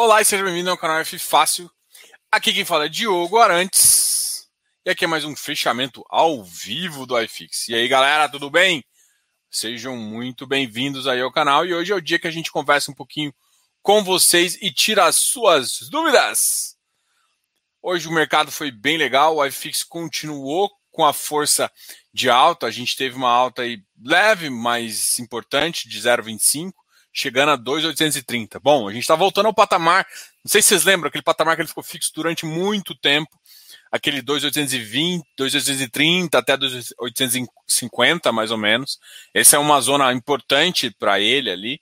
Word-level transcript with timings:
Olá 0.00 0.22
e 0.22 0.24
seja 0.24 0.44
bem-vindo 0.44 0.70
ao 0.70 0.78
canal 0.78 1.00
F 1.00 1.18
Fácil. 1.18 1.68
Aqui 2.30 2.52
quem 2.52 2.64
fala 2.64 2.86
é 2.86 2.88
Diogo 2.88 3.36
Arantes. 3.36 4.46
E 4.86 4.90
aqui 4.90 5.04
é 5.04 5.08
mais 5.08 5.24
um 5.24 5.34
fechamento 5.34 6.04
ao 6.08 6.44
vivo 6.44 7.04
do 7.04 7.20
iFix. 7.20 7.66
E 7.66 7.74
aí, 7.74 7.88
galera, 7.88 8.28
tudo 8.28 8.48
bem? 8.48 8.84
Sejam 9.50 9.96
muito 9.96 10.46
bem-vindos 10.46 11.08
aí 11.08 11.20
ao 11.20 11.32
canal. 11.32 11.66
E 11.66 11.74
hoje 11.74 11.90
é 11.90 11.96
o 11.96 12.00
dia 12.00 12.16
que 12.16 12.28
a 12.28 12.30
gente 12.30 12.52
conversa 12.52 12.92
um 12.92 12.94
pouquinho 12.94 13.34
com 13.82 14.04
vocês 14.04 14.56
e 14.62 14.70
tira 14.70 15.04
as 15.04 15.16
suas 15.16 15.88
dúvidas. 15.90 16.76
Hoje 17.82 18.06
o 18.06 18.12
mercado 18.12 18.52
foi 18.52 18.70
bem 18.70 18.96
legal, 18.96 19.34
o 19.34 19.44
iFix 19.44 19.82
continuou 19.82 20.70
com 20.92 21.04
a 21.04 21.12
força 21.12 21.68
de 22.14 22.30
alta. 22.30 22.68
A 22.68 22.70
gente 22.70 22.96
teve 22.96 23.16
uma 23.16 23.30
alta 23.30 23.62
aí 23.62 23.82
leve, 24.00 24.48
mas 24.48 25.18
importante, 25.18 25.88
de 25.88 25.98
0,25 26.00 26.77
chegando 27.18 27.50
a 27.50 27.56
2,830. 27.56 28.60
Bom, 28.60 28.88
a 28.88 28.92
gente 28.92 29.02
está 29.02 29.16
voltando 29.16 29.46
ao 29.46 29.54
patamar. 29.54 30.06
Não 30.44 30.48
sei 30.48 30.62
se 30.62 30.68
vocês 30.68 30.84
lembram, 30.84 31.08
aquele 31.08 31.24
patamar 31.24 31.56
que 31.56 31.62
ele 31.62 31.68
ficou 31.68 31.82
fixo 31.82 32.12
durante 32.14 32.46
muito 32.46 32.94
tempo. 32.94 33.36
Aquele 33.90 34.22
2,820, 34.22 35.24
2,830 35.36 36.38
até 36.38 36.56
2,850, 36.56 38.30
mais 38.30 38.52
ou 38.52 38.58
menos. 38.58 39.00
Essa 39.34 39.56
é 39.56 39.58
uma 39.58 39.80
zona 39.80 40.12
importante 40.12 40.94
para 40.96 41.18
ele 41.18 41.50
ali. 41.50 41.80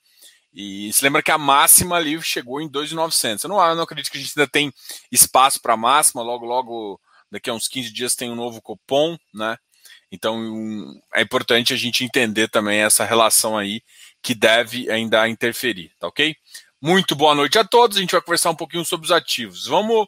E 0.55 0.91
se 0.91 1.05
lembra 1.05 1.23
que 1.23 1.31
a 1.31 1.37
máxima 1.37 1.97
ali 1.97 2.21
chegou 2.23 2.63
em 2.63 2.69
2,900. 2.69 3.45
Eu 3.45 3.51
não, 3.51 3.63
eu 3.63 3.75
não 3.75 3.83
acredito 3.83 4.11
que 4.11 4.17
a 4.17 4.21
gente 4.21 4.33
ainda 4.39 4.51
tem 4.51 4.73
espaço 5.13 5.61
para 5.61 5.77
máxima. 5.77 6.23
Logo, 6.23 6.47
logo, 6.47 6.99
daqui 7.31 7.51
a 7.51 7.53
uns 7.53 7.69
15 7.69 7.93
dias 7.93 8.15
tem 8.15 8.31
um 8.31 8.35
novo 8.35 8.63
cupom, 8.63 9.19
né? 9.35 9.59
Então 10.11 10.95
é 11.15 11.21
importante 11.21 11.75
a 11.75 11.77
gente 11.77 12.05
entender 12.05 12.49
também 12.49 12.79
essa 12.79 13.05
relação 13.05 13.59
aí 13.59 13.83
que 14.23 14.35
deve 14.35 14.91
ainda 14.91 15.29
interferir, 15.29 15.93
tá 15.99 16.09
ok? 16.09 16.37
Muito 16.81 17.17
boa 17.17 17.35
noite 17.35 17.59
a 17.59 17.65
todos. 17.65 17.97
A 17.97 18.01
gente 18.01 18.13
vai 18.13 18.21
conversar 18.21 18.51
um 18.51 18.57
pouquinho 18.57 18.85
sobre 18.85 19.07
os 19.07 19.13
ativos. 19.13 19.67
Vamos. 19.67 20.07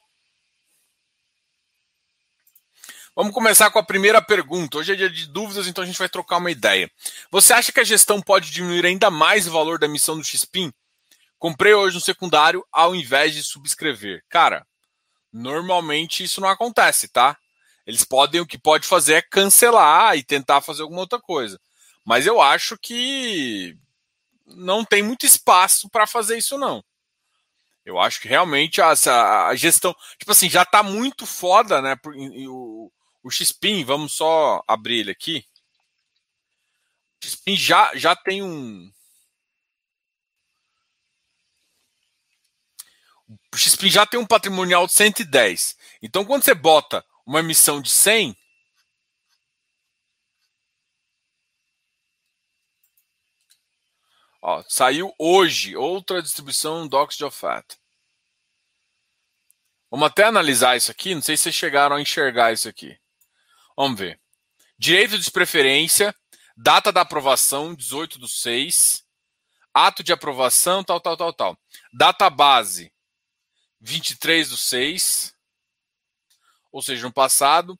Vamos 3.16 3.34
começar 3.34 3.70
com 3.70 3.78
a 3.78 3.82
primeira 3.82 4.22
pergunta. 4.22 4.78
Hoje 4.78 4.92
é 4.92 4.96
dia 4.96 5.10
de 5.10 5.26
dúvidas, 5.26 5.66
então 5.66 5.82
a 5.82 5.86
gente 5.86 5.98
vai 5.98 6.08
trocar 6.08 6.36
uma 6.36 6.50
ideia. 6.50 6.88
Você 7.30 7.52
acha 7.52 7.72
que 7.72 7.80
a 7.80 7.84
gestão 7.84 8.20
pode 8.20 8.50
diminuir 8.50 8.86
ainda 8.86 9.10
mais 9.10 9.48
o 9.48 9.50
valor 9.50 9.78
da 9.78 9.86
emissão 9.86 10.16
do 10.16 10.22
XPIN? 10.22 10.72
Comprei 11.38 11.74
hoje 11.74 11.96
no 11.96 12.00
secundário 12.00 12.64
ao 12.70 12.94
invés 12.94 13.34
de 13.34 13.42
subscrever. 13.42 14.24
Cara, 14.28 14.66
normalmente 15.32 16.22
isso 16.22 16.40
não 16.40 16.48
acontece, 16.48 17.08
tá? 17.08 17.36
Eles 17.86 18.04
podem, 18.04 18.40
o 18.40 18.46
que 18.46 18.58
pode 18.58 18.86
fazer 18.86 19.14
é 19.14 19.22
cancelar 19.22 20.16
e 20.16 20.22
tentar 20.22 20.60
fazer 20.60 20.82
alguma 20.82 21.00
outra 21.00 21.18
coisa. 21.18 21.58
Mas 22.04 22.26
eu 22.26 22.40
acho 22.40 22.76
que 22.78 23.76
não 24.54 24.84
tem 24.84 25.02
muito 25.02 25.26
espaço 25.26 25.88
para 25.90 26.06
fazer 26.06 26.38
isso, 26.38 26.58
não. 26.58 26.82
Eu 27.84 27.98
acho 27.98 28.20
que 28.20 28.28
realmente 28.28 28.80
essa, 28.82 29.46
a 29.46 29.54
gestão, 29.56 29.94
tipo 30.18 30.30
assim, 30.30 30.50
já 30.50 30.62
está 30.62 30.82
muito 30.82 31.24
foda, 31.24 31.80
né? 31.80 31.96
O, 32.48 32.92
o 33.22 33.30
XPIN, 33.30 33.84
vamos 33.84 34.12
só 34.12 34.62
abrir 34.68 35.00
ele 35.00 35.10
aqui. 35.10 35.44
O 37.24 37.56
já, 37.56 37.94
já 37.96 38.14
tem 38.14 38.42
um. 38.42 38.92
O 43.52 43.56
XPIN 43.56 43.90
já 43.90 44.06
tem 44.06 44.20
um 44.20 44.26
patrimonial 44.26 44.86
de 44.86 44.92
110. 44.92 45.76
Então, 46.02 46.24
quando 46.24 46.44
você 46.44 46.54
bota 46.54 47.04
uma 47.26 47.40
emissão 47.40 47.80
de 47.80 47.90
100, 47.90 48.36
Ó, 54.40 54.62
saiu 54.68 55.12
hoje 55.18 55.76
outra 55.76 56.22
distribuição 56.22 56.86
Docs 56.86 57.16
de 57.16 57.24
oferta. 57.24 57.76
Vamos 59.90 60.06
até 60.06 60.24
analisar 60.24 60.76
isso 60.76 60.90
aqui. 60.90 61.14
Não 61.14 61.22
sei 61.22 61.36
se 61.36 61.44
vocês 61.44 61.54
chegaram 61.54 61.96
a 61.96 62.00
enxergar 62.00 62.52
isso 62.52 62.68
aqui. 62.68 62.98
Vamos 63.76 63.98
ver. 63.98 64.20
Direito 64.78 65.18
de 65.18 65.30
preferência, 65.30 66.14
data 66.56 66.92
da 66.92 67.00
aprovação, 67.00 67.74
18 67.74 68.18
do 68.18 68.28
6. 68.28 69.04
Ato 69.72 70.02
de 70.02 70.12
aprovação, 70.12 70.84
tal, 70.84 71.00
tal, 71.00 71.16
tal, 71.16 71.32
tal. 71.32 71.58
Data 71.92 72.28
base, 72.28 72.92
23 73.80 74.50
do 74.50 74.56
6. 74.56 75.34
Ou 76.70 76.82
seja, 76.82 77.02
no 77.02 77.12
passado. 77.12 77.78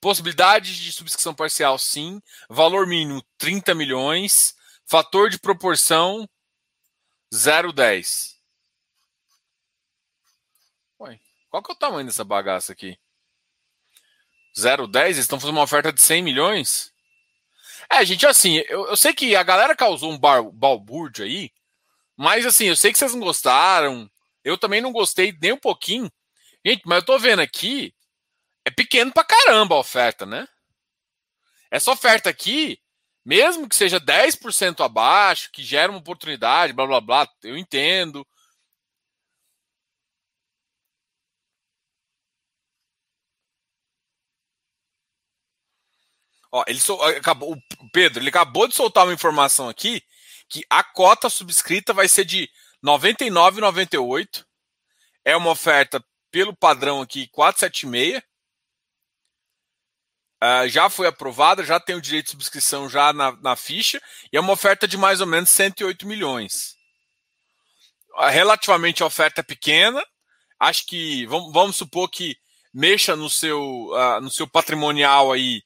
Possibilidade 0.00 0.82
de 0.82 0.92
subscrição 0.92 1.34
parcial, 1.34 1.78
sim. 1.78 2.20
Valor 2.48 2.86
mínimo, 2.86 3.22
30 3.36 3.74
milhões. 3.74 4.54
Fator 4.90 5.30
de 5.30 5.38
proporção 5.38 6.28
0,10. 7.32 8.34
Ué, 10.98 11.20
qual 11.48 11.62
que 11.62 11.70
é 11.70 11.74
o 11.74 11.78
tamanho 11.78 12.06
dessa 12.06 12.24
bagaça 12.24 12.72
aqui? 12.72 12.98
0,10? 14.58 15.04
Eles 15.04 15.18
estão 15.18 15.38
fazendo 15.38 15.54
uma 15.54 15.62
oferta 15.62 15.92
de 15.92 16.02
100 16.02 16.22
milhões? 16.24 16.92
É, 17.88 18.04
gente, 18.04 18.26
assim, 18.26 18.64
eu, 18.68 18.88
eu 18.88 18.96
sei 18.96 19.14
que 19.14 19.36
a 19.36 19.44
galera 19.44 19.76
causou 19.76 20.10
um 20.10 20.18
bar, 20.18 20.42
balbúrdio 20.42 21.24
aí, 21.24 21.52
mas 22.16 22.44
assim, 22.44 22.64
eu 22.64 22.74
sei 22.74 22.90
que 22.90 22.98
vocês 22.98 23.14
não 23.14 23.20
gostaram. 23.20 24.10
Eu 24.42 24.58
também 24.58 24.80
não 24.80 24.90
gostei 24.90 25.32
nem 25.40 25.52
um 25.52 25.56
pouquinho. 25.56 26.10
Gente, 26.66 26.82
mas 26.84 26.98
eu 26.98 27.06
tô 27.06 27.16
vendo 27.16 27.38
aqui, 27.38 27.94
é 28.64 28.72
pequeno 28.72 29.12
pra 29.12 29.22
caramba 29.22 29.76
a 29.76 29.78
oferta, 29.78 30.26
né? 30.26 30.48
Essa 31.70 31.92
oferta 31.92 32.28
aqui 32.28 32.82
mesmo 33.24 33.68
que 33.68 33.76
seja 33.76 34.00
10% 34.00 34.84
abaixo, 34.84 35.50
que 35.52 35.62
gera 35.62 35.90
uma 35.92 35.98
oportunidade, 36.00 36.72
blá 36.72 36.86
blá 36.86 37.00
blá, 37.00 37.28
eu 37.42 37.56
entendo. 37.56 38.26
Ó, 46.52 46.64
ele 46.66 46.80
so, 46.80 47.00
acabou, 47.02 47.52
o 47.54 47.90
Pedro, 47.92 48.20
ele 48.22 48.28
acabou 48.28 48.66
de 48.66 48.74
soltar 48.74 49.04
uma 49.06 49.14
informação 49.14 49.68
aqui 49.68 50.02
que 50.48 50.64
a 50.68 50.82
cota 50.82 51.28
subscrita 51.30 51.92
vai 51.92 52.08
ser 52.08 52.24
de 52.24 52.50
99,98. 52.84 54.44
É 55.24 55.36
uma 55.36 55.50
oferta 55.50 56.04
pelo 56.30 56.56
padrão 56.56 57.00
aqui 57.00 57.28
476. 57.28 58.29
Uh, 60.42 60.66
já 60.68 60.88
foi 60.88 61.06
aprovada, 61.06 61.62
já 61.62 61.78
tem 61.78 61.94
o 61.94 62.00
direito 62.00 62.26
de 62.26 62.30
subscrição 62.30 62.88
já 62.88 63.12
na, 63.12 63.32
na 63.42 63.56
ficha, 63.56 64.00
e 64.32 64.38
é 64.38 64.40
uma 64.40 64.54
oferta 64.54 64.88
de 64.88 64.96
mais 64.96 65.20
ou 65.20 65.26
menos 65.26 65.50
108 65.50 66.06
milhões. 66.06 66.76
Uh, 68.14 68.28
relativamente 68.30 69.02
a 69.02 69.06
oferta 69.06 69.42
é 69.42 69.44
pequena, 69.44 70.02
acho 70.58 70.86
que 70.86 71.26
vamos, 71.26 71.52
vamos 71.52 71.76
supor 71.76 72.08
que 72.08 72.38
mexa 72.72 73.14
no 73.14 73.28
seu, 73.28 73.60
uh, 73.90 74.20
no 74.22 74.30
seu 74.30 74.48
patrimonial 74.48 75.30
aí, 75.30 75.62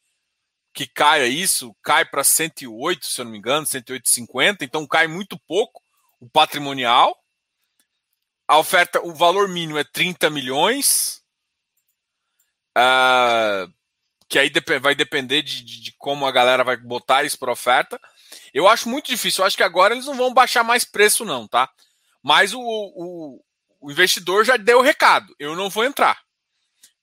que 0.72 0.88
caia 0.88 1.28
isso, 1.28 1.72
cai 1.80 2.04
para 2.04 2.24
108, 2.24 3.06
se 3.06 3.20
eu 3.20 3.24
não 3.24 3.32
me 3.32 3.38
engano, 3.38 3.64
108,50, 3.64 4.62
então 4.62 4.84
cai 4.88 5.06
muito 5.06 5.38
pouco 5.46 5.80
o 6.18 6.28
patrimonial. 6.28 7.16
A 8.48 8.58
oferta, 8.58 9.00
o 9.00 9.14
valor 9.14 9.48
mínimo 9.48 9.78
é 9.78 9.84
30 9.84 10.28
milhões. 10.30 11.22
Uh, 12.76 13.72
que 14.28 14.38
aí 14.38 14.50
vai 14.80 14.94
depender 14.94 15.42
de, 15.42 15.62
de, 15.62 15.80
de, 15.82 15.92
como 15.98 16.26
a 16.26 16.32
galera 16.32 16.64
vai 16.64 16.76
botar 16.76 17.24
isso 17.24 17.38
para 17.38 17.52
oferta. 17.52 18.00
Eu 18.52 18.68
acho 18.68 18.88
muito 18.88 19.06
difícil. 19.06 19.42
Eu 19.42 19.46
acho 19.46 19.56
que 19.56 19.62
agora 19.62 19.94
eles 19.94 20.06
não 20.06 20.14
vão 20.14 20.32
baixar 20.32 20.64
mais 20.64 20.84
preço, 20.84 21.24
não, 21.24 21.46
tá? 21.46 21.70
Mas 22.22 22.54
o, 22.54 22.60
o, 22.60 23.44
o 23.80 23.90
investidor 23.90 24.44
já 24.44 24.56
deu 24.56 24.78
o 24.78 24.82
recado. 24.82 25.34
Eu 25.38 25.54
não 25.54 25.68
vou 25.68 25.84
entrar. 25.84 26.18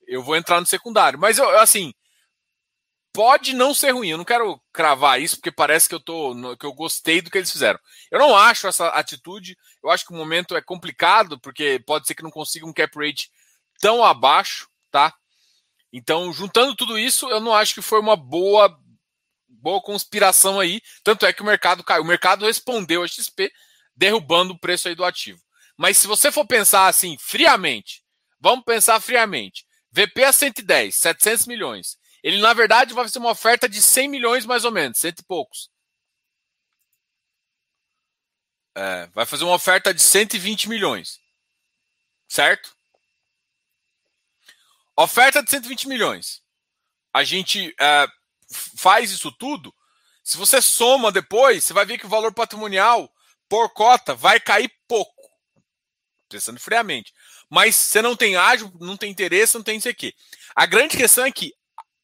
Eu 0.07 0.23
vou 0.23 0.35
entrar 0.35 0.59
no 0.59 0.65
secundário. 0.65 1.19
Mas 1.19 1.37
eu, 1.37 1.47
assim, 1.59 1.93
pode 3.13 3.53
não 3.53 3.73
ser 3.73 3.91
ruim. 3.91 4.09
Eu 4.09 4.17
não 4.17 4.25
quero 4.25 4.59
cravar 4.73 5.21
isso 5.21 5.37
porque 5.37 5.51
parece 5.51 5.87
que 5.87 5.95
eu 5.95 5.99
tô 5.99 6.57
que 6.57 6.65
eu 6.65 6.73
gostei 6.73 7.21
do 7.21 7.29
que 7.29 7.37
eles 7.37 7.51
fizeram. 7.51 7.79
Eu 8.09 8.19
não 8.19 8.35
acho 8.35 8.67
essa 8.67 8.87
atitude. 8.89 9.57
Eu 9.83 9.89
acho 9.89 10.05
que 10.05 10.13
o 10.13 10.17
momento 10.17 10.55
é 10.55 10.61
complicado 10.61 11.39
porque 11.39 11.81
pode 11.85 12.07
ser 12.07 12.15
que 12.15 12.23
não 12.23 12.31
consiga 12.31 12.65
um 12.65 12.73
cap 12.73 12.91
rate 12.97 13.31
tão 13.79 14.03
abaixo, 14.03 14.67
tá? 14.89 15.13
Então, 15.91 16.31
juntando 16.31 16.75
tudo 16.75 16.97
isso, 16.97 17.29
eu 17.29 17.39
não 17.39 17.53
acho 17.53 17.73
que 17.73 17.81
foi 17.81 17.99
uma 17.99 18.15
boa 18.15 18.77
boa 19.61 19.81
conspiração 19.81 20.59
aí. 20.59 20.81
Tanto 21.03 21.25
é 21.25 21.31
que 21.31 21.41
o 21.41 21.45
mercado 21.45 21.83
caiu. 21.83 22.01
O 22.01 22.07
mercado 22.07 22.45
respondeu 22.45 23.03
a 23.03 23.07
XP, 23.07 23.51
derrubando 23.95 24.53
o 24.53 24.59
preço 24.59 24.87
aí 24.87 24.95
do 24.95 25.05
ativo. 25.05 25.39
Mas 25.77 25.97
se 25.97 26.07
você 26.07 26.31
for 26.31 26.45
pensar 26.45 26.87
assim, 26.87 27.17
friamente, 27.19 28.03
vamos 28.39 28.65
pensar 28.65 28.99
friamente. 28.99 29.65
VP 29.91 30.23
a 30.23 30.33
110, 30.33 30.95
700 30.95 31.47
milhões. 31.47 31.97
Ele, 32.23 32.39
na 32.39 32.53
verdade, 32.53 32.93
vai 32.93 33.07
ser 33.07 33.19
uma 33.19 33.31
oferta 33.31 33.67
de 33.67 33.81
100 33.81 34.07
milhões 34.07 34.45
mais 34.45 34.63
ou 34.63 34.71
menos, 34.71 34.99
cento 34.99 35.19
e 35.19 35.25
poucos. 35.25 35.69
É, 38.75 39.07
vai 39.07 39.25
fazer 39.25 39.43
uma 39.43 39.55
oferta 39.55 39.93
de 39.93 40.01
120 40.01 40.69
milhões. 40.69 41.19
Certo? 42.27 42.73
Oferta 44.97 45.41
de 45.41 45.49
120 45.49 45.87
milhões. 45.87 46.41
A 47.13 47.23
gente 47.23 47.73
é, 47.79 48.07
faz 48.77 49.11
isso 49.11 49.31
tudo. 49.31 49.73
Se 50.23 50.37
você 50.37 50.61
soma 50.61 51.11
depois, 51.11 51.63
você 51.63 51.73
vai 51.73 51.85
ver 51.85 51.97
que 51.97 52.05
o 52.05 52.09
valor 52.09 52.33
patrimonial 52.33 53.11
por 53.49 53.69
cota 53.69 54.15
vai 54.15 54.39
cair 54.39 54.71
pouco. 54.87 55.29
pensando 56.29 56.59
friamente. 56.59 57.13
Mas 57.49 57.75
você 57.75 58.01
não 58.01 58.15
tem 58.15 58.37
ágil, 58.37 58.71
não 58.79 58.95
tem 58.95 59.11
interesse, 59.11 59.55
não 59.55 59.63
tem 59.63 59.77
isso 59.77 59.89
aqui. 59.89 60.15
A 60.55 60.65
grande 60.65 60.95
questão 60.95 61.25
é 61.25 61.31
que 61.31 61.53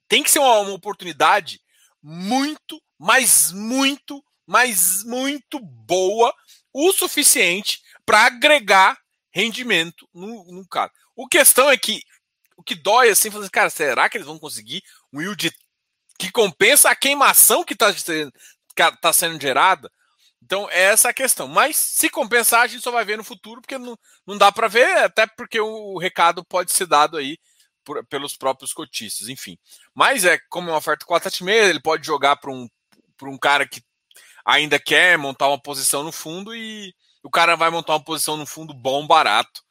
tem 0.07 0.23
que 0.23 0.31
ser 0.31 0.39
uma, 0.39 0.59
uma 0.59 0.73
oportunidade 0.73 1.61
muito, 2.03 2.81
mas 2.97 3.51
muito, 3.51 4.23
mas 4.45 5.03
muito 5.03 5.59
boa, 5.59 6.33
o 6.73 6.91
suficiente 6.91 7.81
para 8.05 8.25
agregar 8.25 8.97
rendimento 9.31 10.07
no, 10.13 10.51
no 10.51 10.67
cara. 10.67 10.91
O 11.15 11.27
questão 11.27 11.69
é 11.69 11.77
que 11.77 12.01
que 12.67 12.75
dói 12.75 13.09
assim, 13.09 13.31
fazer, 13.31 13.49
cara, 13.49 13.69
será 13.69 14.09
que 14.09 14.17
eles 14.17 14.27
vão 14.27 14.37
conseguir 14.37 14.83
um 15.13 15.21
yield 15.21 15.51
que 16.19 16.31
compensa 16.31 16.89
a 16.89 16.95
queimação 16.95 17.63
que 17.63 17.73
está 17.73 17.93
tá 19.01 19.13
sendo 19.13 19.41
gerada? 19.41 19.89
Então, 20.43 20.69
é 20.69 20.83
essa 20.83 21.09
a 21.09 21.13
questão. 21.13 21.47
Mas, 21.47 21.77
se 21.77 22.09
compensar, 22.09 22.61
a 22.61 22.67
gente 22.67 22.83
só 22.83 22.91
vai 22.91 23.03
ver 23.05 23.17
no 23.17 23.23
futuro, 23.23 23.61
porque 23.61 23.77
não, 23.77 23.97
não 24.25 24.37
dá 24.37 24.51
para 24.51 24.67
ver, 24.67 24.97
até 24.97 25.25
porque 25.25 25.59
o 25.59 25.97
recado 25.97 26.43
pode 26.45 26.71
ser 26.71 26.85
dado 26.85 27.17
aí 27.17 27.37
por, 27.83 28.05
pelos 28.05 28.35
próprios 28.37 28.73
cotistas, 28.73 29.29
enfim. 29.29 29.57
Mas, 29.93 30.25
é 30.25 30.37
como 30.49 30.69
é 30.69 30.73
uma 30.73 30.77
oferta 30.77 31.05
476, 31.05 31.69
ele 31.69 31.81
pode 31.81 32.05
jogar 32.05 32.35
para 32.37 32.51
um, 32.51 32.67
um 33.23 33.37
cara 33.37 33.67
que 33.67 33.81
ainda 34.45 34.79
quer 34.79 35.17
montar 35.17 35.47
uma 35.47 35.61
posição 35.61 36.03
no 36.03 36.11
fundo 36.11 36.55
e 36.55 36.93
o 37.23 37.29
cara 37.29 37.55
vai 37.55 37.69
montar 37.69 37.93
uma 37.93 38.03
posição 38.03 38.37
no 38.37 38.45
fundo 38.45 38.73
bom, 38.73 39.05
barato. 39.05 39.66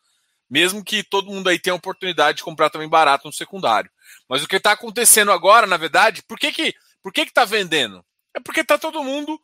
Mesmo 0.48 0.84
que 0.84 1.02
todo 1.02 1.30
mundo 1.30 1.48
aí 1.48 1.58
tenha 1.58 1.74
a 1.74 1.76
oportunidade 1.76 2.38
de 2.38 2.44
comprar 2.44 2.70
também 2.70 2.88
barato 2.88 3.26
no 3.26 3.32
secundário. 3.32 3.90
Mas 4.28 4.42
o 4.42 4.48
que 4.48 4.56
está 4.56 4.72
acontecendo 4.72 5.32
agora, 5.32 5.66
na 5.66 5.76
verdade, 5.76 6.22
por 6.22 6.38
que 6.38 6.52
que, 6.52 6.74
por 7.02 7.12
que 7.12 7.26
que 7.26 7.32
tá 7.32 7.44
vendendo? 7.44 8.04
É 8.34 8.40
porque 8.40 8.62
tá 8.62 8.78
todo 8.78 9.02
mundo 9.02 9.40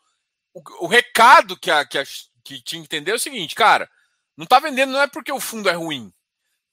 o, 0.54 0.84
o 0.84 0.86
recado 0.86 1.56
que, 1.56 1.70
a, 1.70 1.84
que, 1.84 1.98
a, 1.98 2.04
que 2.44 2.62
tinha 2.62 2.80
que 2.80 2.86
entender 2.86 3.12
é 3.12 3.14
o 3.14 3.18
seguinte, 3.18 3.54
cara, 3.54 3.88
não 4.36 4.46
tá 4.46 4.58
vendendo 4.58 4.92
não 4.92 5.00
é 5.00 5.06
porque 5.06 5.32
o 5.32 5.40
fundo 5.40 5.68
é 5.68 5.72
ruim. 5.72 6.12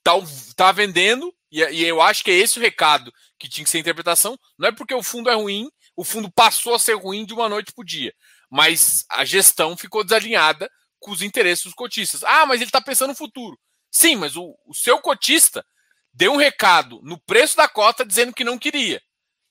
Tá, 0.03 0.13
tá 0.55 0.71
vendendo, 0.71 1.33
e, 1.51 1.61
e 1.61 1.85
eu 1.85 2.01
acho 2.01 2.23
que 2.23 2.31
é 2.31 2.35
esse 2.35 2.57
o 2.57 2.61
recado 2.61 3.11
que 3.37 3.49
tinha 3.49 3.63
que 3.63 3.69
ser 3.69 3.77
a 3.77 3.81
interpretação, 3.81 4.37
não 4.57 4.67
é 4.67 4.71
porque 4.71 4.93
o 4.93 5.03
fundo 5.03 5.29
é 5.29 5.33
ruim, 5.33 5.69
o 5.95 6.03
fundo 6.03 6.31
passou 6.31 6.75
a 6.75 6.79
ser 6.79 6.93
ruim 6.93 7.25
de 7.25 7.33
uma 7.33 7.49
noite 7.49 7.73
pro 7.73 7.85
dia. 7.85 8.13
Mas 8.49 9.05
a 9.09 9.23
gestão 9.23 9.77
ficou 9.77 10.03
desalinhada 10.03 10.69
com 10.99 11.11
os 11.11 11.21
interesses 11.21 11.65
dos 11.65 11.73
cotistas. 11.73 12.23
Ah, 12.23 12.45
mas 12.45 12.61
ele 12.61 12.69
está 12.69 12.81
pensando 12.81 13.09
no 13.09 13.15
futuro. 13.15 13.57
Sim, 13.91 14.17
mas 14.17 14.35
o, 14.35 14.57
o, 14.65 14.73
seu 14.73 14.99
cotista 14.99 15.65
deu 16.13 16.33
um 16.33 16.37
recado 16.37 16.99
no 17.03 17.19
preço 17.19 17.57
da 17.57 17.67
cota 17.67 18.05
dizendo 18.05 18.33
que 18.33 18.43
não 18.43 18.57
queria. 18.57 19.01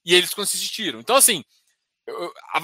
E 0.04 0.14
eles 0.14 0.32
consistiram. 0.32 1.00
Então, 1.00 1.16
assim, 1.16 1.44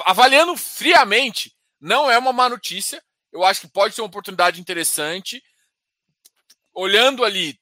avaliando 0.05 0.57
friamente, 0.57 1.55
não 1.81 2.11
é 2.11 2.17
uma 2.17 2.33
má 2.33 2.49
notícia. 2.49 3.03
Eu 3.33 3.45
acho 3.45 3.63
que 3.63 3.69
pode 3.69 3.95
ser 3.95 4.01
uma 4.01 4.07
oportunidade 4.07 4.61
interessante. 4.61 5.43
Olhando 6.73 7.25
ali, 7.25 7.59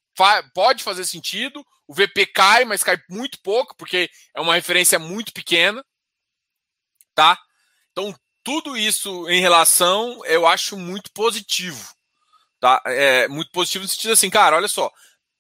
pode 0.55 0.83
fazer 0.83 1.05
sentido. 1.05 1.65
O 1.89 1.95
VP 1.95 2.27
cai, 2.27 2.65
mas 2.65 2.85
cai 2.85 2.97
muito 3.09 3.41
pouco, 3.43 3.75
porque 3.77 4.11
é 4.35 4.41
uma 4.41 4.55
referência 4.55 4.99
muito 4.99 5.33
pequena. 5.33 5.85
Tá? 7.15 7.39
Então, 7.91 8.15
tudo 8.43 8.77
isso 8.77 9.29
em 9.29 9.41
relação, 9.41 10.25
eu 10.25 10.47
acho 10.47 10.77
muito 10.77 11.11
positivo. 11.13 11.95
Tá? 12.63 12.81
É 12.87 13.27
muito 13.27 13.51
positivo 13.51 13.83
no 13.83 13.89
sentido 13.89 14.13
assim, 14.13 14.31
cara, 14.31 14.55
olha 14.55 14.69
só, 14.69 14.89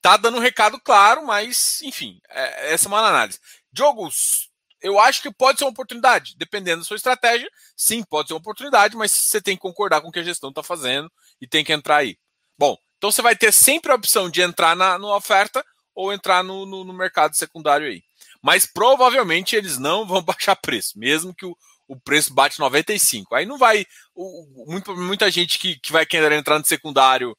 tá 0.00 0.16
dando 0.16 0.38
um 0.38 0.40
recado 0.40 0.80
claro, 0.80 1.24
mas, 1.24 1.80
enfim, 1.82 2.20
é, 2.28 2.72
essa 2.74 2.86
é 2.86 2.88
uma 2.88 2.98
análise. 2.98 3.38
Jogos 3.72 4.50
eu 4.82 4.98
acho 4.98 5.22
que 5.22 5.32
pode 5.32 5.60
ser 5.60 5.64
uma 5.64 5.70
oportunidade, 5.70 6.34
dependendo 6.36 6.80
da 6.80 6.84
sua 6.84 6.96
estratégia. 6.96 7.48
Sim, 7.76 8.02
pode 8.02 8.26
ser 8.26 8.34
uma 8.34 8.40
oportunidade, 8.40 8.96
mas 8.96 9.12
você 9.12 9.40
tem 9.40 9.54
que 9.54 9.62
concordar 9.62 10.00
com 10.00 10.08
o 10.08 10.12
que 10.12 10.18
a 10.18 10.24
gestão 10.24 10.50
está 10.50 10.60
fazendo 10.60 11.08
e 11.40 11.46
tem 11.46 11.64
que 11.64 11.72
entrar 11.72 11.98
aí. 11.98 12.18
Bom, 12.58 12.76
então 12.98 13.12
você 13.12 13.22
vai 13.22 13.36
ter 13.36 13.52
sempre 13.52 13.92
a 13.92 13.94
opção 13.94 14.28
de 14.28 14.42
entrar 14.42 14.74
na, 14.74 14.98
na 14.98 15.14
oferta 15.14 15.64
ou 15.94 16.12
entrar 16.12 16.42
no, 16.42 16.66
no, 16.66 16.82
no, 16.82 16.92
mercado 16.92 17.36
secundário 17.36 17.86
aí. 17.86 18.02
Mas 18.42 18.66
provavelmente 18.66 19.54
eles 19.54 19.78
não 19.78 20.04
vão 20.04 20.20
baixar 20.26 20.56
preço, 20.56 20.98
mesmo 20.98 21.32
que 21.32 21.46
o, 21.46 21.56
o 21.86 21.96
preço 22.00 22.34
bate 22.34 22.58
95. 22.58 23.36
Aí 23.36 23.46
não 23.46 23.58
vai. 23.58 23.86
O, 24.14 24.66
muito, 24.66 24.96
muita 24.96 25.30
gente 25.30 25.58
que, 25.58 25.78
que 25.78 25.92
vai 25.92 26.04
querer 26.04 26.32
entrar 26.32 26.58
no 26.58 26.64
secundário 26.64 27.36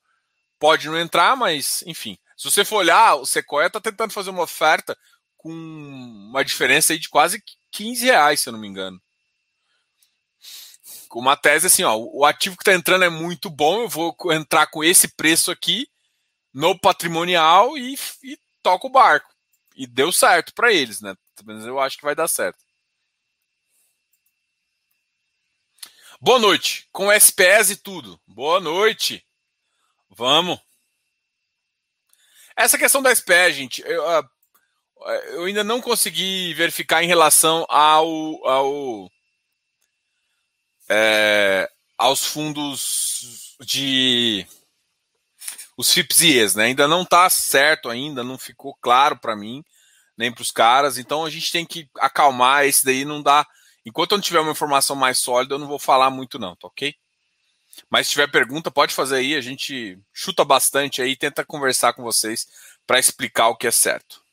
pode 0.60 0.88
não 0.88 0.98
entrar, 0.98 1.36
mas 1.36 1.84
enfim. 1.86 2.18
Se 2.38 2.50
você 2.50 2.66
for 2.66 2.78
olhar, 2.78 3.16
o 3.16 3.26
Sequoia 3.26 3.68
está 3.68 3.80
tentando 3.80 4.14
fazer 4.14 4.30
uma 4.30 4.44
oferta 4.44 4.98
com 5.38 5.52
uma 5.52 6.44
diferença 6.44 6.94
aí 6.94 7.00
de 7.00 7.10
quase 7.10 7.44
15 7.72 8.06
reais, 8.06 8.40
se 8.40 8.50
eu 8.50 8.54
não 8.54 8.60
me 8.60 8.68
engano. 8.68 9.02
Com 11.10 11.20
uma 11.20 11.36
tese 11.36 11.68
assim, 11.68 11.84
ó, 11.84 11.96
o 11.96 12.26
ativo 12.26 12.56
que 12.56 12.64
está 12.64 12.74
entrando 12.74 13.04
é 13.04 13.10
muito 13.10 13.50
bom, 13.50 13.82
eu 13.82 13.90
vou 13.90 14.16
entrar 14.32 14.68
com 14.68 14.84
esse 14.84 15.08
preço 15.16 15.52
aqui 15.52 15.88
no 16.54 16.80
patrimonial 16.80 17.78
e, 17.78 17.96
e 18.24 18.38
toco 18.64 18.88
o 18.88 18.92
barco. 18.92 19.30
E 19.76 19.86
deu 19.86 20.12
certo 20.12 20.54
para 20.54 20.72
eles, 20.72 21.02
né? 21.02 21.16
Eu 21.66 21.80
acho 21.80 21.98
que 21.98 22.06
vai 22.06 22.16
dar 22.16 22.28
certo. 22.28 22.60
Boa 26.24 26.40
noite, 26.40 26.88
com 26.90 27.12
SPS 27.12 27.72
e 27.72 27.76
tudo. 27.76 28.18
Boa 28.26 28.62
noite. 28.62 29.26
Vamos. 30.10 30.58
Essa 32.56 32.78
questão 32.78 33.02
da 33.02 33.14
SPE, 33.14 33.52
gente, 33.52 33.82
eu, 33.86 34.02
uh, 34.02 34.30
eu 35.32 35.44
ainda 35.44 35.66
não 35.66 35.82
consegui 35.82 36.54
verificar 36.54 37.04
em 37.04 37.08
relação 37.08 37.66
ao, 37.68 38.48
ao 38.48 39.12
é, 40.88 41.70
aos 41.98 42.26
fundos 42.26 43.58
de 43.60 44.48
os 45.76 45.92
FIPS 45.92 46.22
e 46.22 46.38
ES, 46.38 46.56
né? 46.56 46.64
Ainda 46.68 46.88
não 46.88 47.02
está 47.02 47.30
certo 47.30 47.90
ainda, 47.90 48.24
não 48.24 48.38
ficou 48.38 48.74
claro 48.76 49.20
para 49.20 49.36
mim, 49.36 49.62
nem 50.18 50.32
para 50.32 50.42
os 50.42 50.52
caras. 50.52 50.98
Então 50.98 51.26
a 51.26 51.30
gente 51.30 51.52
tem 51.52 51.66
que 51.66 51.90
acalmar 52.00 52.64
esse 52.64 52.86
daí, 52.86 53.04
não 53.04 53.22
dá. 53.22 53.46
Enquanto 53.86 54.12
eu 54.14 54.18
não 54.18 54.24
tiver 54.24 54.40
uma 54.40 54.52
informação 54.52 54.96
mais 54.96 55.20
sólida, 55.20 55.56
eu 55.56 55.60
não 55.60 55.68
vou 55.68 55.80
falar 55.80 56.10
muito 56.10 56.40
não, 56.40 56.56
tá 56.56 56.68
ok? 56.68 56.96
Mas 57.90 58.08
se 58.08 58.14
tiver 58.14 58.32
pergunta, 58.32 58.72
pode 58.72 58.94
fazer 58.94 59.18
aí, 59.18 59.36
a 59.36 59.42
gente 59.42 59.98
chuta 60.14 60.46
bastante 60.46 61.02
aí, 61.02 61.16
tenta 61.16 61.44
conversar 61.46 61.94
com 61.94 62.04
vocês 62.04 62.48
para 62.86 63.00
explicar 63.00 63.50
o 63.50 63.56
que 63.56 63.68
é 63.68 63.72
certo. 63.72 64.24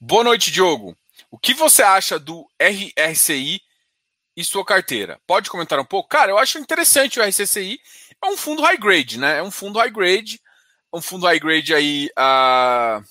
Boa 0.00 0.24
noite, 0.24 0.50
Diogo. 0.50 0.96
O 1.30 1.38
que 1.38 1.52
você 1.52 1.82
acha 1.82 2.18
do 2.18 2.48
RRCI 2.58 3.60
e 4.34 4.42
sua 4.42 4.64
carteira? 4.64 5.20
Pode 5.26 5.50
comentar 5.50 5.78
um 5.78 5.84
pouco? 5.84 6.08
Cara, 6.08 6.30
eu 6.30 6.38
acho 6.38 6.58
interessante 6.58 7.20
o 7.20 7.22
RCCI. 7.22 7.78
É 8.22 8.26
um 8.26 8.36
fundo 8.36 8.62
high 8.62 8.78
grade, 8.78 9.18
né? 9.18 9.38
É 9.38 9.42
um 9.42 9.50
fundo 9.50 9.78
high 9.78 9.90
grade. 9.90 10.40
Um 10.92 11.02
fundo 11.02 11.26
high 11.26 11.38
grade 11.38 11.74
aí 11.74 12.10
uh, 12.18 13.04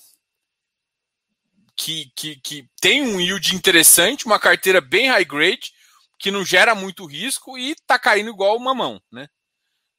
que, 1.80 2.12
que, 2.14 2.36
que 2.36 2.68
tem 2.78 3.00
um 3.00 3.18
yield 3.18 3.56
interessante, 3.56 4.26
uma 4.26 4.38
carteira 4.38 4.82
bem 4.82 5.08
high 5.08 5.24
grade, 5.24 5.72
que 6.18 6.30
não 6.30 6.44
gera 6.44 6.74
muito 6.74 7.06
risco 7.06 7.56
e 7.56 7.74
tá 7.86 7.98
caindo 7.98 8.28
igual 8.28 8.56
o 8.56 8.60
mamão, 8.60 9.00
né? 9.10 9.26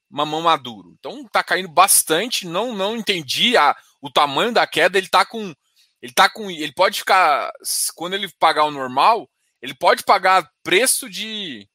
Mamão 0.08 0.42
maduro. 0.42 0.94
Então 1.00 1.28
tá 1.28 1.44
caindo 1.44 1.70
bastante. 1.70 2.46
Não, 2.46 2.76
não 2.76 2.96
entendi 2.96 3.58
a, 3.58 3.76
o 4.00 4.12
tamanho 4.12 4.52
da 4.52 4.68
queda. 4.68 4.98
Ele 4.98 5.08
tá 5.08 5.26
com 5.26 5.56
ele 6.02 6.14
tá 6.14 6.30
com. 6.30 6.52
Ele 6.52 6.74
pode 6.74 7.00
ficar. 7.00 7.52
Quando 7.96 8.14
ele 8.14 8.30
pagar 8.40 8.66
o 8.66 8.72
normal, 8.72 9.30
ele 9.62 9.74
pode 9.74 10.04
pagar 10.04 10.50
preço 10.64 11.10
de, 11.10 11.68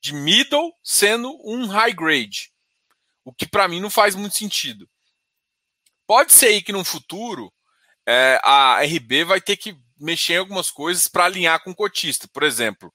de 0.00 0.12
middle 0.12 0.72
sendo 0.82 1.36
um 1.44 1.66
high 1.66 1.92
grade. 1.92 2.50
O 3.24 3.32
que 3.32 3.46
para 3.46 3.68
mim 3.68 3.80
não 3.80 3.90
faz 3.90 4.14
muito 4.14 4.36
sentido. 4.36 4.88
Pode 6.06 6.32
ser 6.32 6.46
aí 6.46 6.62
que 6.62 6.72
no 6.72 6.84
futuro 6.84 7.52
é, 8.06 8.40
a 8.42 8.80
RB 8.82 9.24
vai 9.24 9.40
ter 9.40 9.56
que 9.56 9.76
mexer 9.98 10.34
em 10.34 10.38
algumas 10.38 10.70
coisas 10.70 11.08
para 11.08 11.24
alinhar 11.24 11.62
com 11.62 11.70
o 11.70 11.74
cotista. 11.74 12.28
Por 12.28 12.42
exemplo, 12.42 12.92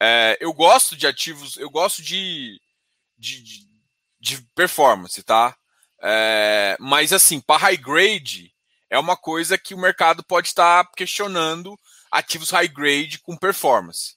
é, 0.00 0.36
eu 0.40 0.52
gosto 0.52 0.96
de 0.96 1.06
ativos, 1.06 1.56
eu 1.56 1.70
gosto 1.70 2.02
de, 2.02 2.60
de, 3.18 3.42
de, 3.42 3.66
de 4.20 4.42
performance, 4.54 5.22
tá? 5.22 5.56
É, 6.02 6.76
mas 6.78 7.12
assim, 7.12 7.40
para 7.40 7.62
high 7.62 7.76
grade, 7.76 8.52
é 8.88 8.98
uma 8.98 9.16
coisa 9.16 9.58
que 9.58 9.74
o 9.74 9.78
mercado 9.78 10.22
pode 10.22 10.48
estar 10.48 10.88
questionando 10.92 11.78
ativos 12.10 12.50
high 12.50 12.68
grade 12.68 13.18
com 13.18 13.36
performance. 13.36 14.16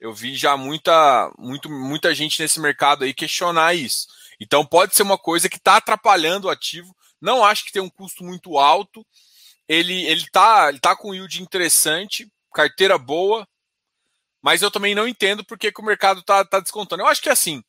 Eu 0.00 0.12
vi 0.12 0.34
já 0.34 0.56
muita, 0.56 1.32
muito, 1.38 1.70
muita 1.70 2.12
gente 2.12 2.42
nesse 2.42 2.58
mercado 2.58 3.04
aí 3.04 3.14
questionar 3.14 3.74
isso. 3.74 4.08
Então 4.40 4.66
pode 4.66 4.96
ser 4.96 5.04
uma 5.04 5.16
coisa 5.16 5.48
que 5.48 5.58
está 5.58 5.76
atrapalhando 5.76 6.48
o 6.48 6.50
ativo. 6.50 6.94
Não 7.22 7.44
acho 7.44 7.64
que 7.64 7.72
tem 7.72 7.82
um 7.82 7.90
custo 7.90 8.24
muito 8.24 8.58
alto. 8.58 9.06
Ele 9.68 10.04
ele 10.04 10.22
está 10.22 10.68
ele 10.68 10.80
tá 10.80 10.96
com 10.96 11.14
yield 11.14 11.42
interessante, 11.42 12.28
carteira 12.52 12.98
boa, 12.98 13.48
mas 14.42 14.60
eu 14.62 14.70
também 14.70 14.94
não 14.94 15.08
entendo 15.08 15.44
porque 15.44 15.72
que 15.72 15.80
o 15.80 15.84
mercado 15.84 16.20
está 16.20 16.44
tá 16.44 16.60
descontando. 16.60 17.02
Eu 17.02 17.06
acho 17.06 17.22
que 17.22 17.28
é 17.28 17.32
assim, 17.32 17.62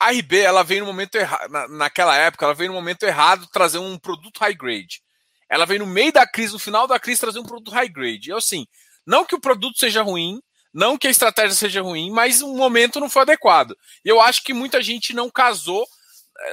a 0.00 0.10
RB 0.10 0.38
ela 0.40 0.62
veio 0.64 0.80
no 0.80 0.86
momento 0.86 1.16
errado, 1.16 1.50
na, 1.50 1.68
naquela 1.68 2.16
época, 2.16 2.44
ela 2.44 2.54
veio 2.54 2.70
no 2.70 2.76
momento 2.76 3.04
errado 3.04 3.48
trazer 3.52 3.78
um 3.78 3.98
produto 3.98 4.38
high 4.38 4.54
grade. 4.54 5.00
Ela 5.48 5.64
veio 5.66 5.80
no 5.80 5.86
meio 5.86 6.12
da 6.12 6.26
crise, 6.26 6.52
no 6.52 6.58
final 6.58 6.86
da 6.86 7.00
crise, 7.00 7.20
trazer 7.20 7.38
um 7.38 7.44
produto 7.46 7.70
high 7.72 7.88
grade. 7.88 8.30
E 8.30 8.32
assim, 8.32 8.66
não 9.06 9.24
que 9.24 9.34
o 9.34 9.40
produto 9.40 9.78
seja 9.78 10.02
ruim, 10.02 10.40
Não 10.72 10.98
que 10.98 11.06
a 11.08 11.10
estratégia 11.10 11.54
seja 11.56 11.82
ruim, 11.82 12.10
mas 12.10 12.42
o 12.42 12.54
momento 12.54 13.00
não 13.00 13.08
foi 13.08 13.22
adequado. 13.22 13.74
E 14.04 14.08
eu 14.08 14.20
acho 14.20 14.42
que 14.44 14.52
muita 14.52 14.82
gente 14.82 15.14
não 15.14 15.30
casou, 15.30 15.86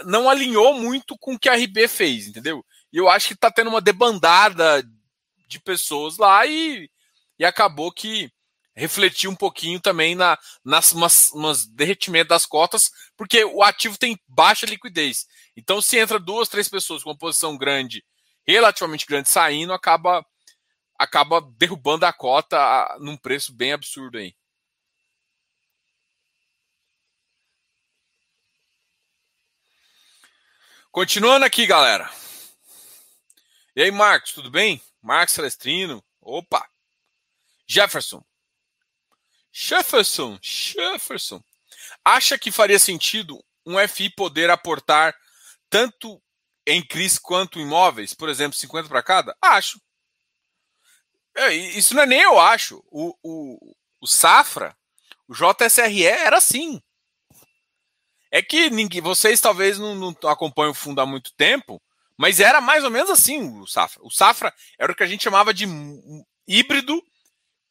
não 0.05 0.29
alinhou 0.29 0.73
muito 0.73 1.17
com 1.17 1.33
o 1.33 1.39
que 1.39 1.49
a 1.49 1.55
RB 1.55 1.87
fez, 1.87 2.27
entendeu? 2.27 2.65
E 2.91 2.97
eu 2.97 3.09
acho 3.09 3.27
que 3.27 3.33
está 3.33 3.51
tendo 3.51 3.69
uma 3.69 3.81
debandada 3.81 4.83
de 5.47 5.59
pessoas 5.59 6.17
lá 6.17 6.45
e, 6.45 6.89
e 7.37 7.45
acabou 7.45 7.91
que 7.91 8.31
refletir 8.75 9.29
um 9.29 9.35
pouquinho 9.35 9.79
também 9.79 10.15
na, 10.15 10.37
nas 10.63 10.91
umas, 10.91 11.31
umas 11.31 11.65
derretimento 11.65 12.29
das 12.29 12.45
cotas, 12.45 12.91
porque 13.15 13.45
o 13.45 13.63
ativo 13.63 13.97
tem 13.97 14.19
baixa 14.27 14.65
liquidez. 14.65 15.25
Então, 15.55 15.81
se 15.81 15.97
entra 15.97 16.19
duas, 16.19 16.49
três 16.49 16.67
pessoas 16.67 17.01
com 17.01 17.09
uma 17.09 17.17
posição 17.17 17.57
grande, 17.57 18.03
relativamente 18.45 19.05
grande, 19.05 19.29
saindo, 19.29 19.73
acaba 19.73 20.25
acaba 20.97 21.41
derrubando 21.57 22.05
a 22.05 22.13
cota 22.13 22.57
num 23.01 23.17
preço 23.17 23.53
bem 23.53 23.73
absurdo 23.73 24.17
aí. 24.17 24.33
Continuando 30.95 31.45
aqui, 31.45 31.65
galera. 31.65 32.09
E 33.75 33.83
aí, 33.83 33.91
Marcos, 33.91 34.31
tudo 34.31 34.49
bem? 34.49 34.81
Marcos 35.01 35.35
Celestrino. 35.35 36.01
Opa! 36.21 36.65
Jefferson. 37.67 38.23
Jefferson. 39.51 40.39
Jefferson. 40.41 41.43
Acha 42.01 42.37
que 42.39 42.49
faria 42.49 42.79
sentido 42.79 43.43
um 43.65 43.77
FI 43.89 44.09
poder 44.11 44.49
aportar 44.49 45.13
tanto 45.69 46.23
em 46.65 46.81
CRIs 46.81 47.19
quanto 47.19 47.59
imóveis? 47.59 48.13
Por 48.13 48.29
exemplo, 48.29 48.57
50 48.57 48.87
para 48.87 49.03
cada? 49.03 49.35
Acho. 49.41 49.77
É, 51.35 51.53
isso 51.53 51.93
não 51.93 52.03
é 52.03 52.05
nem 52.05 52.21
eu 52.21 52.39
acho. 52.39 52.81
O, 52.89 53.13
o, 53.21 53.75
o 53.99 54.07
Safra, 54.07 54.73
o 55.27 55.33
JSRE 55.33 56.05
era 56.05 56.37
assim. 56.37 56.81
É 58.35 58.41
que 58.41 58.69
ninguém, 58.69 58.99
vocês 58.99 59.39
talvez 59.39 59.79
não, 59.79 59.95
não 59.95 60.13
acompanham 60.29 60.71
o 60.71 60.75
fundo 60.75 60.99
há 60.99 61.05
muito 61.05 61.31
tempo, 61.37 61.81
mas 62.17 62.41
era 62.41 62.59
mais 62.59 62.83
ou 62.83 62.91
menos 62.91 63.09
assim 63.09 63.61
o 63.61 63.65
Safra. 63.65 64.03
O 64.03 64.11
Safra 64.11 64.53
era 64.77 64.91
o 64.91 64.95
que 64.95 65.03
a 65.03 65.07
gente 65.07 65.23
chamava 65.23 65.53
de 65.53 65.65
híbrido 66.45 67.01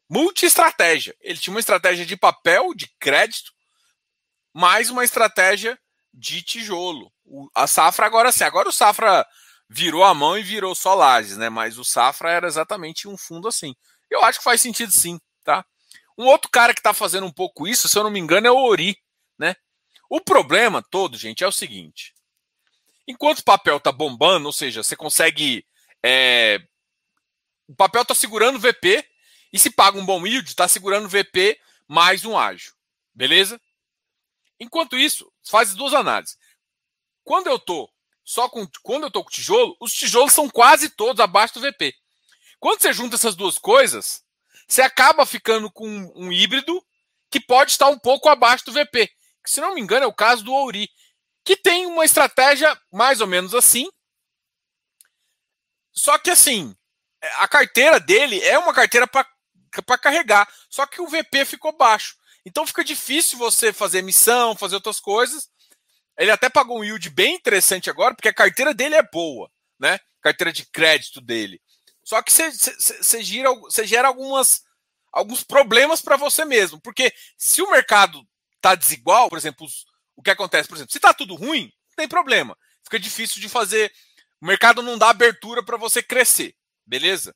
multi-estratégia. 0.08 1.14
Ele 1.20 1.38
tinha 1.38 1.52
uma 1.52 1.60
estratégia 1.60 2.06
de 2.06 2.16
papel, 2.16 2.72
de 2.72 2.88
crédito, 2.98 3.52
mais 4.54 4.88
uma 4.88 5.04
estratégia 5.04 5.78
de 6.14 6.40
tijolo. 6.40 7.12
O, 7.26 7.46
a 7.54 7.66
Safra 7.66 8.06
agora 8.06 8.32
sim. 8.32 8.44
Agora 8.44 8.66
o 8.66 8.72
Safra 8.72 9.26
virou 9.68 10.02
a 10.02 10.14
mão 10.14 10.38
e 10.38 10.42
virou 10.42 10.74
só 10.74 10.94
lajes, 10.94 11.36
né? 11.36 11.50
Mas 11.50 11.76
o 11.76 11.84
Safra 11.84 12.30
era 12.30 12.46
exatamente 12.46 13.06
um 13.06 13.18
fundo 13.18 13.48
assim. 13.48 13.76
Eu 14.08 14.24
acho 14.24 14.38
que 14.38 14.44
faz 14.44 14.62
sentido 14.62 14.92
sim, 14.92 15.20
tá? 15.44 15.62
Um 16.16 16.24
outro 16.24 16.50
cara 16.50 16.72
que 16.72 16.80
está 16.80 16.94
fazendo 16.94 17.26
um 17.26 17.32
pouco 17.32 17.68
isso, 17.68 17.86
se 17.86 17.98
eu 17.98 18.02
não 18.02 18.10
me 18.10 18.18
engano, 18.18 18.46
é 18.46 18.50
o 18.50 18.56
Ori, 18.56 18.96
né? 19.38 19.54
O 20.08 20.20
problema 20.20 20.82
todo, 20.82 21.16
gente, 21.16 21.42
é 21.44 21.46
o 21.46 21.52
seguinte: 21.52 22.14
enquanto 23.06 23.40
o 23.40 23.44
papel 23.44 23.80
tá 23.80 23.92
bombando, 23.92 24.46
ou 24.46 24.52
seja, 24.52 24.82
você 24.82 24.96
consegue. 24.96 25.66
É... 26.02 26.60
O 27.66 27.74
papel 27.74 28.02
está 28.02 28.14
segurando 28.14 28.56
o 28.56 28.60
VP, 28.60 29.06
e 29.52 29.58
se 29.58 29.70
paga 29.70 29.98
um 29.98 30.04
bom 30.04 30.26
yield, 30.26 30.48
está 30.48 30.68
segurando 30.68 31.06
o 31.06 31.08
VP 31.08 31.58
mais 31.86 32.24
um 32.24 32.36
ágio. 32.36 32.74
Beleza? 33.14 33.60
Enquanto 34.58 34.98
isso, 34.98 35.32
faz 35.48 35.74
duas 35.74 35.94
análises. 35.94 36.36
Quando 37.22 37.46
eu 37.46 37.58
tô 37.58 37.88
só 38.24 38.48
com 38.48 38.66
quando 38.82 39.04
eu 39.04 39.10
tô 39.10 39.22
com 39.22 39.30
tijolo, 39.30 39.76
os 39.80 39.92
tijolos 39.92 40.32
são 40.32 40.48
quase 40.48 40.88
todos 40.90 41.20
abaixo 41.20 41.54
do 41.54 41.60
VP. 41.60 41.94
Quando 42.58 42.80
você 42.80 42.92
junta 42.92 43.16
essas 43.16 43.36
duas 43.36 43.58
coisas, 43.58 44.24
você 44.66 44.82
acaba 44.82 45.26
ficando 45.26 45.70
com 45.70 45.86
um 46.16 46.32
híbrido 46.32 46.84
que 47.30 47.38
pode 47.38 47.72
estar 47.72 47.88
um 47.88 47.98
pouco 47.98 48.28
abaixo 48.28 48.64
do 48.64 48.72
VP. 48.72 49.10
Se 49.44 49.60
não 49.60 49.74
me 49.74 49.80
engano, 49.80 50.04
é 50.04 50.08
o 50.08 50.14
caso 50.14 50.42
do 50.42 50.52
Ouri, 50.52 50.88
que 51.44 51.56
tem 51.56 51.86
uma 51.86 52.04
estratégia 52.04 52.76
mais 52.92 53.20
ou 53.20 53.26
menos 53.26 53.54
assim. 53.54 53.88
Só 55.92 56.18
que 56.18 56.30
assim, 56.30 56.74
a 57.38 57.46
carteira 57.46 58.00
dele 58.00 58.40
é 58.42 58.58
uma 58.58 58.74
carteira 58.74 59.06
para 59.06 59.98
carregar, 59.98 60.48
só 60.68 60.86
que 60.86 61.00
o 61.00 61.06
VP 61.06 61.44
ficou 61.44 61.76
baixo. 61.76 62.16
Então 62.44 62.66
fica 62.66 62.84
difícil 62.84 63.38
você 63.38 63.72
fazer 63.72 64.02
missão, 64.02 64.56
fazer 64.56 64.74
outras 64.74 65.00
coisas. 65.00 65.48
Ele 66.16 66.30
até 66.30 66.48
pagou 66.48 66.78
um 66.78 66.84
yield 66.84 67.10
bem 67.10 67.34
interessante 67.34 67.90
agora, 67.90 68.14
porque 68.14 68.28
a 68.28 68.34
carteira 68.34 68.72
dele 68.74 68.94
é 68.94 69.02
boa, 69.02 69.50
né? 69.78 69.98
Carteira 70.20 70.52
de 70.52 70.66
crédito 70.66 71.20
dele. 71.20 71.60
Só 72.04 72.22
que 72.22 72.30
você 72.30 73.22
gera, 73.22 73.50
gera 73.84 74.08
algumas, 74.08 74.62
alguns 75.12 75.42
problemas 75.42 76.02
para 76.02 76.16
você 76.16 76.44
mesmo. 76.44 76.80
Porque 76.80 77.12
se 77.36 77.62
o 77.62 77.70
mercado 77.70 78.26
está 78.64 78.74
desigual, 78.74 79.28
por 79.28 79.36
exemplo, 79.36 79.66
os, 79.66 79.84
o 80.16 80.22
que 80.22 80.30
acontece, 80.30 80.68
por 80.68 80.76
exemplo, 80.76 80.90
se 80.90 80.98
está 80.98 81.12
tudo 81.12 81.34
ruim, 81.34 81.64
não 81.90 81.96
tem 81.96 82.08
problema. 82.08 82.56
Fica 82.82 82.98
difícil 82.98 83.40
de 83.40 83.48
fazer. 83.48 83.92
O 84.40 84.46
mercado 84.46 84.82
não 84.82 84.96
dá 84.96 85.10
abertura 85.10 85.62
para 85.62 85.76
você 85.76 86.02
crescer, 86.02 86.56
beleza? 86.86 87.34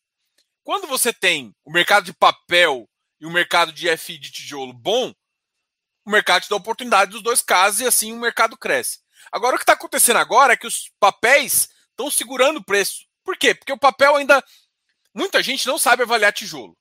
Quando 0.65 0.87
você 0.87 1.13
tem 1.13 1.55
o 1.65 1.71
mercado 1.71 2.05
de 2.05 2.13
papel 2.13 2.89
e 3.21 3.27
o 3.27 3.31
mercado 3.31 3.73
de 3.73 3.95
FI 3.97 4.19
de 4.19 4.31
tijolo 4.31 4.73
bom, 4.73 5.15
o 6.05 6.11
mercado 6.11 6.43
te 6.43 6.51
dá 6.51 6.57
oportunidade 6.57 7.11
dos 7.11 7.23
dois 7.23 7.43
casos 7.43 7.81
e 7.81 7.87
assim 7.87 8.13
o 8.13 8.19
mercado 8.19 8.57
cresce. 8.57 9.01
Agora, 9.31 9.57
o 9.57 9.59
que 9.59 9.63
está 9.63 9.75
acontecendo 9.75 10.19
agora 10.19 10.55
é 10.55 10.57
que 10.57 10.67
os 10.67 10.91
papéis 10.99 11.69
estão 11.91 12.11
segurando 12.11 12.59
o 12.59 12.65
preço. 12.65 13.07
Por 13.25 13.37
quê? 13.37 13.55
Porque 13.55 13.73
o 13.73 13.79
papel 13.79 14.17
ainda. 14.17 14.43
Muita 15.15 15.43
gente 15.43 15.67
não 15.67 15.79
sabe 15.79 16.03
avaliar 16.03 16.33
tijolo. 16.33 16.77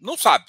Não 0.00 0.16
sabe. 0.16 0.46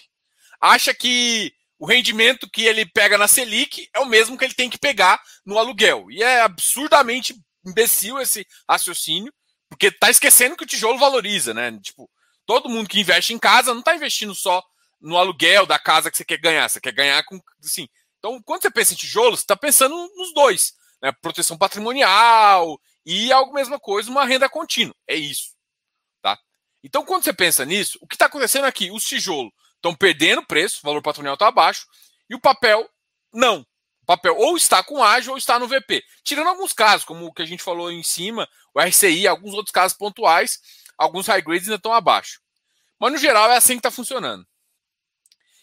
Acha 0.62 0.94
que 0.94 1.54
o 1.86 1.88
rendimento 1.88 2.50
que 2.50 2.66
ele 2.66 2.84
pega 2.84 3.16
na 3.16 3.28
Selic 3.28 3.88
é 3.94 4.00
o 4.00 4.08
mesmo 4.08 4.36
que 4.36 4.44
ele 4.44 4.56
tem 4.56 4.72
que 4.72 4.78
pegar 4.78 5.22
no 5.46 5.60
aluguel. 5.60 6.10
E 6.10 6.24
é 6.24 6.42
absurdamente 6.42 7.40
imbecil 7.64 8.20
esse 8.20 8.44
raciocínio, 8.68 9.32
porque 9.70 9.88
está 9.88 10.10
esquecendo 10.10 10.58
que 10.58 10.64
o 10.64 10.66
tijolo 10.66 10.98
valoriza, 10.98 11.54
né? 11.54 11.80
Tipo, 11.80 12.10
todo 12.44 12.70
mundo 12.70 12.90
que 12.90 13.00
investe 13.00 13.36
em 13.36 13.38
casa 13.38 13.72
não 13.72 13.82
está 13.82 13.94
investindo 13.96 14.34
só 14.34 14.64
no 15.00 15.16
aluguel 15.16 15.68
da 15.68 15.78
casa 15.78 16.10
que 16.10 16.18
você 16.18 16.26
quer 16.26 16.40
ganhar. 16.40 16.68
Você 16.68 16.82
quer 16.82 16.92
ganhar 16.92 17.24
com. 17.24 17.40
Assim, 17.64 17.88
então, 18.18 18.42
quando 18.42 18.64
você 18.64 18.72
pensa 18.72 18.94
em 18.94 18.98
tijolos, 18.98 19.42
você 19.42 19.44
está 19.44 19.56
pensando 19.56 19.96
nos 20.16 20.34
dois: 20.34 20.74
né? 21.04 21.12
proteção 21.22 21.56
patrimonial 21.56 22.82
e 23.06 23.32
a 23.32 23.46
mesma 23.52 23.80
coisa, 23.80 24.10
uma 24.10 24.26
renda 24.26 24.50
contínua. 24.50 24.96
É 25.08 25.14
isso. 25.14 25.54
Tá? 26.20 26.36
Então, 26.84 27.06
quando 27.06 27.26
você 27.26 27.32
pensa 27.32 27.64
nisso, 27.64 28.00
o 28.02 28.08
que 28.08 28.16
está 28.16 28.26
acontecendo 28.26 28.66
aqui? 28.66 28.90
Os 28.90 29.04
tijolos 29.04 29.54
estão 29.86 29.96
perdendo 29.96 30.44
preço, 30.44 30.80
o 30.82 30.88
valor 30.88 31.02
patrimonial 31.02 31.36
está 31.36 31.48
abaixo, 31.48 31.86
e 32.28 32.34
o 32.34 32.40
papel 32.40 32.90
não. 33.32 33.66
O 34.02 34.06
papel 34.06 34.36
ou 34.36 34.58
está 34.58 34.84
com 34.84 35.04
ágio 35.04 35.32
ou 35.32 35.38
está 35.38 35.60
no 35.60 35.68
VP. 35.68 36.04
Tirando 36.24 36.48
alguns 36.48 36.74
casos, 36.74 37.06
como 37.06 37.26
o 37.26 37.34
que 37.34 37.42
a 37.42 37.46
gente 37.46 37.64
falou 37.64 37.92
em 37.92 38.04
cima, 38.04 38.48
o 38.74 38.82
RCI, 38.82 39.28
alguns 39.28 39.54
outros 39.54 39.72
casos 39.72 39.98
pontuais, 39.98 40.60
alguns 40.98 41.28
high 41.28 41.42
grades 41.42 41.68
ainda 41.68 41.76
estão 41.76 41.94
abaixo. 41.94 42.40
Mas 43.00 43.12
no 43.12 43.18
geral 43.18 43.52
é 43.52 43.58
assim 43.58 43.74
que 43.74 43.80
está 43.80 43.92
funcionando. 43.92 44.46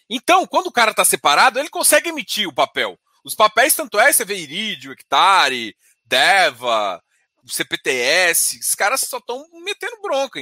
Então, 0.08 0.46
quando 0.46 0.66
o 0.66 0.72
cara 0.72 0.90
está 0.90 1.04
separado, 1.04 1.58
ele 1.58 1.70
consegue 1.70 2.10
emitir 2.10 2.48
o 2.48 2.54
papel. 2.54 2.98
Os 3.24 3.34
papéis, 3.34 3.74
tanto 3.74 3.98
é, 3.98 4.12
você 4.12 4.24
vê 4.24 4.36
Iridio, 4.36 4.92
Hectare, 4.92 5.76
Deva, 6.04 7.02
CPTS, 7.46 8.58
esses 8.58 8.74
caras 8.74 9.00
só 9.00 9.18
estão 9.18 9.44
metendo 9.64 10.00
bronca. 10.02 10.40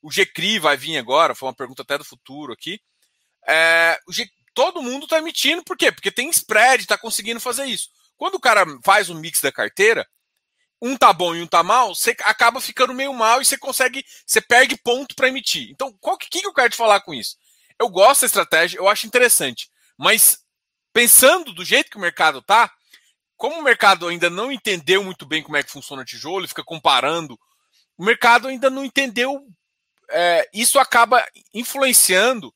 O 0.00 0.10
GCRI 0.10 0.58
vai 0.58 0.76
vir 0.76 0.98
agora, 0.98 1.34
foi 1.34 1.48
uma 1.48 1.54
pergunta 1.54 1.82
até 1.82 1.98
do 1.98 2.04
futuro 2.04 2.52
aqui. 2.52 2.80
É, 3.46 3.98
todo 4.54 4.82
mundo 4.82 5.04
está 5.04 5.18
emitindo, 5.18 5.62
por 5.62 5.76
quê? 5.76 5.90
Porque 5.90 6.10
tem 6.10 6.28
spread, 6.30 6.82
está 6.82 6.96
conseguindo 6.96 7.40
fazer 7.40 7.64
isso. 7.66 7.88
Quando 8.16 8.36
o 8.36 8.40
cara 8.40 8.64
faz 8.84 9.10
um 9.10 9.18
mix 9.18 9.40
da 9.40 9.50
carteira, 9.50 10.06
um 10.80 10.96
tá 10.96 11.12
bom 11.12 11.34
e 11.34 11.42
um 11.42 11.46
tá 11.46 11.62
mal, 11.62 11.94
você 11.94 12.14
acaba 12.22 12.60
ficando 12.60 12.92
meio 12.92 13.12
mal 13.14 13.40
e 13.40 13.44
você 13.44 13.56
consegue, 13.56 14.04
você 14.26 14.40
perde 14.40 14.76
ponto 14.76 15.14
para 15.14 15.28
emitir. 15.28 15.70
Então, 15.70 15.96
o 16.00 16.18
que, 16.18 16.40
que 16.40 16.46
eu 16.46 16.52
quero 16.52 16.70
te 16.70 16.76
falar 16.76 17.00
com 17.00 17.14
isso? 17.14 17.36
Eu 17.78 17.88
gosto 17.88 18.22
da 18.22 18.26
estratégia, 18.26 18.78
eu 18.78 18.88
acho 18.88 19.06
interessante. 19.06 19.70
Mas 19.96 20.38
pensando 20.92 21.52
do 21.52 21.64
jeito 21.64 21.90
que 21.90 21.96
o 21.96 22.00
mercado 22.00 22.42
tá, 22.42 22.70
como 23.36 23.58
o 23.58 23.62
mercado 23.62 24.06
ainda 24.06 24.28
não 24.28 24.52
entendeu 24.52 25.02
muito 25.02 25.26
bem 25.26 25.42
como 25.42 25.56
é 25.56 25.62
que 25.62 25.70
funciona 25.70 26.02
o 26.02 26.04
tijolo, 26.04 26.46
fica 26.46 26.62
comparando, 26.62 27.38
o 27.96 28.04
mercado 28.04 28.48
ainda 28.48 28.70
não 28.70 28.84
entendeu. 28.84 29.46
É, 30.10 30.48
isso 30.52 30.78
acaba 30.78 31.24
influenciando 31.54 32.54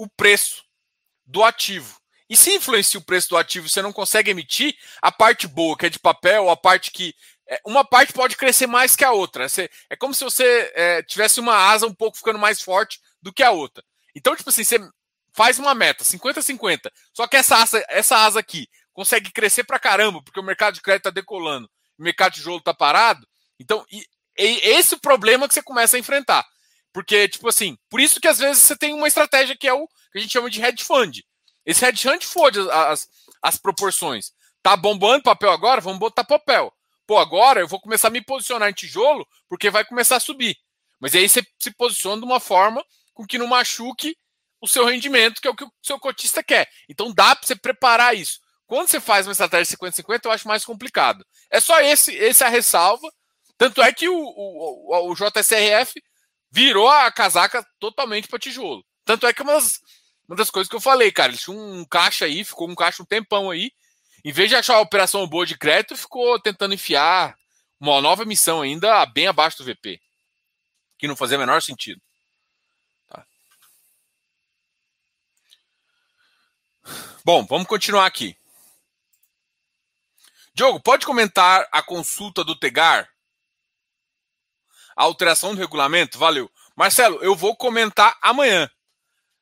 o 0.00 0.08
preço 0.08 0.64
do 1.26 1.44
ativo. 1.44 2.00
E 2.28 2.34
se 2.34 2.54
influencia 2.54 2.98
o 2.98 3.04
preço 3.04 3.28
do 3.28 3.36
ativo 3.36 3.68
você 3.68 3.82
não 3.82 3.92
consegue 3.92 4.30
emitir, 4.30 4.74
a 5.02 5.12
parte 5.12 5.46
boa, 5.46 5.76
que 5.76 5.86
é 5.86 5.90
de 5.90 5.98
papel, 5.98 6.48
a 6.48 6.56
parte 6.56 6.90
que. 6.90 7.14
É, 7.46 7.60
uma 7.66 7.84
parte 7.84 8.12
pode 8.12 8.36
crescer 8.36 8.66
mais 8.66 8.96
que 8.96 9.04
a 9.04 9.12
outra. 9.12 9.46
É 9.90 9.96
como 9.96 10.14
se 10.14 10.24
você 10.24 10.72
é, 10.74 11.02
tivesse 11.02 11.38
uma 11.38 11.54
asa 11.54 11.86
um 11.86 11.94
pouco 11.94 12.16
ficando 12.16 12.38
mais 12.38 12.62
forte 12.62 12.98
do 13.20 13.32
que 13.32 13.42
a 13.42 13.50
outra. 13.50 13.84
Então, 14.14 14.34
tipo 14.34 14.48
assim, 14.48 14.64
você 14.64 14.78
faz 15.34 15.58
uma 15.58 15.74
meta, 15.74 16.02
50-50. 16.02 16.90
Só 17.12 17.26
que 17.26 17.36
essa 17.36 17.56
asa, 17.56 17.84
essa 17.88 18.16
asa 18.16 18.40
aqui 18.40 18.68
consegue 18.92 19.30
crescer 19.32 19.64
pra 19.64 19.78
caramba, 19.78 20.22
porque 20.22 20.40
o 20.40 20.44
mercado 20.44 20.74
de 20.74 20.80
crédito 20.80 21.04
tá 21.04 21.10
decolando, 21.10 21.68
o 21.98 22.02
mercado 22.02 22.32
de 22.32 22.38
tijolo 22.38 22.60
tá 22.60 22.72
parado. 22.72 23.26
Então, 23.58 23.84
e, 23.90 24.06
e 24.38 24.68
esse 24.70 24.94
é 24.94 24.96
o 24.96 25.00
problema 25.00 25.46
que 25.46 25.54
você 25.54 25.62
começa 25.62 25.96
a 25.96 26.00
enfrentar. 26.00 26.46
Porque, 26.92 27.28
tipo 27.28 27.48
assim, 27.48 27.76
por 27.88 28.00
isso 28.00 28.20
que 28.20 28.28
às 28.28 28.38
vezes 28.38 28.62
você 28.62 28.76
tem 28.76 28.92
uma 28.94 29.08
estratégia 29.08 29.56
que 29.56 29.68
é 29.68 29.72
o 29.72 29.86
que 30.12 30.18
a 30.18 30.20
gente 30.20 30.32
chama 30.32 30.50
de 30.50 30.62
hedge 30.62 30.84
fund. 30.84 31.24
Esse 31.64 31.84
hedge 31.84 32.08
fund 32.08 32.24
fode 32.24 32.58
as, 32.70 33.08
as 33.42 33.56
proporções. 33.56 34.32
Tá 34.62 34.76
bombando 34.76 35.22
papel 35.22 35.50
agora? 35.50 35.80
Vamos 35.80 36.00
botar 36.00 36.24
papel. 36.24 36.72
Pô, 37.06 37.18
agora 37.18 37.60
eu 37.60 37.68
vou 37.68 37.80
começar 37.80 38.08
a 38.08 38.10
me 38.10 38.20
posicionar 38.22 38.68
em 38.68 38.74
tijolo 38.74 39.26
porque 39.48 39.70
vai 39.70 39.84
começar 39.84 40.16
a 40.16 40.20
subir. 40.20 40.56
Mas 40.98 41.14
aí 41.14 41.28
você 41.28 41.42
se 41.58 41.70
posiciona 41.70 42.20
de 42.20 42.26
uma 42.26 42.40
forma 42.40 42.84
com 43.14 43.26
que 43.26 43.38
não 43.38 43.46
machuque 43.46 44.16
o 44.60 44.68
seu 44.68 44.84
rendimento, 44.84 45.40
que 45.40 45.48
é 45.48 45.50
o 45.50 45.56
que 45.56 45.64
o 45.64 45.72
seu 45.82 45.98
cotista 45.98 46.42
quer. 46.42 46.68
Então 46.88 47.12
dá 47.12 47.34
para 47.34 47.46
você 47.46 47.56
preparar 47.56 48.14
isso. 48.16 48.38
Quando 48.66 48.88
você 48.88 49.00
faz 49.00 49.26
uma 49.26 49.32
estratégia 49.32 49.76
50-50, 49.76 50.20
eu 50.24 50.30
acho 50.30 50.46
mais 50.46 50.64
complicado. 50.64 51.26
É 51.50 51.58
só 51.58 51.80
esse, 51.80 52.14
esse 52.14 52.44
a 52.44 52.48
ressalva. 52.48 53.10
Tanto 53.56 53.82
é 53.82 53.92
que 53.92 54.08
o, 54.08 54.16
o, 54.16 55.10
o 55.10 55.14
JSRF 55.14 56.00
virou 56.50 56.88
a 56.88 57.10
casaca 57.10 57.66
totalmente 57.78 58.28
para 58.28 58.38
tijolo. 58.38 58.84
Tanto 59.04 59.26
é 59.26 59.32
que 59.32 59.42
uma 59.42 59.54
das, 59.54 59.80
uma 60.28 60.36
das 60.36 60.50
coisas 60.50 60.68
que 60.68 60.76
eu 60.76 60.80
falei, 60.80 61.12
cara, 61.12 61.30
eles 61.30 61.42
tinham 61.42 61.58
um 61.58 61.84
caixa 61.84 62.24
aí, 62.24 62.44
ficou 62.44 62.68
um 62.68 62.74
caixa 62.74 63.02
um 63.02 63.06
tempão 63.06 63.50
aí. 63.50 63.72
Em 64.24 64.32
vez 64.32 64.50
de 64.50 64.56
achar 64.56 64.74
uma 64.74 64.82
operação 64.82 65.26
boa 65.26 65.46
de 65.46 65.56
crédito, 65.56 65.96
ficou 65.96 66.38
tentando 66.38 66.74
enfiar 66.74 67.36
uma 67.78 68.00
nova 68.00 68.22
emissão 68.22 68.60
ainda 68.60 69.06
bem 69.06 69.26
abaixo 69.26 69.58
do 69.58 69.64
VP. 69.64 70.00
Que 70.98 71.08
não 71.08 71.16
fazia 71.16 71.38
o 71.38 71.40
menor 71.40 71.62
sentido. 71.62 72.00
Tá. 73.08 73.24
Bom, 77.24 77.46
vamos 77.46 77.66
continuar 77.66 78.04
aqui. 78.04 78.36
Diogo, 80.52 80.78
pode 80.80 81.06
comentar 81.06 81.66
a 81.72 81.82
consulta 81.82 82.44
do 82.44 82.54
Tegar? 82.54 83.08
A 84.96 85.04
alteração 85.04 85.54
do 85.54 85.60
regulamento? 85.60 86.18
Valeu. 86.18 86.50
Marcelo, 86.76 87.18
eu 87.22 87.34
vou 87.34 87.56
comentar 87.56 88.16
amanhã. 88.22 88.70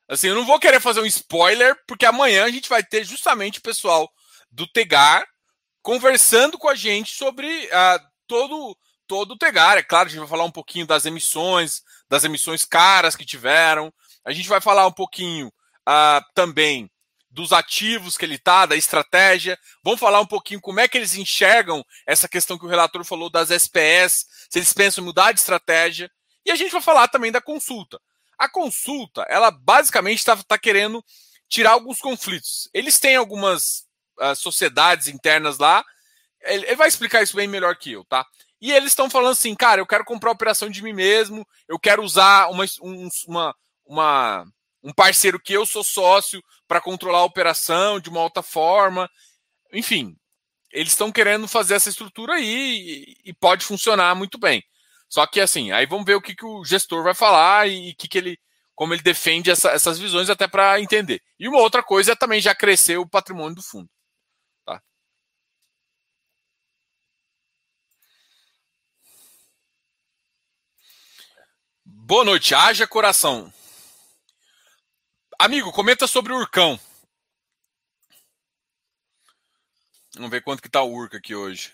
Assim, 0.07 0.27
eu 0.27 0.35
não 0.35 0.45
vou 0.45 0.59
querer 0.59 0.79
fazer 0.79 1.01
um 1.01 1.05
spoiler, 1.05 1.77
porque 1.87 2.05
amanhã 2.05 2.45
a 2.45 2.49
gente 2.49 2.67
vai 2.67 2.83
ter 2.83 3.03
justamente 3.03 3.59
o 3.59 3.61
pessoal 3.61 4.11
do 4.51 4.65
Tegar 4.65 5.27
conversando 5.81 6.57
com 6.57 6.67
a 6.67 6.75
gente 6.75 7.15
sobre 7.15 7.47
uh, 7.47 7.99
todo, 8.27 8.77
todo 9.07 9.31
o 9.31 9.37
Tegar. 9.37 9.77
É 9.77 9.83
claro, 9.83 10.07
a 10.07 10.09
gente 10.09 10.19
vai 10.19 10.27
falar 10.27 10.45
um 10.45 10.51
pouquinho 10.51 10.85
das 10.85 11.05
emissões, 11.05 11.83
das 12.09 12.23
emissões 12.23 12.65
caras 12.65 13.15
que 13.15 13.25
tiveram. 13.25 13.93
A 14.25 14.31
gente 14.31 14.49
vai 14.49 14.59
falar 14.59 14.87
um 14.87 14.91
pouquinho 14.91 15.47
uh, 15.47 16.23
também 16.33 16.89
dos 17.29 17.53
ativos 17.53 18.17
que 18.17 18.25
ele 18.25 18.35
está, 18.35 18.65
da 18.65 18.75
estratégia. 18.75 19.57
Vamos 19.83 19.99
falar 19.99 20.19
um 20.19 20.25
pouquinho 20.25 20.59
como 20.59 20.79
é 20.79 20.87
que 20.87 20.97
eles 20.97 21.15
enxergam 21.15 21.85
essa 22.05 22.27
questão 22.27 22.57
que 22.57 22.65
o 22.65 22.69
relator 22.69 23.03
falou 23.03 23.29
das 23.29 23.51
SPS, 23.51 24.25
se 24.49 24.59
eles 24.59 24.73
pensam 24.73 25.03
em 25.03 25.05
mudar 25.05 25.31
de 25.31 25.39
estratégia. 25.39 26.09
E 26.45 26.51
a 26.51 26.55
gente 26.55 26.71
vai 26.71 26.81
falar 26.81 27.07
também 27.07 27.31
da 27.31 27.41
consulta. 27.41 27.99
A 28.37 28.49
consulta, 28.49 29.25
ela 29.29 29.51
basicamente 29.51 30.19
está 30.19 30.35
tá 30.37 30.57
querendo 30.57 31.03
tirar 31.47 31.71
alguns 31.71 31.99
conflitos. 31.99 32.69
Eles 32.73 32.99
têm 32.99 33.15
algumas 33.15 33.85
uh, 34.19 34.35
sociedades 34.35 35.07
internas 35.07 35.57
lá. 35.57 35.83
Ele, 36.41 36.65
ele 36.65 36.75
vai 36.75 36.87
explicar 36.87 37.21
isso 37.21 37.35
bem 37.35 37.47
melhor 37.47 37.75
que 37.75 37.91
eu, 37.91 38.05
tá? 38.05 38.25
E 38.61 38.71
eles 38.71 38.91
estão 38.91 39.09
falando 39.09 39.33
assim, 39.33 39.55
cara, 39.55 39.81
eu 39.81 39.85
quero 39.85 40.03
comprar 40.03 40.31
operação 40.31 40.69
de 40.69 40.81
mim 40.81 40.93
mesmo, 40.93 41.47
eu 41.67 41.79
quero 41.79 42.03
usar 42.03 42.49
uma, 42.49 42.65
um, 42.81 43.07
uma, 43.27 43.55
uma 43.85 44.45
um 44.83 44.93
parceiro 44.93 45.39
que 45.39 45.53
eu 45.53 45.65
sou 45.65 45.83
sócio 45.83 46.43
para 46.67 46.81
controlar 46.81 47.19
a 47.19 47.25
operação 47.25 47.99
de 47.99 48.09
uma 48.09 48.21
outra 48.21 48.41
forma. 48.41 49.09
Enfim, 49.73 50.15
eles 50.71 50.93
estão 50.93 51.11
querendo 51.11 51.47
fazer 51.47 51.75
essa 51.75 51.89
estrutura 51.89 52.35
aí 52.35 53.15
e, 53.25 53.29
e, 53.29 53.33
pode 53.33 53.65
funcionar 53.65 54.15
muito 54.15 54.37
bem. 54.39 54.63
Só 55.09 55.25
que 55.25 55.41
assim, 55.41 55.71
aí 55.71 55.85
vamos 55.85 56.05
ver 56.05 56.15
o 56.15 56.21
que, 56.21 56.35
que 56.35 56.45
o 56.45 56.63
gestor 56.63 57.03
vai 57.03 57.13
falar 57.13 57.67
e, 57.67 57.89
e 57.89 57.95
que, 57.95 58.07
que 58.07 58.17
ele, 58.17 58.39
como 58.75 58.93
ele 58.93 59.01
defende 59.01 59.49
essa, 59.51 59.71
essas 59.71 59.99
visões 59.99 60.29
até 60.29 60.47
para 60.47 60.79
entender. 60.79 61.21
E 61.39 61.47
uma 61.47 61.59
outra 61.59 61.83
coisa 61.83 62.13
é 62.13 62.15
também 62.15 62.41
já 62.41 62.55
crescer 62.55 62.97
o 62.97 63.09
patrimônio 63.09 63.55
do 63.55 63.63
fundo. 63.63 63.89
Tá? 64.65 64.81
Boa 71.83 72.23
noite, 72.23 72.53
haja 72.55 72.87
coração. 72.87 73.51
Amigo, 75.41 75.71
comenta 75.71 76.05
sobre 76.05 76.33
o 76.33 76.35
Urcão. 76.35 76.77
Vamos 80.15 80.29
ver 80.29 80.41
quanto 80.41 80.61
que 80.61 80.67
tá 80.67 80.83
o 80.83 80.91
Urca 80.91 81.15
aqui 81.15 81.33
hoje. 81.33 81.73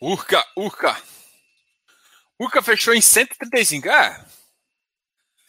Urca, 0.00 0.42
Urca. 0.56 0.96
Urca 2.40 2.62
fechou 2.62 2.94
em 2.94 3.02
135. 3.02 3.90
Ah, 3.90 4.26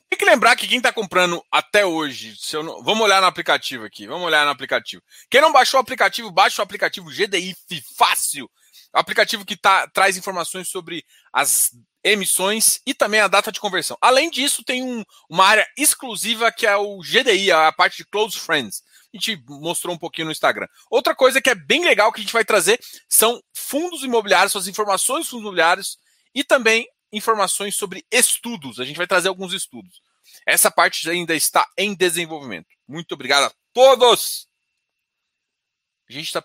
tem 0.09 0.19
que 0.19 0.25
lembrar 0.25 0.57
que 0.57 0.67
quem 0.67 0.79
está 0.79 0.91
comprando 0.91 1.41
até 1.49 1.85
hoje, 1.85 2.35
não... 2.55 2.83
vamos 2.83 3.05
olhar 3.05 3.21
no 3.21 3.27
aplicativo 3.27 3.85
aqui, 3.85 4.05
vamos 4.05 4.27
olhar 4.27 4.43
no 4.43 4.51
aplicativo. 4.51 5.01
Quem 5.29 5.39
não 5.39 5.53
baixou 5.53 5.79
o 5.79 5.81
aplicativo, 5.81 6.29
baixa 6.29 6.61
o 6.61 6.63
aplicativo 6.63 7.09
GDI 7.09 7.55
Fácil 7.95 8.51
aplicativo 8.93 9.45
que 9.45 9.55
tá, 9.55 9.87
traz 9.87 10.17
informações 10.17 10.69
sobre 10.69 11.05
as 11.31 11.71
emissões 12.03 12.79
e 12.85 12.93
também 12.93 13.19
a 13.19 13.27
data 13.27 13.51
de 13.51 13.59
conversão. 13.59 13.97
Além 14.01 14.29
disso, 14.29 14.63
tem 14.63 14.83
um, 14.83 15.03
uma 15.29 15.45
área 15.45 15.67
exclusiva 15.77 16.51
que 16.51 16.65
é 16.65 16.75
o 16.75 16.99
GDI, 16.99 17.51
a 17.51 17.71
parte 17.71 17.97
de 17.97 18.05
Close 18.05 18.37
Friends. 18.39 18.81
A 19.13 19.17
gente 19.17 19.43
mostrou 19.47 19.93
um 19.93 19.97
pouquinho 19.97 20.25
no 20.25 20.31
Instagram. 20.31 20.67
Outra 20.89 21.15
coisa 21.15 21.41
que 21.41 21.49
é 21.49 21.55
bem 21.55 21.83
legal 21.83 22.11
que 22.11 22.19
a 22.19 22.23
gente 22.23 22.33
vai 22.33 22.45
trazer 22.45 22.79
são 23.09 23.41
fundos 23.53 24.03
imobiliários, 24.03 24.51
suas 24.51 24.67
informações 24.67 25.21
dos 25.21 25.29
fundos 25.29 25.43
imobiliários 25.43 25.97
e 26.33 26.43
também 26.43 26.87
informações 27.11 27.75
sobre 27.75 28.05
estudos. 28.11 28.79
A 28.79 28.85
gente 28.85 28.97
vai 28.97 29.07
trazer 29.07 29.27
alguns 29.27 29.53
estudos. 29.53 30.01
Essa 30.45 30.69
parte 30.69 31.09
ainda 31.09 31.35
está 31.35 31.65
em 31.77 31.95
desenvolvimento. 31.95 32.67
Muito 32.87 33.13
obrigado 33.13 33.45
a 33.45 33.53
todos! 33.73 34.47
A 36.09 36.13
gente 36.13 36.27
está 36.27 36.41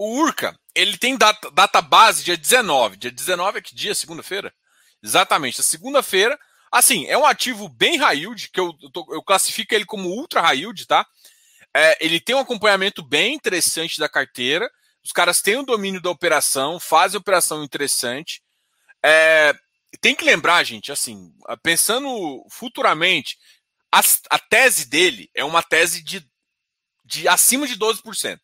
O 0.00 0.18
Urca, 0.18 0.58
ele 0.74 0.96
tem 0.96 1.14
data, 1.14 1.50
data 1.50 1.82
base 1.82 2.24
dia 2.24 2.34
19. 2.34 2.96
Dia 2.96 3.10
19 3.10 3.58
é 3.58 3.60
que 3.60 3.74
dia? 3.74 3.94
Segunda-feira? 3.94 4.50
Exatamente, 5.02 5.60
a 5.60 5.62
segunda-feira. 5.62 6.40
Assim, 6.72 7.04
é 7.04 7.18
um 7.18 7.26
ativo 7.26 7.68
bem 7.68 7.98
high 7.98 8.16
yield, 8.16 8.48
que 8.48 8.58
eu, 8.58 8.74
eu 9.10 9.22
classifico 9.22 9.74
ele 9.74 9.84
como 9.84 10.08
ultra 10.08 10.40
high 10.40 10.60
yield, 10.60 10.86
tá? 10.86 11.06
É, 11.76 12.02
ele 12.02 12.18
tem 12.18 12.34
um 12.34 12.38
acompanhamento 12.38 13.02
bem 13.02 13.34
interessante 13.34 13.98
da 13.98 14.08
carteira. 14.08 14.70
Os 15.04 15.12
caras 15.12 15.42
têm 15.42 15.58
o 15.58 15.66
domínio 15.66 16.00
da 16.00 16.08
operação, 16.08 16.80
fazem 16.80 17.20
operação 17.20 17.62
interessante. 17.62 18.42
É, 19.04 19.54
tem 20.00 20.14
que 20.14 20.24
lembrar, 20.24 20.64
gente, 20.64 20.90
assim, 20.90 21.30
pensando 21.62 22.42
futuramente, 22.50 23.36
a, 23.92 24.00
a 24.30 24.38
tese 24.38 24.88
dele 24.88 25.30
é 25.34 25.44
uma 25.44 25.62
tese 25.62 26.02
de, 26.02 26.26
de 27.04 27.28
acima 27.28 27.66
de 27.66 27.76
12%. 27.76 28.40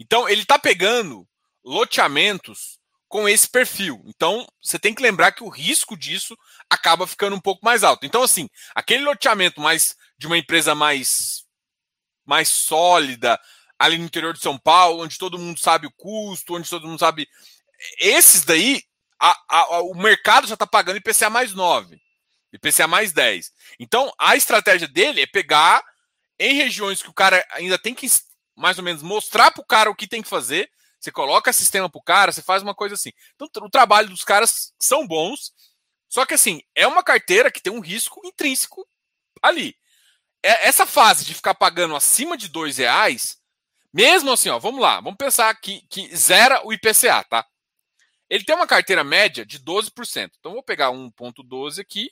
Então, 0.00 0.28
ele 0.28 0.42
está 0.42 0.58
pegando 0.58 1.26
loteamentos 1.64 2.78
com 3.08 3.28
esse 3.28 3.48
perfil. 3.48 4.02
Então, 4.06 4.46
você 4.60 4.78
tem 4.78 4.94
que 4.94 5.02
lembrar 5.02 5.32
que 5.32 5.44
o 5.44 5.48
risco 5.48 5.96
disso 5.96 6.36
acaba 6.68 7.06
ficando 7.06 7.36
um 7.36 7.40
pouco 7.40 7.64
mais 7.64 7.84
alto. 7.84 8.04
Então, 8.04 8.22
assim, 8.22 8.48
aquele 8.74 9.04
loteamento 9.04 9.60
mais 9.60 9.96
de 10.18 10.26
uma 10.26 10.36
empresa 10.36 10.74
mais, 10.74 11.44
mais 12.26 12.48
sólida, 12.48 13.40
ali 13.78 13.98
no 13.98 14.04
interior 14.04 14.34
de 14.34 14.40
São 14.40 14.58
Paulo, 14.58 15.02
onde 15.02 15.18
todo 15.18 15.38
mundo 15.38 15.60
sabe 15.60 15.86
o 15.86 15.92
custo, 15.92 16.56
onde 16.56 16.68
todo 16.68 16.88
mundo 16.88 16.98
sabe. 16.98 17.28
Esses 17.98 18.44
daí, 18.44 18.82
a, 19.20 19.38
a, 19.48 19.80
o 19.82 19.94
mercado 19.94 20.46
já 20.46 20.54
está 20.54 20.66
pagando 20.66 20.96
IPCA 20.96 21.30
mais 21.30 21.52
9, 21.52 22.00
IPCA 22.52 22.86
mais 22.86 23.12
10. 23.12 23.52
Então, 23.78 24.12
a 24.18 24.36
estratégia 24.36 24.88
dele 24.88 25.22
é 25.22 25.26
pegar 25.26 25.84
em 26.38 26.54
regiões 26.54 27.02
que 27.02 27.10
o 27.10 27.14
cara 27.14 27.46
ainda 27.52 27.78
tem 27.78 27.94
que 27.94 28.06
mais 28.56 28.78
ou 28.78 28.84
menos 28.84 29.02
mostrar 29.02 29.50
para 29.50 29.62
o 29.62 29.66
cara 29.66 29.90
o 29.90 29.94
que 29.94 30.06
tem 30.06 30.22
que 30.22 30.28
fazer. 30.28 30.70
Você 31.00 31.12
coloca 31.12 31.52
sistema 31.52 31.88
para 31.90 31.98
o 31.98 32.02
cara, 32.02 32.32
você 32.32 32.42
faz 32.42 32.62
uma 32.62 32.74
coisa 32.74 32.94
assim. 32.94 33.10
Então, 33.34 33.48
o 33.62 33.70
trabalho 33.70 34.08
dos 34.08 34.24
caras 34.24 34.72
são 34.78 35.06
bons, 35.06 35.52
só 36.08 36.24
que 36.24 36.34
assim, 36.34 36.62
é 36.74 36.86
uma 36.86 37.02
carteira 37.02 37.50
que 37.50 37.60
tem 37.60 37.72
um 37.72 37.80
risco 37.80 38.20
intrínseco 38.24 38.86
ali. 39.42 39.76
É, 40.42 40.68
essa 40.68 40.86
fase 40.86 41.24
de 41.24 41.34
ficar 41.34 41.54
pagando 41.54 41.96
acima 41.96 42.36
de 42.36 42.48
dois 42.48 42.78
reais, 42.78 43.38
mesmo 43.92 44.32
assim, 44.32 44.48
ó, 44.48 44.58
vamos 44.58 44.80
lá, 44.80 45.00
vamos 45.00 45.16
pensar 45.18 45.54
que, 45.60 45.86
que 45.88 46.14
zera 46.16 46.64
o 46.66 46.72
IPCA, 46.72 47.22
tá? 47.24 47.46
Ele 48.28 48.44
tem 48.44 48.54
uma 48.56 48.66
carteira 48.66 49.04
média 49.04 49.44
de 49.44 49.58
12%. 49.60 50.30
Então, 50.38 50.52
vou 50.52 50.62
pegar 50.62 50.90
1,12 50.90 51.80
aqui 51.80 52.10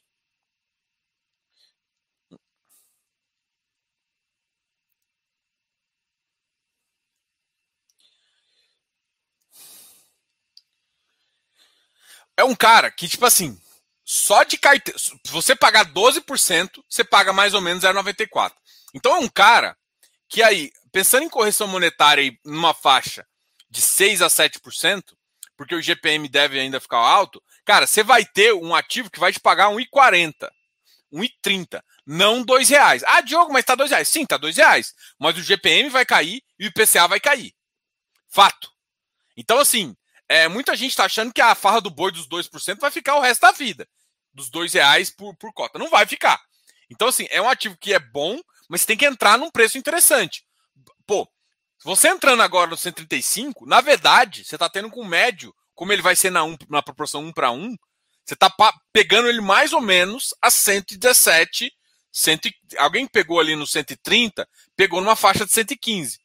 é 12.43 12.45
um 12.45 12.55
cara 12.55 12.91
que, 12.91 13.09
tipo 13.09 13.25
assim, 13.25 13.59
só 14.05 14.43
de 14.43 14.59
carteira. 14.59 14.99
Você 15.27 15.55
pagar 15.55 15.87
12%, 15.87 16.83
você 16.89 17.05
paga 17.05 17.33
mais 17.33 17.55
ou 17.55 17.61
menos 17.61 17.85
0,94. 17.85 18.53
Então 18.93 19.17
é 19.17 19.19
um 19.21 19.29
cara 19.29 19.77
que 20.29 20.43
aí, 20.43 20.73
pensando 20.91 21.25
em 21.25 21.29
correção 21.29 21.67
monetária 21.67 22.23
e 22.23 22.39
numa 22.45 22.75
faixa 22.75 23.27
de 23.71 23.81
6 23.81 24.23
a 24.23 24.27
7%, 24.27 25.03
porque 25.57 25.75
o 25.75 25.81
GPM 25.81 26.29
deve 26.29 26.59
ainda 26.59 26.81
ficar 26.81 26.99
alto, 26.99 27.43
cara, 27.65 27.87
você 27.87 28.03
vai 28.03 28.25
ter 28.25 28.53
um 28.53 28.75
ativo 28.75 29.11
que 29.11 29.21
vai 29.21 29.33
te 29.33 29.39
pagar 29.39 29.69
1,40, 29.69 30.51
1,30, 31.13 31.83
não 32.05 32.43
R$ 32.43 32.65
reais. 32.65 33.03
Ah, 33.07 33.21
Diogo, 33.21 33.53
mas 33.53 33.65
tá 33.65 33.75
R$ 33.75 33.87
reais. 33.87 34.09
Sim, 34.09 34.27
tá 34.27 34.37
R$ 34.37 34.51
reais. 34.51 34.95
Mas 35.19 35.39
o 35.39 35.43
GPM 35.43 35.89
vai 35.89 36.05
cair 36.05 36.43
e 36.59 36.67
o 36.67 36.69
IPCA 36.69 37.07
vai 37.07 37.21
cair. 37.21 37.55
Fato. 38.29 38.71
Então, 39.37 39.59
assim, 39.59 39.97
é, 40.33 40.49
muita 40.49 40.75
gente 40.75 40.93
está 40.93 41.05
achando 41.05 41.31
que 41.31 41.43
a 41.43 41.55
farra 41.55 41.79
do 41.79 41.91
boi 41.91 42.11
dos 42.11 42.27
2% 42.27 42.81
vai 42.81 42.91
ficar 42.91 43.17
o 43.17 43.21
resto 43.21 43.43
da 43.43 43.53
vida. 43.53 43.87
Dos 44.33 44.49
R$ 44.49 44.67
reais 44.73 45.11
por, 45.11 45.37
por 45.37 45.53
cota. 45.53 45.79
Não 45.79 45.91
vai 45.91 46.07
ficar. 46.07 46.41
Então, 46.89 47.09
assim, 47.09 47.27
é 47.31 47.43
um 47.43 47.51
ativo 47.51 47.77
que 47.79 47.93
é 47.93 47.99
bom, 47.99 48.41
mas 48.67 48.87
tem 48.87 48.97
que 48.97 49.05
entrar 49.05 49.37
num 49.37 49.51
preço 49.51 49.77
interessante. 49.77 50.43
Pô, 51.07 51.29
você 51.85 52.09
entrando 52.09 52.43
agora 52.43 52.71
no 52.71 52.79
135, 52.79 53.67
na 53.67 53.83
verdade, 53.83 54.43
você 54.43 54.57
está 54.57 54.71
tendo 54.71 54.89
com 54.89 55.05
médio, 55.05 55.55
como 55.75 55.93
ele 55.93 56.01
vai 56.01 56.17
ser 56.17 56.31
na, 56.31 56.43
um, 56.45 56.57
na 56.71 56.81
proporção 56.81 57.23
1 57.25 57.33
para 57.35 57.51
1, 57.51 57.77
você 58.25 58.33
está 58.33 58.51
pegando 58.91 59.29
ele 59.29 59.43
mais 59.43 59.75
ou 59.75 59.83
menos 59.83 60.35
a 60.41 60.51
117, 60.51 61.71
100, 62.11 62.41
alguém 62.79 63.07
pegou 63.07 63.39
ali 63.39 63.55
no 63.55 63.67
130, 63.67 64.49
pegou 64.75 65.03
numa 65.03 65.17
faixa 65.17 65.45
de 65.45 65.53
115, 65.53 66.19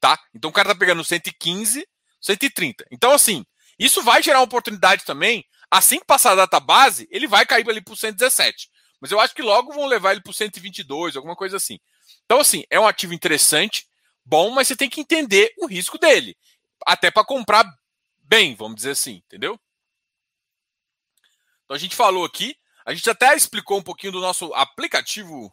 tá? 0.00 0.18
Então 0.34 0.48
o 0.48 0.52
cara 0.54 0.70
está 0.70 0.78
pegando 0.78 1.04
115, 1.04 1.86
130. 2.22 2.86
Então 2.90 3.12
assim, 3.12 3.44
isso 3.78 4.02
vai 4.02 4.22
gerar 4.22 4.38
uma 4.38 4.44
oportunidade 4.44 5.04
também, 5.04 5.44
assim 5.70 5.98
que 5.98 6.06
passar 6.06 6.32
a 6.32 6.36
data 6.36 6.58
base, 6.60 7.06
ele 7.10 7.26
vai 7.26 7.44
cair 7.44 7.68
ali 7.68 7.82
para 7.82 7.92
o 7.92 7.96
117. 7.96 8.70
Mas 9.00 9.10
eu 9.10 9.20
acho 9.20 9.34
que 9.34 9.42
logo 9.42 9.72
vão 9.72 9.86
levar 9.86 10.12
ele 10.12 10.22
para 10.22 10.30
o 10.30 10.34
122, 10.34 11.16
alguma 11.16 11.36
coisa 11.36 11.56
assim. 11.56 11.78
Então 12.24 12.40
assim, 12.40 12.64
é 12.70 12.78
um 12.78 12.86
ativo 12.86 13.12
interessante, 13.12 13.86
bom, 14.24 14.50
mas 14.50 14.68
você 14.68 14.76
tem 14.76 14.88
que 14.88 15.00
entender 15.00 15.52
o 15.58 15.66
risco 15.66 15.98
dele. 15.98 16.36
Até 16.86 17.10
para 17.10 17.24
comprar 17.24 17.66
bem, 18.22 18.54
vamos 18.54 18.76
dizer 18.76 18.92
assim, 18.92 19.22
entendeu? 19.26 19.58
Então 21.64 21.76
a 21.76 21.78
gente 21.78 21.96
falou 21.96 22.24
aqui, 22.24 22.56
a 22.84 22.94
gente 22.94 23.08
até 23.08 23.34
explicou 23.36 23.78
um 23.78 23.82
pouquinho 23.82 24.12
do 24.12 24.20
nosso 24.20 24.52
aplicativo. 24.54 25.52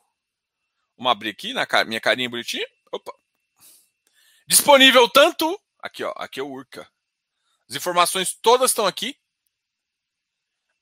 Vamos 0.97 1.11
abrir 1.11 1.29
aqui 1.29 1.53
na 1.53 1.65
minha 1.85 2.01
carinha 2.01 2.29
bonitinha. 2.29 2.67
Opa. 2.91 3.13
Disponível 4.47 5.07
tanto. 5.07 5.59
Aqui, 5.81 6.03
ó. 6.03 6.13
Aqui 6.15 6.39
é 6.39 6.43
o 6.43 6.49
Urca. 6.49 6.87
As 7.69 7.75
informações 7.75 8.33
todas 8.33 8.71
estão 8.71 8.85
aqui. 8.85 9.15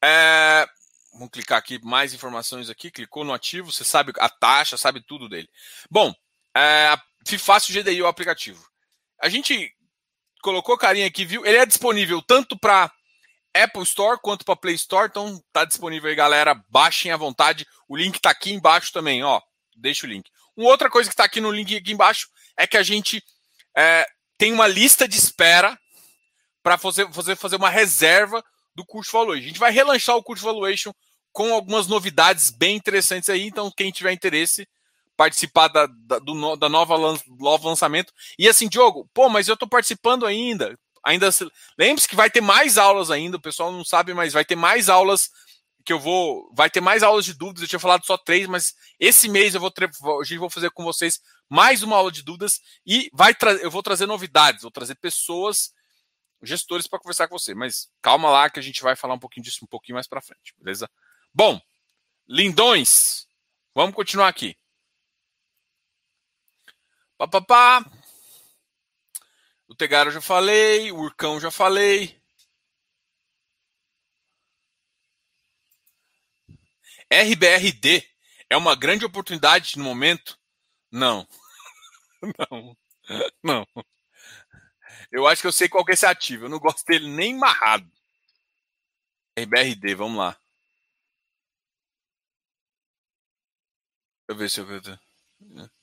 É, 0.04 0.68
vamos 1.14 1.30
clicar 1.30 1.58
aqui, 1.58 1.80
mais 1.84 2.14
informações 2.14 2.70
aqui. 2.70 2.90
Clicou 2.90 3.24
no 3.24 3.34
ativo, 3.34 3.72
você 3.72 3.84
sabe 3.84 4.14
a 4.20 4.30
taxa, 4.30 4.78
sabe 4.78 5.02
tudo 5.02 5.28
dele. 5.28 5.50
Bom, 5.90 6.14
é, 6.56 6.96
Fácil 7.38 7.74
GDI 7.74 8.02
o 8.02 8.08
aplicativo. 8.08 8.66
A 9.22 9.28
gente 9.28 9.76
colocou 10.42 10.78
carinha 10.78 11.08
aqui, 11.08 11.26
viu? 11.26 11.46
Ele 11.46 11.58
é 11.58 11.66
disponível 11.66 12.22
tanto 12.22 12.58
para 12.58 12.90
Apple 13.54 13.84
Store 13.84 14.20
quanto 14.22 14.46
para 14.46 14.56
Play 14.56 14.76
Store, 14.76 15.10
então 15.10 15.44
tá 15.52 15.66
disponível 15.66 16.10
aí, 16.10 16.16
galera. 16.16 16.56
Baixem 16.70 17.12
à 17.12 17.18
vontade. 17.18 17.68
O 17.88 17.98
link 17.98 18.20
tá 18.20 18.30
aqui 18.30 18.54
embaixo 18.54 18.94
também, 18.94 19.24
ó. 19.24 19.42
Deixa 19.76 20.06
o 20.06 20.10
link. 20.10 20.30
Uma 20.56 20.70
outra 20.70 20.90
coisa 20.90 21.10
que 21.10 21.14
está 21.14 21.26
aqui 21.26 21.42
no 21.42 21.52
link 21.52 21.76
aqui 21.76 21.92
embaixo 21.92 22.30
é 22.56 22.66
que 22.66 22.78
a 22.78 22.84
gente 22.84 23.22
é, 23.76 24.08
tem 24.38 24.54
uma 24.54 24.68
lista 24.68 25.08
de 25.08 25.18
espera 25.18 25.78
para 26.62 26.78
fazer, 26.78 27.12
fazer, 27.12 27.36
fazer 27.36 27.56
uma 27.56 27.70
reserva 27.70 28.44
do 28.76 28.86
curso 28.86 29.12
Valuation. 29.12 29.44
A 29.44 29.48
gente 29.48 29.60
vai 29.60 29.72
relançar 29.72 30.16
o 30.16 30.24
curso 30.24 30.44
Valuation 30.44 30.94
com 31.32 31.54
algumas 31.54 31.88
novidades 31.88 32.50
bem 32.50 32.76
interessantes 32.76 33.30
aí. 33.30 33.48
Então, 33.48 33.72
quem 33.72 33.92
tiver 33.92 34.12
interesse, 34.12 34.68
participar 35.16 35.68
da, 35.68 35.88
da, 35.88 36.20
do, 36.20 36.56
da 36.56 36.70
nova 36.70 36.96
novo 36.98 37.68
lançamento. 37.68 38.14
E 38.38 38.48
assim, 38.48 38.70
Diogo, 38.70 39.10
pô, 39.14 39.28
mas 39.28 39.48
eu 39.48 39.56
estou 39.56 39.68
participando 39.68 40.26
ainda. 40.26 40.78
Ainda 41.04 41.30
lembre-se 41.78 42.08
que 42.08 42.16
vai 42.16 42.30
ter 42.30 42.42
mais 42.42 42.78
aulas 42.78 43.10
ainda. 43.10 43.38
O 43.38 43.42
pessoal 43.42 43.72
não 43.72 43.84
sabe, 43.84 44.14
mas 44.14 44.34
vai 44.34 44.46
ter 44.46 44.56
mais 44.56 44.90
aulas 44.90 45.32
que 45.84 45.92
eu 45.92 46.00
vou. 46.00 46.52
Vai 46.54 46.70
ter 46.70 46.82
mais 46.82 47.02
aulas 47.02 47.26
de 47.26 47.34
dúvidas. 47.34 47.64
Eu 47.64 47.68
tinha 47.68 47.80
falado 47.80 48.06
só 48.06 48.18
três, 48.18 48.46
mas 48.46 48.76
esse 49.00 49.28
mês 49.28 49.56
eu 49.56 49.62
vou, 49.62 49.72
hoje 50.18 50.38
vou 50.38 50.50
fazer 50.50 50.70
com 50.72 50.84
vocês 50.84 51.20
mais 51.50 51.84
uma 51.84 51.96
aula 51.96 52.12
de 52.12 52.24
dúvidas 52.24 52.62
e 52.86 53.10
vai 53.14 53.36
eu 53.62 53.72
vou 53.72 53.84
trazer 53.84 54.06
novidades, 54.06 54.62
vou 54.62 54.72
trazer 54.72 54.96
pessoas, 54.96 55.74
gestores 56.42 56.88
para 56.88 57.00
conversar 57.00 57.28
com 57.28 57.38
você. 57.38 57.54
Mas 57.54 57.90
calma 58.02 58.30
lá 58.30 58.50
que 58.50 58.60
a 58.60 58.64
gente 58.64 58.82
vai 58.82 58.96
falar 58.96 59.14
um 59.14 59.20
pouquinho 59.20 59.44
disso 59.44 59.64
um 59.64 59.68
pouquinho 59.68 59.96
mais 59.96 60.08
para 60.08 60.22
frente, 60.22 60.54
beleza? 60.58 60.90
Bom, 61.34 61.62
lindões, 62.28 63.28
vamos 63.74 63.96
continuar 63.96 64.28
aqui. 64.28 64.58
Pá, 67.18 67.28
pá, 67.28 67.42
pá. 67.42 67.92
O 69.68 69.76
Tegaro 69.76 70.12
já 70.12 70.22
falei, 70.22 70.92
o 70.92 70.98
Urcão 70.98 71.40
já 71.40 71.52
falei. 71.52 72.22
RBRD 77.12 78.06
é 78.50 78.58
uma 78.58 78.76
grande 78.76 79.06
oportunidade 79.06 79.78
no 79.78 79.84
momento? 79.84 80.38
Não. 80.92 81.28
Não. 82.40 82.78
Não. 83.44 83.68
Eu 85.12 85.28
acho 85.28 85.42
que 85.42 85.48
eu 85.48 85.52
sei 85.52 85.70
qual 85.70 85.86
que 85.86 85.92
é 85.92 85.94
esse 85.94 86.06
ativo. 86.06 86.46
Eu 86.46 86.50
não 86.50 86.60
gosto 86.60 86.86
dele 86.86 87.08
nem 87.10 87.38
marrado. 87.38 87.90
RBRD, 89.38 89.96
vamos 89.96 90.18
lá. 90.18 90.38
Deixa 94.28 94.62
eu 94.62 94.66
ver 94.66 94.82
se 94.84 94.90
eu. 94.92 95.77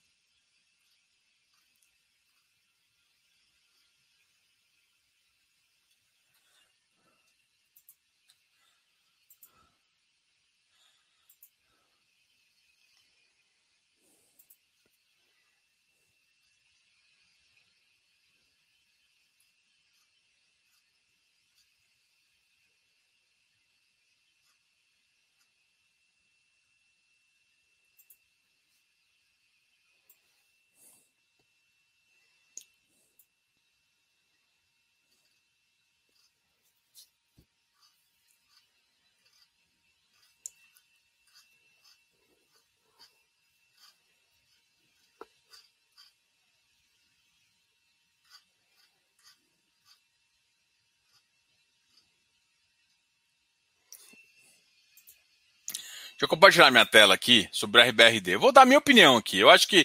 Deixa 56.15 56.27
eu 56.27 56.29
compartilhar 56.29 56.71
minha 56.71 56.87
tela 56.87 57.13
aqui 57.15 57.49
sobre 57.51 57.81
o 57.81 57.85
RBRD. 57.85 58.35
Eu 58.35 58.41
vou 58.41 58.53
dar 58.53 58.65
minha 58.65 58.79
opinião 58.79 59.17
aqui. 59.17 59.37
Eu 59.39 59.51
acho 59.51 59.67
que 59.67 59.85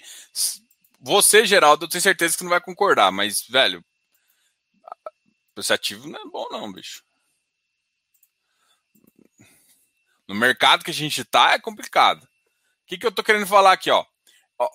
você, 1.00 1.44
Geraldo, 1.44 1.86
eu 1.86 1.90
tenho 1.90 2.02
certeza 2.02 2.38
que 2.38 2.44
não 2.44 2.52
vai 2.52 2.62
concordar, 2.62 3.12
mas, 3.12 3.42
velho, 3.50 3.84
esse 5.58 5.74
ativo 5.74 6.08
não 6.08 6.22
é 6.22 6.26
bom, 6.26 6.48
não, 6.52 6.72
bicho. 6.72 7.04
No 10.28 10.36
mercado 10.36 10.84
que 10.84 10.92
a 10.92 10.94
gente 10.94 11.24
tá 11.26 11.54
é 11.54 11.60
complicado. 11.60 12.24
O 12.24 12.28
que, 12.86 13.00
que 13.00 13.08
eu 13.08 13.12
tô 13.12 13.24
querendo 13.24 13.48
falar 13.48 13.72
aqui, 13.74 13.90
ó? 13.90 14.06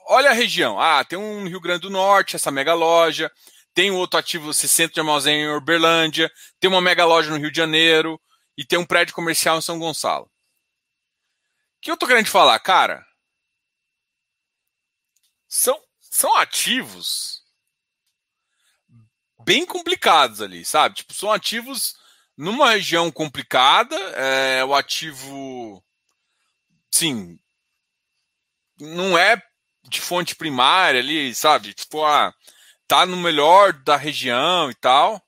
Olha 0.09 0.31
a 0.31 0.35
região. 0.35 0.81
Ah, 0.81 1.05
tem 1.05 1.17
um 1.17 1.47
Rio 1.47 1.61
Grande 1.61 1.83
do 1.83 1.91
Norte, 1.91 2.35
essa 2.35 2.51
mega 2.51 2.75
loja. 2.75 3.31
Tem 3.73 3.93
outro 3.93 4.19
ativo, 4.19 4.51
esse 4.51 4.69
centro 4.69 4.95
de 4.95 5.01
armazém 5.01 5.43
em 5.43 5.49
Uberlândia. 5.55 6.33
Tem 6.59 6.69
uma 6.69 6.81
mega 6.81 7.05
loja 7.05 7.31
no 7.31 7.37
Rio 7.37 7.53
de 7.53 7.57
Janeiro. 7.57 8.21
E 8.59 8.65
tem 8.65 8.79
um 8.79 8.85
prédio 8.85 9.15
comercial 9.15 9.59
em 9.59 9.63
São 9.63 9.79
Gonçalo 9.79 10.29
que 11.85 11.91
eu 11.91 11.99
tô 11.99 12.07
querendo 12.07 12.29
falar, 12.29 12.59
cara? 12.61 13.07
São, 15.47 15.79
são 16.01 16.35
ativos 16.37 17.45
bem 19.45 19.67
complicados 19.67 20.41
ali, 20.41 20.65
sabe? 20.65 20.97
Tipo, 20.97 21.13
são 21.13 21.31
ativos 21.31 21.95
numa 22.35 22.71
região 22.71 23.13
complicada, 23.13 23.95
é, 24.17 24.65
o 24.65 24.75
ativo, 24.75 25.85
sim, 26.91 27.39
não 28.81 29.19
é 29.19 29.41
de 29.83 30.01
fonte 30.01 30.35
primária 30.35 31.01
ali, 31.01 31.35
sabe? 31.35 31.75
Tipo, 31.75 32.03
ah, 32.03 32.35
tá 32.89 33.05
no 33.05 33.19
melhor 33.19 33.75
da 33.75 33.95
região 33.95 34.71
e 34.71 34.75
tal. 34.75 35.23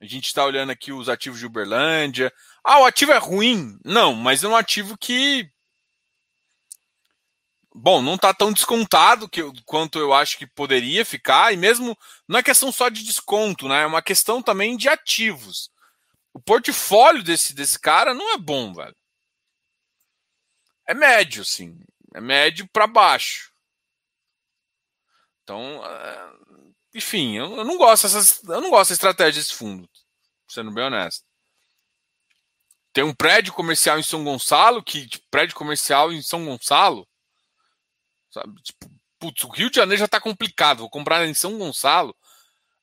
A 0.00 0.04
gente 0.06 0.26
está 0.26 0.44
olhando 0.44 0.70
aqui 0.70 0.92
os 0.92 1.08
ativos 1.08 1.40
de 1.40 1.46
Uberlândia. 1.46 2.32
Ah, 2.64 2.80
o 2.80 2.86
ativo 2.86 3.12
é 3.12 3.18
ruim? 3.18 3.78
Não, 3.84 4.14
mas 4.14 4.42
é 4.42 4.48
um 4.48 4.56
ativo 4.56 4.96
que. 4.96 5.50
bom, 7.74 8.00
não 8.00 8.14
está 8.14 8.32
tão 8.32 8.52
descontado 8.52 9.28
que, 9.28 9.42
quanto 9.66 9.98
eu 9.98 10.14
acho 10.14 10.38
que 10.38 10.46
poderia 10.46 11.04
ficar, 11.04 11.52
e 11.52 11.56
mesmo 11.56 11.96
não 12.26 12.38
é 12.38 12.42
questão 12.42 12.72
só 12.72 12.88
de 12.88 13.04
desconto, 13.04 13.68
né? 13.68 13.82
É 13.82 13.86
uma 13.86 14.02
questão 14.02 14.42
também 14.42 14.76
de 14.76 14.88
ativos. 14.88 15.70
O 16.32 16.40
portfólio 16.40 17.22
desse, 17.22 17.54
desse 17.54 17.78
cara 17.78 18.14
não 18.14 18.32
é 18.34 18.38
bom, 18.38 18.72
velho. 18.72 18.96
É 20.86 20.94
médio, 20.94 21.44
sim. 21.44 21.78
É 22.14 22.20
médio 22.20 22.68
para 22.72 22.86
baixo. 22.86 23.52
Então, 25.42 25.84
é, 25.84 26.32
enfim, 26.94 27.36
eu, 27.36 27.64
não 27.64 27.76
gosto 27.76 28.04
dessas, 28.04 28.42
eu 28.44 28.60
não 28.60 28.70
gosto 28.70 28.90
da 28.90 28.94
estratégia 28.94 29.42
desse 29.42 29.54
fundo, 29.54 29.88
sendo 30.48 30.72
bem 30.72 30.84
honesto. 30.84 31.24
Tem 32.94 33.02
um 33.02 33.12
prédio 33.12 33.52
comercial 33.52 33.98
em 33.98 34.04
São 34.04 34.22
Gonçalo, 34.22 34.80
que 34.80 35.08
tipo, 35.08 35.26
prédio 35.28 35.56
comercial 35.56 36.12
em 36.12 36.22
São 36.22 36.44
Gonçalo, 36.44 37.06
sabe? 38.30 38.62
Tipo, 38.62 38.88
putz, 39.18 39.42
o 39.42 39.48
Rio 39.48 39.68
de 39.68 39.76
Janeiro 39.76 39.98
já 39.98 40.06
tá 40.06 40.20
complicado, 40.20 40.78
vou 40.78 40.88
comprar 40.88 41.26
em 41.26 41.34
São 41.34 41.58
Gonçalo. 41.58 42.16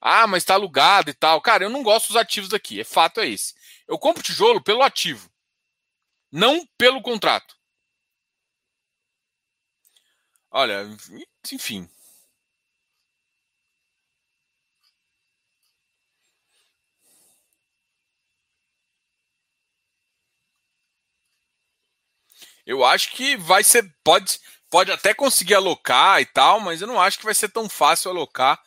Ah, 0.02 0.28
mas 0.28 0.44
tá 0.44 0.56
alugado 0.56 1.10
e 1.10 1.14
tal. 1.14 1.40
Cara, 1.42 1.64
eu 1.64 1.70
não 1.70 1.82
gosto 1.82 2.08
dos 2.08 2.18
ativos 2.18 2.50
daqui, 2.50 2.82
é 2.82 2.84
fato 2.84 3.22
é 3.22 3.30
esse. 3.30 3.54
Eu 3.88 3.98
compro 3.98 4.22
tijolo 4.22 4.62
pelo 4.62 4.84
ativo, 4.84 5.32
não 6.30 6.68
pelo 6.78 7.02
contrato. 7.02 7.56
Olha, 10.52 10.86
enfim. 11.54 11.90
Eu 22.66 22.84
acho 22.86 23.12
que 23.12 23.36
vai 23.38 23.64
ser. 23.64 23.84
Pode, 24.04 24.40
pode 24.70 24.92
até 24.92 25.14
conseguir 25.14 25.56
alocar 25.56 26.22
e 26.22 26.26
tal, 26.26 26.60
mas 26.60 26.82
eu 26.82 26.88
não 26.88 27.00
acho 27.02 27.18
que 27.20 27.26
vai 27.26 27.36
ser 27.36 27.50
tão 27.50 27.68
fácil 27.70 28.12
alocar 28.12 28.60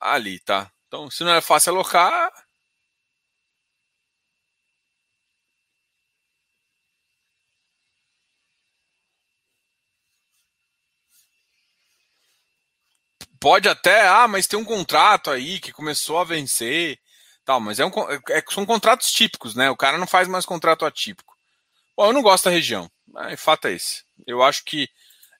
ali, 0.00 0.38
tá? 0.40 0.70
Então, 0.88 1.10
se 1.10 1.24
não 1.24 1.32
é 1.32 1.40
fácil 1.40 1.72
alocar. 1.72 2.30
Pode 13.40 13.68
até, 13.68 14.06
ah, 14.08 14.26
mas 14.28 14.46
tem 14.46 14.58
um 14.58 14.64
contrato 14.64 15.30
aí 15.30 15.58
que 15.60 15.72
começou 15.72 16.18
a 16.18 16.24
vencer, 16.24 16.98
tal, 17.44 17.60
mas 17.60 17.78
é 17.80 17.84
um, 17.84 17.90
é, 18.10 18.38
é 18.38 18.42
são 18.50 18.64
contratos 18.64 19.10
típicos, 19.10 19.54
né? 19.54 19.68
O 19.70 19.76
cara 19.76 19.98
não 19.98 20.06
faz 20.06 20.28
mais 20.28 20.46
contrato 20.46 20.84
atípico. 20.86 21.31
Bom, 21.96 22.06
eu 22.06 22.12
não 22.12 22.22
gosto 22.22 22.44
da 22.44 22.50
região. 22.50 22.90
Mas, 23.06 23.40
fato 23.40 23.68
é 23.68 23.72
esse. 23.72 24.04
Eu 24.26 24.42
acho 24.42 24.64
que 24.64 24.88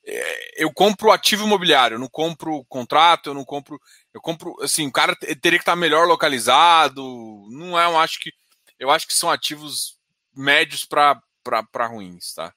é, 0.07 0.65
eu 0.65 0.73
compro 0.73 1.13
ativo 1.13 1.45
imobiliário, 1.47 1.97
eu 1.97 2.01
não 2.01 2.09
compro 2.09 2.65
contrato, 2.67 3.29
eu 3.31 3.35
não 3.35 3.45
compro. 3.45 3.81
Eu 4.15 4.21
compro. 4.21 4.57
Assim, 4.63 4.87
o 4.89 4.93
cara 4.93 5.17
teria 5.17 5.59
que 5.59 5.63
estar 5.63 5.77
melhor 5.77 6.07
localizado. 6.09 7.03
Não 7.51 7.79
é, 7.81 7.87
eu 7.87 7.99
acho 7.99 8.21
que. 8.21 8.33
Eu 8.79 8.91
acho 8.91 9.07
que 9.07 9.15
são 9.15 9.31
ativos 9.31 9.99
médios 10.37 10.85
para 10.85 11.21
ruins, 11.89 12.35
tá? 12.35 12.55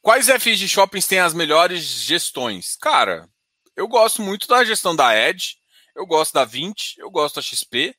Quais 0.00 0.28
FIs 0.28 0.58
de 0.58 0.68
shoppings 0.68 1.06
têm 1.06 1.18
as 1.18 1.34
melhores 1.34 1.82
gestões? 1.82 2.76
Cara, 2.76 3.28
eu 3.76 3.86
gosto 3.86 4.22
muito 4.22 4.48
da 4.48 4.64
gestão 4.64 4.96
da 4.96 5.14
Edge, 5.14 5.56
eu 5.94 6.06
gosto 6.06 6.32
da 6.32 6.44
20, 6.44 6.98
eu 6.98 7.10
gosto 7.10 7.36
da 7.36 7.42
XP. 7.42 7.94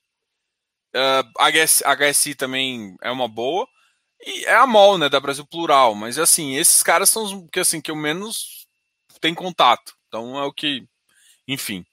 Uh, 0.96 1.24
HS, 1.40 1.84
HSI 1.84 2.36
também 2.36 2.96
é 3.02 3.12
uma 3.12 3.28
boa. 3.28 3.68
E 4.20 4.46
é 4.46 4.56
a 4.56 4.66
MOL, 4.66 4.98
né, 4.98 5.10
da 5.10 5.20
Brasil 5.20 5.46
Plural. 5.46 5.94
Mas, 5.94 6.18
assim, 6.18 6.56
esses 6.56 6.82
caras 6.82 7.10
são 7.10 7.24
os 7.24 7.50
que, 7.52 7.60
assim, 7.60 7.80
que 7.80 7.92
eu 7.92 7.96
menos 7.96 8.68
tenho 9.22 9.36
contato. 9.36 9.94
Então, 10.08 10.38
é 10.38 10.44
o 10.44 10.54
que... 10.54 10.88
Enfim. 11.48 11.86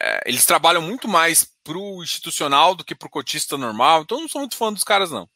É, 0.00 0.22
eles 0.26 0.44
trabalham 0.44 0.82
muito 0.82 1.06
mais 1.06 1.48
pro 1.62 2.02
institucional 2.02 2.74
do 2.74 2.84
que 2.84 2.94
pro 2.94 3.08
cotista 3.08 3.56
normal. 3.56 4.02
Então, 4.02 4.18
eu 4.18 4.22
não 4.22 4.28
sou 4.28 4.40
muito 4.40 4.56
fã 4.56 4.72
dos 4.72 4.84
caras, 4.84 5.10
não. 5.10 5.28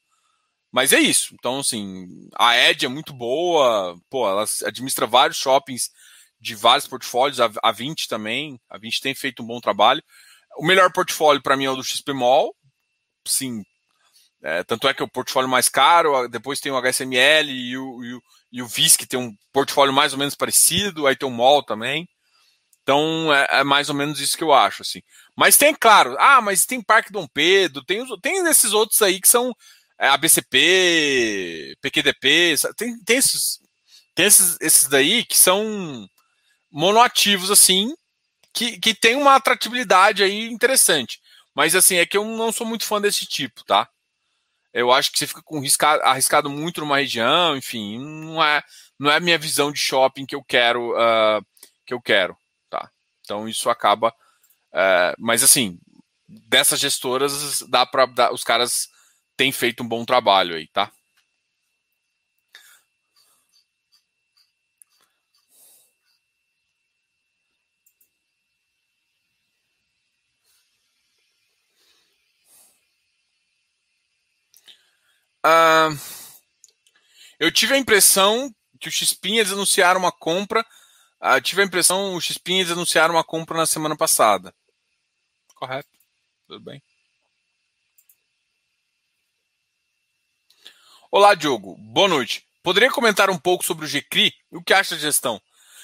Mas 0.70 0.92
é 0.92 0.98
isso. 0.98 1.34
Então, 1.34 1.60
assim, 1.60 2.28
a 2.36 2.56
Ed 2.56 2.84
é 2.84 2.88
muito 2.88 3.12
boa. 3.12 3.98
Pô, 4.10 4.28
ela 4.28 4.44
administra 4.64 5.06
vários 5.06 5.38
shoppings 5.38 5.90
de 6.40 6.54
vários 6.54 6.86
portfólios, 6.86 7.40
a, 7.40 7.50
a 7.62 7.72
20 7.72 8.08
também, 8.08 8.60
a 8.68 8.78
20 8.78 9.00
tem 9.00 9.14
feito 9.14 9.42
um 9.42 9.46
bom 9.46 9.60
trabalho. 9.60 10.02
O 10.56 10.64
melhor 10.64 10.92
portfólio 10.92 11.42
para 11.42 11.56
mim 11.56 11.64
é 11.64 11.70
o 11.70 11.76
do 11.76 11.84
XP 11.84 12.12
sim. 13.26 13.62
É, 14.42 14.62
tanto 14.62 14.88
é 14.88 14.94
que 14.94 15.02
é 15.02 15.04
o 15.04 15.10
portfólio 15.10 15.48
mais 15.48 15.68
caro, 15.68 16.28
depois 16.28 16.60
tem 16.60 16.70
o 16.70 16.76
HSML 16.76 17.50
e 17.50 17.76
o, 17.76 18.04
e 18.04 18.14
o, 18.14 18.22
e 18.52 18.62
o 18.62 18.68
VIS, 18.68 18.96
que 18.96 19.06
tem 19.06 19.18
um 19.18 19.34
portfólio 19.52 19.92
mais 19.92 20.12
ou 20.12 20.18
menos 20.18 20.34
parecido, 20.34 21.06
aí 21.06 21.16
tem 21.16 21.28
o 21.28 21.32
MOL 21.32 21.62
também. 21.62 22.08
Então 22.82 23.34
é, 23.34 23.60
é, 23.60 23.64
mais 23.64 23.88
ou 23.88 23.94
menos 23.94 24.20
isso 24.20 24.36
que 24.36 24.44
eu 24.44 24.52
acho, 24.52 24.82
assim. 24.82 25.02
Mas 25.36 25.56
tem, 25.56 25.74
claro, 25.74 26.16
ah, 26.18 26.40
mas 26.40 26.64
tem 26.64 26.82
Parque 26.82 27.12
Dom 27.12 27.26
Pedro, 27.28 27.84
tem, 27.84 28.02
tem 28.20 28.46
esses 28.48 28.72
outros 28.72 29.02
aí 29.02 29.20
que 29.20 29.28
são 29.28 29.52
é, 29.98 30.08
ABCP, 30.08 31.76
PQDP, 31.82 32.54
tem, 32.76 32.98
tem, 33.04 33.16
esses, 33.18 33.58
tem 34.14 34.26
esses, 34.26 34.56
esses 34.60 34.88
daí 34.88 35.24
que 35.24 35.36
são 35.36 36.08
monoativos, 36.70 37.50
assim, 37.50 37.94
que, 38.52 38.78
que 38.78 38.94
tem 38.94 39.16
uma 39.16 39.34
atratividade 39.34 40.22
aí 40.22 40.48
interessante. 40.48 41.20
Mas, 41.54 41.74
assim, 41.74 41.96
é 41.96 42.06
que 42.06 42.16
eu 42.16 42.24
não 42.24 42.52
sou 42.52 42.66
muito 42.66 42.84
fã 42.84 43.00
desse 43.00 43.26
tipo, 43.26 43.64
tá? 43.64 43.88
Eu 44.72 44.92
acho 44.92 45.10
que 45.10 45.18
você 45.18 45.26
fica 45.26 45.42
com 45.42 45.60
riscado, 45.60 46.02
arriscado 46.02 46.50
muito 46.50 46.80
numa 46.80 46.98
região, 46.98 47.56
enfim, 47.56 47.98
não 47.98 48.42
é, 48.42 48.62
não 48.98 49.10
é 49.10 49.16
a 49.16 49.20
minha 49.20 49.38
visão 49.38 49.72
de 49.72 49.78
shopping 49.78 50.26
que 50.26 50.34
eu 50.34 50.44
quero, 50.44 50.92
uh, 50.92 51.44
que 51.86 51.94
eu 51.94 52.00
quero, 52.00 52.36
tá? 52.68 52.90
Então 53.20 53.48
isso 53.48 53.70
acaba, 53.70 54.10
uh, 54.10 55.14
mas 55.18 55.42
assim, 55.42 55.78
dessas 56.28 56.78
gestoras 56.78 57.62
dá 57.62 57.86
para 57.86 58.32
os 58.32 58.44
caras 58.44 58.88
têm 59.36 59.50
feito 59.50 59.82
um 59.82 59.88
bom 59.88 60.04
trabalho 60.04 60.54
aí, 60.54 60.68
tá? 60.68 60.92
Uh, 75.44 75.98
eu 77.38 77.52
tive 77.52 77.74
a 77.74 77.78
impressão 77.78 78.52
que 78.80 78.88
o 78.88 78.92
Xpinhas 78.92 79.52
anunciaram 79.52 80.00
uma 80.00 80.12
compra. 80.12 80.64
Uh, 81.20 81.40
tive 81.40 81.62
a 81.62 81.64
impressão 81.64 82.14
o 82.14 82.20
Xpinhas 82.20 82.70
anunciaram 82.70 83.14
uma 83.14 83.24
compra 83.24 83.56
na 83.56 83.66
semana 83.66 83.96
passada. 83.96 84.54
Correto. 85.54 85.88
Tudo 86.46 86.60
bem. 86.60 86.82
Olá, 91.10 91.34
Diogo. 91.34 91.76
Boa 91.78 92.08
noite. 92.08 92.44
Poderia 92.62 92.90
comentar 92.90 93.30
um 93.30 93.38
pouco 93.38 93.64
sobre 93.64 93.86
o 93.86 93.88
GCRI 93.88 94.32
o 94.50 94.62
que 94.62 94.74
acha 94.74 94.94
da 94.94 95.00
gestão? 95.00 95.40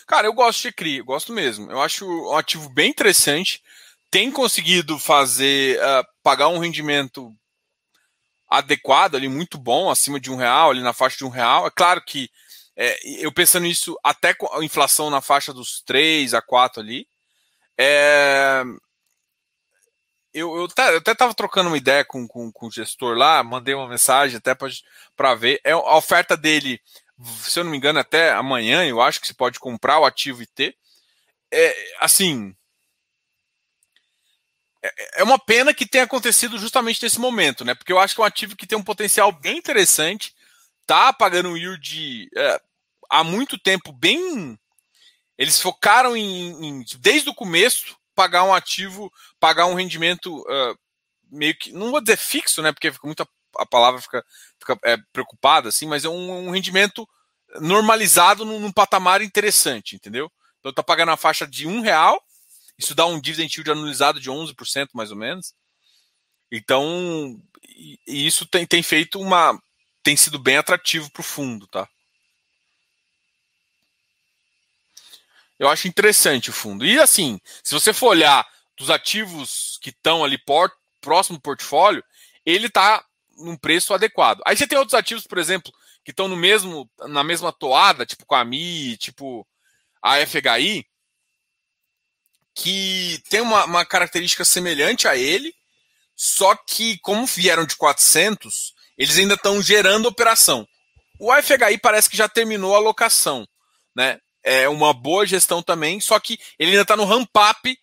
Cara, 0.07 0.27
eu 0.27 0.35
gosto 0.35 0.61
de 0.61 0.69
GCRI, 0.69 0.99
eu 0.99 1.05
gosto 1.05 1.33
mesmo. 1.33 1.71
Eu 1.71 1.81
acho 1.81 2.07
um 2.07 2.37
ativo 2.37 2.69
bem 2.69 2.91
interessante. 2.91 3.63
Tem 4.11 4.31
conseguido 4.31 4.99
fazer 4.99 5.79
uh, 5.79 6.07
pagar 6.23 6.49
um 6.49 6.59
rendimento 6.59 7.35
adequado 8.59 9.15
ali, 9.15 9.29
muito 9.29 9.59
bom, 9.59 9.91
acima 9.91 10.19
de 10.21 10.31
um 10.31 10.37
real, 10.37 10.71
ali 10.71 10.81
na 10.81 10.93
faixa 10.93 11.17
de 11.17 11.25
um 11.25 11.29
real. 11.29 11.67
É 11.67 11.71
claro 11.71 12.03
que 12.03 12.31
é, 12.77 12.99
eu 13.25 13.33
pensando 13.33 13.65
nisso, 13.65 13.97
até 14.03 14.35
com 14.35 14.53
a 14.53 14.65
inflação 14.65 15.11
na 15.11 15.21
faixa 15.21 15.53
dos 15.53 15.81
3 15.83 16.35
a 16.35 16.43
4 16.43 16.81
ali, 16.81 17.07
é, 17.79 18.65
eu, 20.33 20.57
eu, 20.57 20.65
até, 20.65 20.93
eu 20.93 20.99
até 20.99 21.15
tava 21.15 21.33
trocando 21.33 21.71
uma 21.71 21.79
ideia 21.79 22.05
com, 22.05 22.27
com, 22.27 22.51
com 22.51 22.67
o 22.67 22.71
gestor 22.71 23.17
lá, 23.17 23.43
mandei 23.45 23.75
uma 23.75 23.89
mensagem 23.89 24.37
até 24.37 24.55
para 25.17 25.35
ver. 25.37 25.61
É, 25.65 25.71
a 25.71 25.97
oferta 25.97 26.37
dele, 26.37 26.81
se 27.37 27.61
eu 27.61 27.65
não 27.65 27.71
me 27.71 27.77
engano, 27.77 28.01
até 28.01 28.33
amanhã, 28.33 28.85
eu 28.85 29.01
acho 29.01 29.21
que 29.21 29.29
você 29.29 29.35
pode 29.35 29.61
comprar 29.61 30.01
o 30.01 30.05
ativo 30.05 30.43
e 30.43 30.47
ter. 30.47 30.77
É, 31.53 31.73
assim, 32.01 32.55
é, 34.85 35.21
é 35.21 35.25
uma 35.25 35.39
pena 35.39 35.73
que 35.73 35.87
tenha 35.87 36.05
acontecido 36.05 36.59
justamente 36.59 37.03
nesse 37.03 37.19
momento, 37.19 37.65
né? 37.65 37.75
Porque 37.75 37.93
eu 37.93 37.99
acho 37.99 38.15
que 38.15 38.21
é 38.21 38.25
um 38.25 38.27
ativo 38.27 38.55
que 38.55 38.67
tem 38.67 38.77
um 38.77 38.83
potencial 38.83 39.33
bem 39.33 39.57
interessante, 39.57 40.35
tá 40.87 41.11
pagando 41.13 41.49
um 41.49 41.57
yield 41.57 42.29
é, 42.37 42.61
há 43.11 43.25
muito 43.25 43.59
tempo 43.59 43.93
bem. 43.93 44.59
Eles 45.39 45.59
focaram 45.61 46.15
em, 46.15 46.67
em, 46.67 46.85
desde 46.99 47.31
o 47.31 47.35
começo 47.35 47.97
pagar 48.15 48.45
um 48.45 48.55
ativo, 48.55 49.11
pagar 49.41 49.67
um 49.67 49.75
rendimento 49.75 50.43
uh, 50.43 50.79
meio 51.31 51.57
que 51.59 51.73
não 51.73 51.91
vou 51.91 52.01
dizer 52.01 52.19
fixo, 52.19 52.61
né? 52.61 52.71
Porque 52.71 52.93
fica 52.93 53.07
muito 53.07 53.27
a 53.57 53.67
palavra 53.67 54.01
fica, 54.01 54.25
fica 54.59 54.79
é, 54.85 54.97
preocupada 55.13 55.69
assim, 55.69 55.87
mas 55.87 56.05
é 56.05 56.09
um, 56.09 56.49
um 56.49 56.51
rendimento 56.51 57.09
normalizado 57.61 58.45
num, 58.45 58.59
num, 58.59 58.73
patamar 58.73 59.23
interessante, 59.23 59.95
entendeu? 59.95 60.31
Então 60.59 60.73
tá 60.73 60.83
pagando 60.83 61.13
a 61.13 61.17
faixa 61.17 61.47
de 61.47 61.67
um 61.67 61.81
real 61.81 62.21
isso 62.79 62.95
dá 62.95 63.07
um 63.07 63.21
dividend 63.21 63.53
yield 63.55 63.71
anualizado 63.71 64.21
de 64.21 64.31
11% 64.31 64.89
mais 64.93 65.11
ou 65.11 65.17
menos. 65.17 65.55
Então, 66.51 67.41
e 68.07 68.27
isso 68.27 68.47
tem, 68.47 68.67
tem 68.67 68.83
feito 68.83 69.21
uma. 69.21 69.61
tem 70.03 70.17
sido 70.17 70.39
bem 70.39 70.57
atrativo 70.57 71.11
para 71.11 71.21
o 71.21 71.25
fundo, 71.25 71.67
tá? 71.67 71.89
Eu 75.59 75.69
acho 75.69 75.89
interessante 75.89 76.51
o 76.51 76.53
fundo. 76.53 76.85
E 76.85 76.99
assim, 77.01 77.41
se 77.63 77.73
você 77.73 77.93
for 77.93 78.09
olhar 78.09 78.47
dos 78.77 78.91
ativos 78.91 79.79
que 79.81 79.91
estão 79.91 80.25
ali 80.25 80.37
por, 80.37 80.71
próximo 81.01 81.39
do 81.39 81.43
portfólio, 81.43 82.05
ele 82.45 82.67
está 82.67 83.05
num 83.37 83.57
preço 83.57 83.95
adequado. 83.95 84.41
Aí 84.47 84.57
você 84.57 84.67
tem 84.67 84.79
outros 84.79 84.95
ativos, 84.95 85.27
por 85.27 85.39
exemplo, 85.39 85.73
que 86.05 86.11
estão 86.11 86.29
no 86.29 86.37
mesmo 86.37 86.91
na 87.01 87.25
mesma 87.25 87.53
toada, 87.53 88.05
tipo 88.05 88.27
com 88.27 88.35
a 88.35 88.45
Mi, 88.45 88.97
tipo 88.97 89.47
a 90.03 90.17
FHI, 90.27 90.87
que 92.55 93.21
tem 93.29 93.41
uma, 93.41 93.65
uma 93.65 93.85
característica 93.85 94.45
semelhante 94.45 95.09
a 95.09 95.17
ele, 95.17 95.53
só 96.15 96.55
que 96.55 96.99
como 96.99 97.27
vieram 97.27 97.67
de 97.67 97.77
400, 97.77 98.73
eles 98.97 99.19
ainda 99.19 99.35
estão 99.35 99.61
gerando 99.61 100.07
operação. 100.07 100.67
O 101.19 101.33
FHI 101.35 101.79
parece 101.83 102.09
que 102.09 102.17
já 102.17 102.29
terminou 102.29 102.75
a 102.75 102.79
alocação, 102.79 103.47
né? 103.95 104.19
É 104.43 104.69
uma 104.69 104.93
boa 104.93 105.27
gestão 105.27 105.63
também, 105.63 106.01
só 106.01 106.21
que 106.21 106.39
ele 106.59 106.73
ainda 106.73 106.83
está 106.83 106.97
no 106.97 107.07
ramp-up 107.07 107.79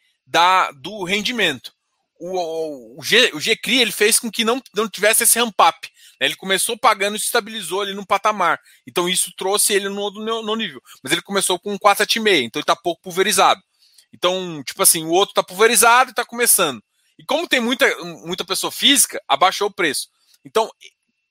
do 0.75 1.03
rendimento. 1.03 1.73
O, 2.19 2.37
o, 2.37 2.97
o, 2.97 2.99
o 2.99 3.39
GCRI 3.39 3.81
ele 3.81 3.91
fez 3.91 4.19
com 4.19 4.29
que 4.29 4.45
não, 4.45 4.61
não 4.75 4.87
tivesse 4.87 5.23
esse 5.23 5.39
ramp-up. 5.39 5.89
Né? 6.19 6.27
Ele 6.27 6.35
começou 6.35 6.77
pagando 6.77 7.15
e 7.15 7.19
estabilizou 7.19 7.81
ali 7.81 7.95
no 7.95 8.05
patamar. 8.05 8.59
Então 8.87 9.09
isso 9.09 9.33
trouxe 9.35 9.73
ele 9.73 9.89
no, 9.89 10.11
no, 10.11 10.43
no 10.43 10.55
nível. 10.55 10.79
Mas 11.03 11.11
ele 11.11 11.23
começou 11.23 11.59
com 11.59 11.77
4,76, 11.79 12.43
então 12.43 12.59
ele 12.59 12.63
está 12.63 12.75
pouco 12.75 13.01
pulverizado. 13.01 13.59
Então, 14.13 14.63
tipo 14.63 14.81
assim, 14.83 15.05
o 15.05 15.11
outro 15.11 15.31
está 15.31 15.43
pulverizado 15.43 16.09
e 16.09 16.11
está 16.11 16.25
começando. 16.25 16.81
E 17.17 17.25
como 17.25 17.47
tem 17.47 17.59
muita, 17.59 17.87
muita 18.25 18.43
pessoa 18.45 18.71
física, 18.71 19.21
abaixou 19.27 19.67
o 19.67 19.73
preço. 19.73 20.07
Então, 20.45 20.69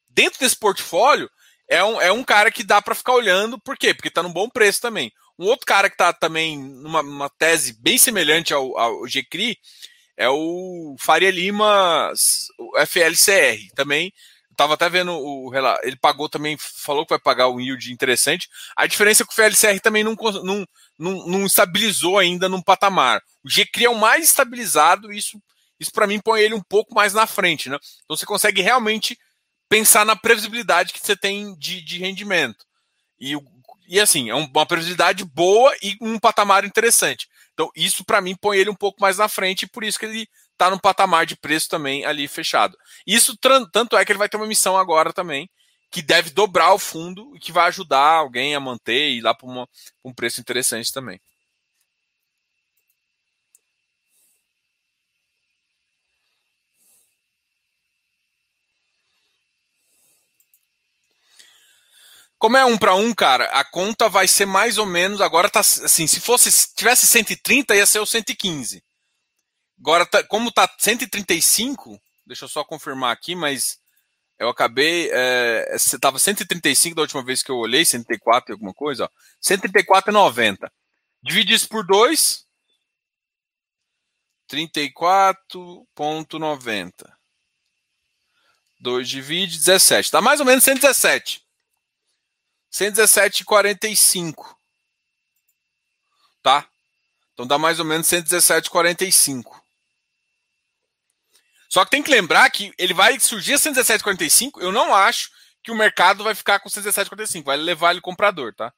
dentro 0.08 0.38
desse 0.38 0.56
portfólio, 0.56 1.28
é 1.68 1.82
um, 1.84 2.00
é 2.00 2.12
um 2.12 2.24
cara 2.24 2.50
que 2.50 2.64
dá 2.64 2.80
para 2.82 2.94
ficar 2.94 3.12
olhando, 3.12 3.60
por 3.60 3.76
quê? 3.76 3.94
Porque 3.94 4.08
está 4.08 4.22
num 4.22 4.32
bom 4.32 4.48
preço 4.48 4.80
também. 4.80 5.12
Um 5.38 5.46
outro 5.46 5.64
cara 5.64 5.88
que 5.88 5.94
está 5.94 6.12
também 6.12 6.58
numa 6.58 7.30
tese 7.38 7.80
bem 7.80 7.96
semelhante 7.96 8.52
ao, 8.52 8.76
ao 8.76 9.06
GCRI 9.06 9.56
é 10.16 10.28
o 10.28 10.96
Faria 10.98 11.30
Lima, 11.30 12.12
o 12.58 12.78
FLCR. 12.86 13.58
Também 13.74 14.12
estava 14.60 14.74
até 14.74 14.88
vendo 14.90 15.12
o 15.12 15.48
relato. 15.48 15.80
Ele 15.86 15.96
pagou 15.96 16.28
também, 16.28 16.56
falou 16.58 17.04
que 17.06 17.10
vai 17.10 17.18
pagar 17.18 17.48
um 17.48 17.58
yield 17.58 17.90
interessante. 17.90 18.48
A 18.76 18.86
diferença 18.86 19.22
é 19.22 19.26
que 19.26 19.32
o 19.32 19.34
FLCR 19.34 19.80
também 19.80 20.04
não, 20.04 20.14
não, 20.44 20.66
não, 20.98 21.26
não 21.26 21.46
estabilizou 21.46 22.18
ainda 22.18 22.48
num 22.48 22.60
patamar. 22.60 23.22
O 23.42 23.48
GCRI 23.48 23.86
é 23.86 23.90
o 23.90 23.98
mais 23.98 24.26
estabilizado, 24.26 25.10
isso, 25.10 25.40
isso 25.78 25.90
para 25.90 26.06
mim 26.06 26.20
põe 26.20 26.42
ele 26.42 26.54
um 26.54 26.62
pouco 26.62 26.94
mais 26.94 27.14
na 27.14 27.26
frente. 27.26 27.70
Né? 27.70 27.78
Então 28.04 28.16
você 28.16 28.26
consegue 28.26 28.60
realmente 28.60 29.18
pensar 29.68 30.04
na 30.04 30.14
previsibilidade 30.14 30.92
que 30.92 31.00
você 31.00 31.16
tem 31.16 31.56
de, 31.56 31.80
de 31.82 31.98
rendimento. 31.98 32.66
E, 33.18 33.34
e 33.88 33.98
assim, 33.98 34.28
é 34.28 34.34
uma 34.34 34.66
previsibilidade 34.66 35.24
boa 35.24 35.74
e 35.82 35.96
um 36.00 36.18
patamar 36.18 36.64
interessante. 36.64 37.28
Então, 37.54 37.70
isso 37.74 38.04
para 38.04 38.20
mim 38.20 38.34
põe 38.34 38.58
ele 38.58 38.70
um 38.70 38.74
pouco 38.74 39.00
mais 39.00 39.18
na 39.18 39.28
frente, 39.28 39.62
e 39.62 39.68
por 39.68 39.84
isso 39.84 39.98
que 39.98 40.06
ele 40.06 40.28
está 40.60 40.68
no 40.68 40.78
patamar 40.78 41.24
de 41.24 41.36
preço 41.36 41.68
também 41.70 42.04
ali 42.04 42.28
fechado. 42.28 42.76
Isso 43.06 43.34
tanto 43.72 43.96
é 43.96 44.04
que 44.04 44.12
ele 44.12 44.18
vai 44.18 44.28
ter 44.28 44.36
uma 44.36 44.46
missão 44.46 44.76
agora 44.76 45.10
também, 45.10 45.48
que 45.90 46.02
deve 46.02 46.30
dobrar 46.30 46.74
o 46.74 46.78
fundo 46.78 47.34
e 47.34 47.40
que 47.40 47.50
vai 47.50 47.68
ajudar 47.68 48.18
alguém 48.18 48.54
a 48.54 48.60
manter 48.60 49.08
e 49.08 49.18
ir 49.18 49.20
lá 49.22 49.34
para 49.34 49.48
um 50.04 50.12
preço 50.14 50.40
interessante 50.40 50.92
também. 50.92 51.18
Como 62.38 62.56
é 62.56 62.64
um 62.64 62.76
para 62.78 62.94
um, 62.94 63.12
cara, 63.14 63.44
a 63.46 63.62
conta 63.62 64.08
vai 64.08 64.26
ser 64.26 64.46
mais 64.46 64.78
ou 64.78 64.86
menos. 64.86 65.20
Agora 65.20 65.50
tá 65.50 65.60
assim, 65.60 66.06
se 66.06 66.20
fosse 66.20 66.50
se 66.50 66.74
tivesse 66.74 67.06
130, 67.06 67.74
ia 67.76 67.84
ser 67.84 67.98
o 67.98 68.06
115. 68.06 68.82
Agora, 69.80 70.04
tá, 70.04 70.22
como 70.22 70.52
tá 70.52 70.68
135, 70.78 71.98
deixa 72.26 72.44
eu 72.44 72.48
só 72.48 72.62
confirmar 72.62 73.12
aqui, 73.12 73.34
mas 73.34 73.80
eu 74.38 74.50
acabei. 74.50 75.08
É, 75.10 75.74
tava 76.00 76.18
135 76.18 76.94
da 76.94 77.02
última 77.02 77.24
vez 77.24 77.42
que 77.42 77.50
eu 77.50 77.56
olhei, 77.56 77.84
134 77.84 78.50
e 78.50 78.54
alguma 78.54 78.74
coisa, 78.74 79.04
ó. 79.04 79.08
134,90. 79.42 80.70
Divide 81.22 81.54
isso 81.54 81.68
por 81.68 81.86
2. 81.86 82.44
34,90. 84.50 86.92
2 88.80 89.08
divide 89.08 89.58
17. 89.58 90.12
Dá 90.12 90.20
mais 90.20 90.40
ou 90.40 90.46
menos 90.46 90.64
117. 90.64 91.42
117,45. 92.72 94.56
Tá? 96.42 96.66
Então 97.32 97.46
dá 97.46 97.58
mais 97.58 97.78
ou 97.78 97.84
menos 97.84 98.06
117,45. 98.06 99.60
Só 101.72 101.84
que 101.84 101.90
tem 101.92 102.02
que 102.02 102.10
lembrar 102.10 102.50
que 102.50 102.72
ele 102.76 102.92
vai 102.92 103.18
surgir 103.20 103.54
a 103.54 103.58
117,45. 103.58 104.60
Eu 104.60 104.72
não 104.72 104.94
acho 104.94 105.30
que 105.62 105.70
o 105.70 105.74
mercado 105.74 106.24
vai 106.24 106.34
ficar 106.34 106.58
com 106.58 106.68
117,45. 106.68 107.44
Vai 107.44 107.56
levar 107.56 107.92
ele 107.92 108.00
comprador, 108.00 108.52
tá? 108.54 108.72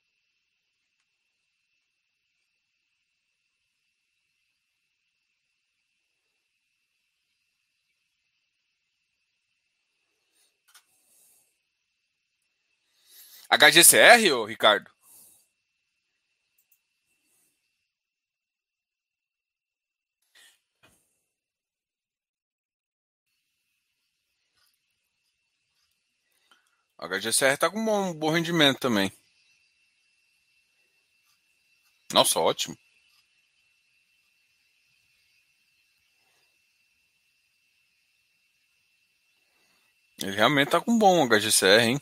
HGCR, 13.50 14.32
ô 14.34 14.44
Ricardo? 14.44 14.91
HGCR 27.12 27.58
tá 27.58 27.68
com 27.70 27.78
um 27.78 27.84
bom, 27.84 28.10
um 28.10 28.14
bom 28.14 28.30
rendimento 28.30 28.78
também. 28.78 29.12
Nossa, 32.12 32.40
ótimo. 32.40 32.76
Ele 40.22 40.32
realmente 40.36 40.70
tá 40.70 40.80
com 40.80 40.92
um 40.92 40.98
bom 40.98 41.26
HGCR, 41.26 41.82
hein? 41.82 42.00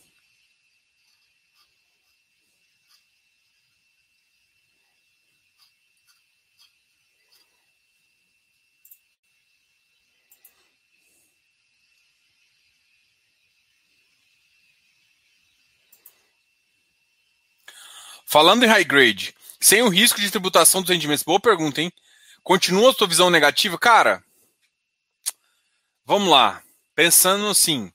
Falando 18.30 18.62
em 18.62 18.68
high 18.68 18.84
grade, 18.84 19.34
sem 19.60 19.82
o 19.82 19.88
risco 19.88 20.20
de 20.20 20.30
tributação 20.30 20.82
dos 20.82 20.88
rendimentos, 20.88 21.24
boa 21.24 21.40
pergunta, 21.40 21.82
hein? 21.82 21.92
Continua 22.44 22.92
a 22.92 22.94
sua 22.94 23.08
visão 23.08 23.28
negativa? 23.28 23.76
Cara, 23.76 24.22
vamos 26.04 26.28
lá. 26.28 26.62
Pensando 26.94 27.48
assim, 27.48 27.92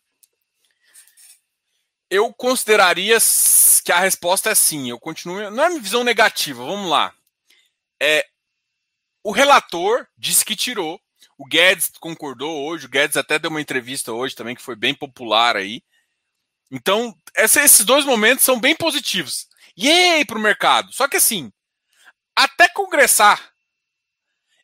eu 2.09 2.33
consideraria 2.33 3.17
que 3.85 3.93
a 3.93 3.99
resposta 4.01 4.49
é 4.49 4.55
sim. 4.55 4.89
Eu 4.89 4.99
continuo. 4.99 5.49
Não 5.51 5.63
é 5.63 5.69
minha 5.69 5.81
visão 5.81 6.03
negativa, 6.03 6.65
vamos 6.65 6.89
lá. 6.89 7.13
É, 7.97 8.27
o 9.23 9.31
relator 9.31 10.05
disse 10.17 10.43
que 10.43 10.53
tirou. 10.53 10.99
O 11.37 11.45
Guedes 11.45 11.93
concordou 11.97 12.65
hoje. 12.65 12.87
O 12.87 12.89
Guedes 12.89 13.15
até 13.15 13.39
deu 13.39 13.49
uma 13.49 13.61
entrevista 13.61 14.11
hoje 14.11 14.35
também, 14.35 14.53
que 14.53 14.61
foi 14.61 14.75
bem 14.75 14.93
popular 14.93 15.55
aí. 15.55 15.81
Então, 16.69 17.17
esses 17.37 17.85
dois 17.85 18.03
momentos 18.03 18.43
são 18.43 18.59
bem 18.59 18.75
positivos. 18.75 19.47
Yay 19.77 20.25
para 20.25 20.37
o 20.37 20.41
mercado. 20.41 20.91
Só 20.93 21.07
que 21.07 21.17
assim, 21.17 21.51
até 22.35 22.67
congressar 22.69 23.51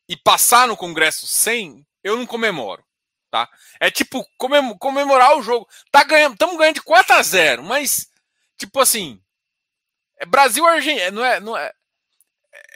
e 0.07 0.18
passar 0.18 0.68
no 0.68 0.78
Congresso 0.78 1.28
sem, 1.28 1.86
eu 2.03 2.18
não 2.18 2.26
comemoro. 2.26 2.84
Tá? 3.30 3.49
É 3.80 3.89
tipo 3.89 4.28
comemorar 4.78 5.38
o 5.38 5.41
jogo. 5.41 5.68
Tá 5.89 6.03
ganhando, 6.03 6.34
estamos 6.34 6.57
ganhando 6.57 6.76
de 6.76 6.82
4 6.82 7.16
a 7.16 7.24
0, 7.24 7.64
mas 7.64 8.09
tipo 8.57 8.80
assim, 8.80 9.22
é 10.20 10.26
Brasil 10.26 10.66
Argentina, 10.66 11.01
é, 11.01 11.12
não 11.12 11.26
é, 11.26 11.39
não 11.39 11.57
é. 11.57 11.72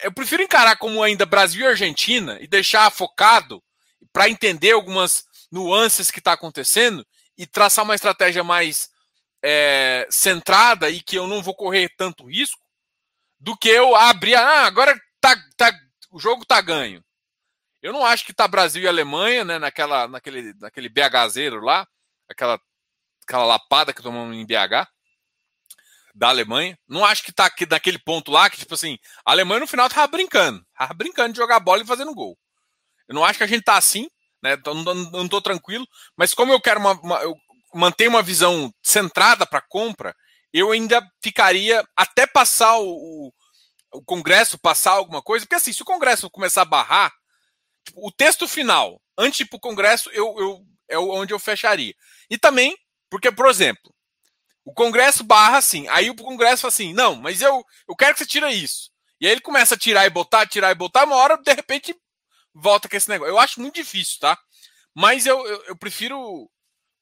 Eu 0.04 0.14
prefiro 0.14 0.42
encarar 0.42 0.78
como 0.78 1.04
ainda 1.04 1.26
Brasil 1.26 1.66
e 1.66 1.68
Argentina 1.68 2.38
e 2.40 2.48
deixar 2.48 2.90
focado 2.90 3.62
para 4.14 4.30
entender 4.30 4.72
algumas 4.72 5.26
nuances 5.52 6.10
que 6.10 6.20
está 6.20 6.34
acontecendo 6.34 7.06
e 7.38 7.46
traçar 7.46 7.84
uma 7.84 7.96
estratégia 7.96 8.44
mais 8.44 8.90
é, 9.48 10.08
centrada 10.10 10.90
e 10.90 11.00
que 11.00 11.16
eu 11.16 11.28
não 11.28 11.44
vou 11.44 11.54
correr 11.54 11.88
tanto 11.96 12.26
risco 12.26 12.60
do 13.40 13.56
que 13.56 13.70
eu 13.70 13.96
abrir. 13.96 14.34
Ah, 14.34 14.66
agora 14.66 15.00
tá, 15.22 15.36
tá, 15.56 15.72
o 16.12 16.20
jogo 16.20 16.44
tá 16.44 16.60
ganho. 16.60 17.06
Eu 17.80 17.94
não 17.94 18.04
acho 18.04 18.26
que 18.26 18.34
tá 18.34 18.48
Brasil 18.48 18.82
e 18.82 18.88
Alemanha, 18.88 19.46
né, 19.46 19.60
naquela, 19.60 20.08
naquele, 20.08 20.52
naquele 20.56 20.90
BH 20.90 21.30
zero 21.30 21.62
lá, 21.62 21.88
aquela, 22.28 22.60
aquela 23.24 23.46
lapada 23.46 23.94
que 23.94 24.02
tomamos 24.02 24.36
em 24.36 24.44
BH 24.44 24.90
da 26.16 26.30
Alemanha. 26.30 26.76
Não 26.88 27.06
acho 27.06 27.24
que 27.24 27.32
tá 27.32 27.46
aqui 27.46 27.68
naquele 27.70 28.00
ponto 28.00 28.32
lá 28.32 28.50
que, 28.50 28.58
tipo 28.58 28.74
assim, 28.74 28.98
a 29.24 29.32
Alemanha 29.32 29.60
no 29.60 29.68
final 29.68 29.88
tava 29.88 30.08
brincando, 30.08 30.66
tava 30.76 30.96
brincando 30.96 31.34
de 31.34 31.38
jogar 31.38 31.60
bola 31.60 31.84
e 31.84 31.88
fazendo 31.88 32.16
gol. 32.16 32.36
Eu 33.08 33.14
não 33.14 33.24
acho 33.24 33.38
que 33.38 33.44
a 33.44 33.48
gente 33.48 33.62
tá 33.62 33.78
assim, 33.78 34.10
né? 34.42 34.58
Não, 34.66 34.74
não, 34.74 34.96
não 34.96 35.28
tô 35.28 35.40
tranquilo, 35.40 35.88
mas 36.18 36.34
como 36.34 36.52
eu 36.52 36.60
quero 36.60 36.80
uma, 36.80 36.94
uma 36.94 37.22
eu 37.22 37.38
manter 37.76 38.08
uma 38.08 38.24
visão 38.24 38.74
centrada 38.82 39.46
para 39.46 39.62
compra, 39.62 40.16
eu 40.54 40.72
ainda 40.72 41.06
ficaria 41.22 41.84
até 41.96 42.26
passar 42.26 42.78
o, 42.80 43.34
o, 43.94 44.02
Congresso, 44.06 44.58
passar 44.58 44.92
alguma 44.92 45.22
coisa, 45.22 45.46
porque 45.46 45.56
assim, 45.56 45.74
se 45.74 45.82
o 45.82 45.86
Congresso 45.86 46.30
começar 46.30 46.62
a 46.62 46.66
barrar, 46.66 47.12
tipo, 47.86 48.08
o 48.08 48.12
texto 48.12 48.48
final, 48.48 49.02
antes 49.18 49.46
para 49.46 49.58
o 49.58 49.60
Congresso, 49.60 50.10
eu, 50.12 50.34
eu, 50.40 50.66
é 50.88 50.98
onde 50.98 51.34
eu 51.34 51.40
fecharia. 51.40 51.94
E 52.30 52.38
também, 52.38 52.78
porque, 53.10 53.30
por 53.30 53.48
exemplo, 53.48 53.94
o 54.64 54.74
Congresso 54.74 55.24
barra 55.24 55.58
assim, 55.58 55.86
aí 55.90 56.10
o 56.10 56.16
Congresso 56.16 56.62
fala 56.62 56.70
assim, 56.70 56.94
não, 56.94 57.16
mas 57.16 57.42
eu, 57.42 57.62
eu 57.90 57.96
quero 57.96 58.14
que 58.14 58.20
você 58.20 58.26
tire 58.26 58.50
isso. 58.52 58.90
E 59.20 59.26
aí 59.26 59.34
ele 59.34 59.42
começa 59.42 59.76
a 59.76 59.78
tirar 59.78 60.06
e 60.06 60.10
botar, 60.10 60.48
tirar 60.48 60.72
e 60.72 60.76
botar, 60.76 61.04
uma 61.04 61.18
hora, 61.18 61.38
de 61.38 61.54
repente, 61.54 61.94
volta 62.54 62.88
com 62.88 62.96
esse 62.96 63.10
negócio. 63.10 63.32
Eu 63.32 63.40
acho 63.40 63.60
muito 63.60 63.76
difícil, 63.76 64.20
tá? 64.22 64.38
Mas 64.94 65.26
eu, 65.26 65.46
eu, 65.46 65.64
eu 65.66 65.78
prefiro 65.78 66.50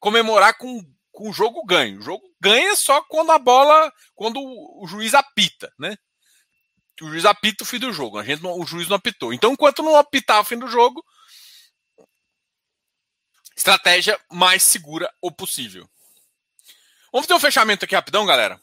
comemorar 0.04 0.58
com, 0.58 0.84
com 1.10 1.30
o 1.30 1.32
jogo 1.32 1.64
ganho. 1.64 1.98
O 1.98 2.02
jogo 2.02 2.22
ganha 2.38 2.76
só 2.76 3.00
quando 3.04 3.32
a 3.32 3.38
bola, 3.38 3.90
quando 4.14 4.38
o, 4.38 4.86
juiz 4.86 5.14
apita, 5.14 5.72
né? 5.78 5.96
O 7.00 7.08
juiz 7.08 7.24
apita 7.24 7.64
o 7.64 7.66
fim 7.66 7.78
do 7.78 7.90
jogo. 7.90 8.18
A 8.18 8.22
gente 8.22 8.42
não, 8.42 8.60
o 8.60 8.66
juiz 8.66 8.86
não 8.86 8.96
apitou. 8.96 9.32
Então, 9.32 9.52
enquanto 9.52 9.82
não 9.82 9.96
apitar 9.96 10.42
o 10.42 10.44
fim 10.44 10.58
do 10.58 10.68
jogo, 10.68 11.02
estratégia 13.56 14.20
mais 14.30 14.62
segura 14.62 15.10
o 15.22 15.32
possível. 15.32 15.88
Vamos 17.10 17.26
ter 17.26 17.32
um 17.32 17.40
fechamento 17.40 17.86
aqui 17.86 17.94
rapidão, 17.94 18.26
galera. 18.26 18.60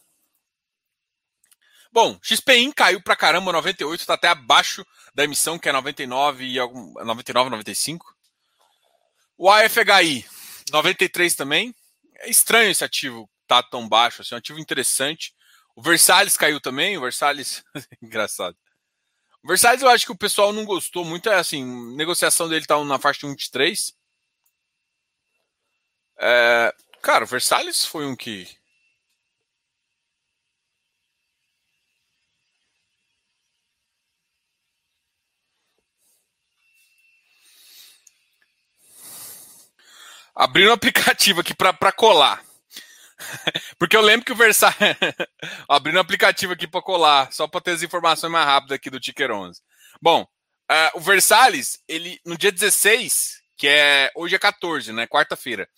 Bom, 1.91 2.19
XPIN 2.21 2.71
caiu 2.71 3.01
pra 3.01 3.15
caramba, 3.15 3.51
98, 3.51 4.05
tá 4.05 4.13
até 4.13 4.27
abaixo 4.27 4.85
da 5.15 5.23
emissão, 5.23 5.57
que 5.57 5.67
é 5.67 5.71
99 5.71 6.45
e 6.45 6.59
algum, 6.59 6.93
99, 7.03 7.49
95. 7.49 8.15
O 9.35 9.49
AFHI, 9.49 10.23
93 10.71 11.35
também. 11.35 11.75
É 12.15 12.29
estranho 12.29 12.71
esse 12.71 12.83
ativo 12.83 13.29
tá 13.47 13.61
tão 13.61 13.87
baixo, 13.87 14.21
assim, 14.21 14.33
é 14.33 14.35
um 14.35 14.39
ativo 14.39 14.59
interessante. 14.59 15.33
O 15.75 15.81
Versalhes 15.81 16.37
caiu 16.37 16.61
também, 16.61 16.97
o 16.97 17.01
Versalhes, 17.01 17.63
engraçado. 18.01 18.57
O 19.43 19.47
Versalhes 19.47 19.81
eu 19.81 19.89
acho 19.89 20.05
que 20.05 20.11
o 20.11 20.17
pessoal 20.17 20.53
não 20.53 20.65
gostou 20.65 21.03
muito, 21.03 21.29
é 21.29 21.35
assim, 21.35 21.65
negociação 21.95 22.47
dele 22.47 22.65
tá 22.65 22.81
na 22.83 22.99
faixa 22.99 23.21
de 23.21 23.27
1,23. 23.27 23.93
É, 26.19 26.75
cara, 27.01 27.23
o 27.23 27.27
Versalhes 27.27 27.83
foi 27.83 28.05
um 28.05 28.15
que 28.15 28.47
Abrindo 40.41 40.71
um 40.71 40.73
aplicativo 40.73 41.41
aqui 41.41 41.53
para 41.53 41.91
colar. 41.91 42.43
Porque 43.77 43.95
eu 43.95 44.01
lembro 44.01 44.25
que 44.25 44.31
o 44.31 44.35
Versalhes. 44.35 44.97
Abrindo 45.69 45.97
um 45.97 46.01
aplicativo 46.01 46.53
aqui 46.53 46.65
para 46.65 46.81
colar, 46.81 47.31
só 47.31 47.47
para 47.47 47.61
ter 47.61 47.71
as 47.73 47.83
informações 47.83 48.31
mais 48.31 48.47
rápidas 48.47 48.75
aqui 48.75 48.89
do 48.89 48.99
Ticker 48.99 49.29
11. 49.29 49.61
Bom, 50.01 50.23
uh, 50.23 50.97
o 50.97 50.99
Versalhes, 50.99 51.79
ele 51.87 52.19
no 52.25 52.35
dia 52.35 52.51
16, 52.51 53.39
que 53.55 53.67
é. 53.67 54.11
Hoje 54.15 54.33
é 54.33 54.39
14, 54.39 54.91
né? 54.91 55.05
Quarta-feira. 55.05 55.69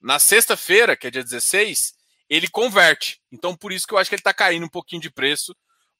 Na 0.00 0.18
sexta-feira, 0.18 0.96
que 0.96 1.08
é 1.08 1.10
dia 1.10 1.22
16, 1.22 1.92
ele 2.30 2.48
converte. 2.48 3.20
Então, 3.30 3.54
por 3.54 3.72
isso 3.72 3.86
que 3.86 3.92
eu 3.92 3.98
acho 3.98 4.08
que 4.08 4.14
ele 4.14 4.20
está 4.20 4.32
caindo 4.32 4.64
um 4.64 4.70
pouquinho 4.70 5.02
de 5.02 5.10
preço 5.10 5.54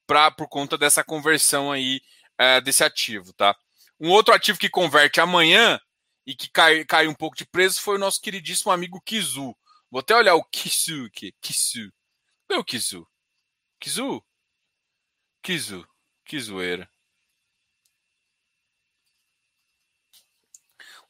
pra, 0.06 0.30
por 0.30 0.48
conta 0.48 0.78
dessa 0.78 1.04
conversão 1.04 1.70
aí 1.70 2.00
uh, 2.40 2.62
desse 2.62 2.82
ativo, 2.82 3.34
tá? 3.34 3.54
Um 4.00 4.08
outro 4.08 4.32
ativo 4.32 4.58
que 4.58 4.70
converte 4.70 5.20
amanhã 5.20 5.78
e 6.28 6.36
que 6.36 6.50
cai, 6.50 6.84
cai 6.84 7.08
um 7.08 7.14
pouco 7.14 7.34
de 7.34 7.46
preço 7.46 7.80
foi 7.80 7.94
o 7.94 7.98
nosso 7.98 8.20
queridíssimo 8.20 8.70
amigo 8.70 9.00
Kizu. 9.00 9.56
Vou 9.90 10.00
até 10.00 10.14
olhar 10.14 10.34
o 10.34 10.44
Kisu 10.44 11.06
aqui. 11.06 11.32
Kisu. 11.40 11.90
Cadê 12.46 12.60
o 12.60 12.64
Kizu? 12.64 13.08
Kizu? 13.80 14.22
Kizu. 15.42 15.88
Que 16.26 16.38
zoeira. 16.38 16.90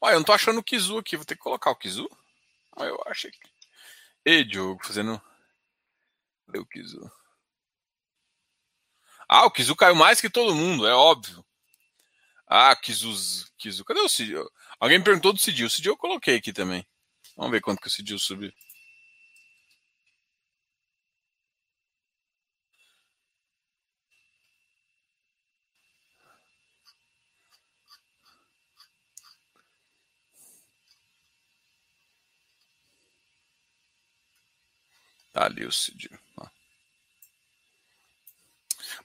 Olha, 0.00 0.12
eu 0.12 0.18
não 0.20 0.24
tô 0.24 0.32
achando 0.32 0.60
o 0.60 0.62
Kizu 0.62 0.98
aqui. 0.98 1.16
Vou 1.16 1.26
ter 1.26 1.34
que 1.34 1.42
colocar 1.42 1.72
o 1.72 1.76
Kizu? 1.76 2.08
Ah, 2.76 2.84
eu 2.84 3.02
achei 3.06 3.32
que. 3.32 3.40
Ei, 4.24 4.44
Diogo, 4.44 4.86
fazendo. 4.86 5.20
Cadê 6.46 6.60
o 6.60 6.66
Kizu? 6.66 7.10
Ah, 9.28 9.46
o 9.46 9.50
Kizu 9.50 9.74
caiu 9.74 9.96
mais 9.96 10.20
que 10.20 10.30
todo 10.30 10.54
mundo, 10.54 10.86
é 10.86 10.94
óbvio. 10.94 11.44
Ah, 12.46 12.76
Kizu. 12.76 13.10
Kizu. 13.58 13.84
Cadê 13.84 13.98
o 13.98 14.08
Kizu? 14.08 14.48
Alguém 14.81 15.03
perguntou 15.03 15.33
do 15.33 15.39
Cidil. 15.39 15.66
O 15.66 15.70
Cidil 15.70 15.93
eu 15.93 15.97
coloquei 15.97 16.37
aqui 16.37 16.53
também. 16.53 16.87
Vamos 17.37 17.53
ver 17.53 17.61
quanto 17.61 17.81
que 17.81 17.89
o 17.89 17.91
Cidil 17.91 18.18
subiu. 18.18 18.53
Tá 35.33 35.45
ali 35.45 35.64
o 35.64 35.72
Cidil. 35.72 36.18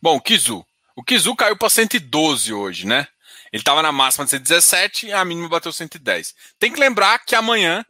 Bom, 0.02 0.20
Kizu. 0.20 0.66
O 0.96 1.04
Kizu 1.04 1.36
caiu 1.36 1.58
para 1.58 1.70
112 1.70 2.52
hoje, 2.52 2.86
né? 2.86 3.08
Ele 3.54 3.62
estava 3.62 3.84
na 3.84 3.92
máxima 3.92 4.26
de 4.26 4.32
117 4.32 5.08
e 5.08 5.14
a 5.14 5.24
mínima 5.24 5.48
bateu 5.48 5.72
110. 5.72 6.34
Tem 6.58 6.74
que 6.74 6.80
lembrar 6.80 7.20
que 7.20 7.36
amanhã, 7.36 7.86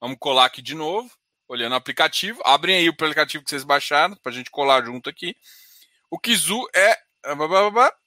vamos 0.00 0.18
colar 0.20 0.44
aqui 0.44 0.62
de 0.62 0.72
novo, 0.72 1.10
olhando 1.48 1.72
o 1.72 1.74
aplicativo. 1.74 2.40
Abrem 2.44 2.76
aí 2.76 2.88
o 2.88 2.92
aplicativo 2.92 3.42
que 3.42 3.50
vocês 3.50 3.64
baixaram, 3.64 4.14
para 4.14 4.30
a 4.30 4.34
gente 4.34 4.48
colar 4.48 4.84
junto 4.84 5.10
aqui. 5.10 5.34
O 6.08 6.16
Kizu 6.16 6.64
é 6.72 6.96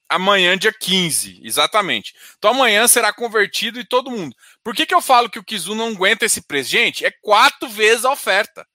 amanhã, 0.07 0.57
dia 0.57 0.71
15, 0.71 1.41
exatamente. 1.43 2.15
Então 2.37 2.51
amanhã 2.51 2.87
será 2.87 3.11
convertido 3.11 3.77
e 3.77 3.85
todo 3.85 4.09
mundo. 4.09 4.33
Por 4.63 4.73
que, 4.73 4.85
que 4.85 4.95
eu 4.95 5.01
falo 5.01 5.29
que 5.29 5.39
o 5.39 5.43
Kizu 5.43 5.75
não 5.75 5.89
aguenta 5.89 6.23
esse 6.23 6.41
preço? 6.41 6.69
Gente, 6.69 7.05
é 7.05 7.11
quatro 7.21 7.67
vezes 7.67 8.05
a 8.05 8.13
oferta. 8.13 8.65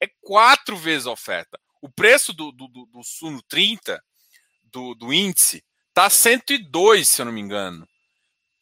É 0.00 0.06
quatro 0.20 0.76
vezes 0.76 1.08
a 1.08 1.10
oferta. 1.10 1.58
O 1.80 1.88
preço 1.88 2.32
do, 2.32 2.52
do, 2.52 2.68
do, 2.68 2.86
do 2.86 3.02
Suno 3.02 3.42
30, 3.48 4.00
do, 4.62 4.94
do 4.94 5.12
índice, 5.12 5.64
Tá 5.94 6.08
102, 6.08 7.08
se 7.08 7.20
eu 7.20 7.26
não 7.26 7.32
me 7.32 7.40
engano. 7.40 7.86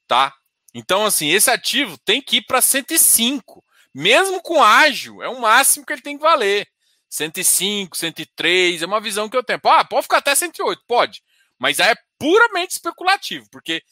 Tá? 0.07 0.35
Então, 0.75 1.05
assim, 1.05 1.29
esse 1.29 1.51
ativo 1.51 1.99
tem 1.99 2.21
que 2.21 2.39
ir 2.39 2.43
para 2.43 2.61
105. 2.61 3.65
Mesmo 3.95 4.41
com 4.43 4.63
ágil, 4.63 5.23
é 5.23 5.29
o 5.29 5.41
máximo 5.41 5.85
que 5.85 5.93
ele 5.93 6.03
tem 6.03 6.17
que 6.17 6.23
valer. 6.23 6.69
105, 7.09 7.97
103, 7.97 8.83
é 8.83 8.87
uma 8.87 9.01
visão 9.01 9.29
que 9.29 9.37
eu 9.37 9.43
tenho. 9.43 9.61
Ah, 9.65 9.85
pode 9.85 10.05
ficar 10.05 10.19
até 10.19 10.35
108, 10.35 10.83
pode. 10.87 11.23
Mas 11.59 11.81
aí 11.81 11.91
é 11.91 11.97
puramente 12.19 12.73
especulativo, 12.73 13.47
porque 13.51 13.83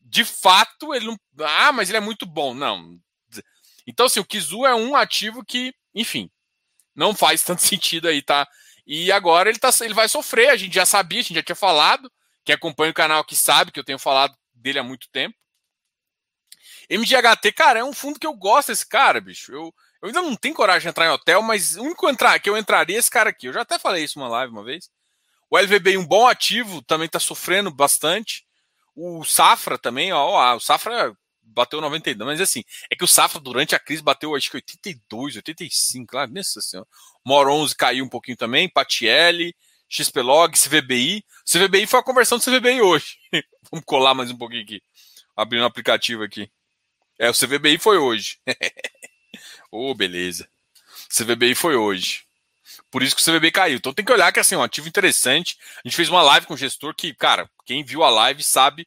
de 0.00 0.24
fato 0.24 0.94
ele 0.94 1.06
não. 1.06 1.18
Ah, 1.40 1.72
mas 1.72 1.88
ele 1.88 1.98
é 1.98 2.00
muito 2.00 2.24
bom. 2.24 2.54
Não. 2.54 2.98
Então, 3.86 4.06
assim, 4.06 4.20
o 4.20 4.24
Kizu 4.24 4.64
é 4.64 4.74
um 4.74 4.94
ativo 4.94 5.44
que, 5.44 5.74
enfim, 5.94 6.30
não 6.94 7.14
faz 7.14 7.42
tanto 7.42 7.62
sentido 7.66 8.06
aí, 8.08 8.22
tá? 8.22 8.46
E 8.86 9.10
agora 9.10 9.48
ele, 9.48 9.58
tá, 9.58 9.70
ele 9.82 9.94
vai 9.94 10.08
sofrer, 10.08 10.50
a 10.50 10.56
gente 10.56 10.74
já 10.74 10.86
sabia, 10.86 11.20
a 11.20 11.22
gente 11.22 11.34
já 11.34 11.42
tinha 11.42 11.56
falado. 11.56 12.10
Quem 12.48 12.54
acompanha 12.54 12.90
o 12.90 12.94
canal 12.94 13.22
que 13.26 13.36
sabe 13.36 13.70
que 13.70 13.78
eu 13.78 13.84
tenho 13.84 13.98
falado 13.98 14.34
dele 14.54 14.78
há 14.78 14.82
muito 14.82 15.06
tempo. 15.10 15.36
MGHT, 16.88 17.52
cara, 17.52 17.80
é 17.80 17.84
um 17.84 17.92
fundo 17.92 18.18
que 18.18 18.26
eu 18.26 18.32
gosto 18.32 18.68
desse 18.68 18.88
cara, 18.88 19.20
bicho. 19.20 19.52
Eu, 19.52 19.74
eu 20.00 20.06
ainda 20.06 20.22
não 20.22 20.34
tenho 20.34 20.54
coragem 20.54 20.80
de 20.80 20.88
entrar 20.88 21.04
em 21.04 21.10
hotel, 21.10 21.42
mas 21.42 21.76
o 21.76 21.82
único 21.82 22.08
entrar, 22.08 22.40
que 22.40 22.48
eu 22.48 22.56
entraria 22.56 22.96
é 22.96 22.98
esse 22.98 23.10
cara 23.10 23.28
aqui. 23.28 23.48
Eu 23.48 23.52
já 23.52 23.60
até 23.60 23.78
falei 23.78 24.02
isso 24.02 24.18
numa 24.18 24.30
live 24.30 24.50
uma 24.50 24.64
vez. 24.64 24.88
O 25.50 25.58
LVB, 25.58 25.98
um 25.98 26.06
bom 26.06 26.26
ativo, 26.26 26.80
também 26.80 27.04
está 27.04 27.20
sofrendo 27.20 27.70
bastante. 27.70 28.46
O 28.96 29.26
Safra 29.26 29.76
também, 29.76 30.10
ó, 30.14 30.56
o 30.56 30.60
Safra 30.60 31.14
bateu 31.42 31.82
92, 31.82 32.26
mas 32.26 32.40
assim, 32.40 32.64
é 32.90 32.96
que 32.96 33.04
o 33.04 33.08
Safra 33.08 33.38
durante 33.38 33.74
a 33.74 33.78
crise 33.78 34.02
bateu 34.02 34.34
acho 34.34 34.50
que 34.50 34.56
82, 34.56 35.36
85, 35.36 36.06
claro, 36.06 36.32
nossa 36.32 36.62
senhora. 36.62 36.88
Mor 37.22 37.46
11 37.46 37.76
caiu 37.76 38.06
um 38.06 38.08
pouquinho 38.08 38.38
também, 38.38 38.70
Patielli, 38.70 39.54
XPlog, 39.88 40.58
CVBI. 40.58 41.24
CVBI 41.50 41.86
foi 41.86 42.00
a 42.00 42.02
conversão 42.02 42.38
do 42.38 42.44
CVBI 42.44 42.82
hoje. 42.82 43.16
Vamos 43.70 43.84
colar 43.86 44.14
mais 44.14 44.30
um 44.30 44.36
pouquinho 44.36 44.62
aqui. 44.62 44.82
Abrindo 45.36 45.62
o 45.62 45.66
aplicativo 45.66 46.22
aqui. 46.22 46.50
É, 47.18 47.30
o 47.30 47.34
CVBI 47.34 47.78
foi 47.78 47.96
hoje. 47.96 48.38
Ô, 49.72 49.90
oh, 49.90 49.94
beleza. 49.94 50.48
CVBI 51.08 51.54
foi 51.54 51.76
hoje. 51.76 52.24
Por 52.90 53.02
isso 53.02 53.16
que 53.16 53.22
o 53.22 53.24
CVBI 53.24 53.50
caiu. 53.50 53.76
Então 53.76 53.92
tem 53.92 54.04
que 54.04 54.12
olhar 54.12 54.32
que 54.32 54.40
assim, 54.40 54.56
um 54.56 54.62
ativo 54.62 54.88
interessante. 54.88 55.58
A 55.84 55.88
gente 55.88 55.96
fez 55.96 56.08
uma 56.08 56.22
live 56.22 56.46
com 56.46 56.54
o 56.54 56.58
gestor 56.58 56.94
que, 56.94 57.14
cara, 57.14 57.50
quem 57.64 57.82
viu 57.82 58.02
a 58.02 58.10
live 58.10 58.42
sabe 58.42 58.86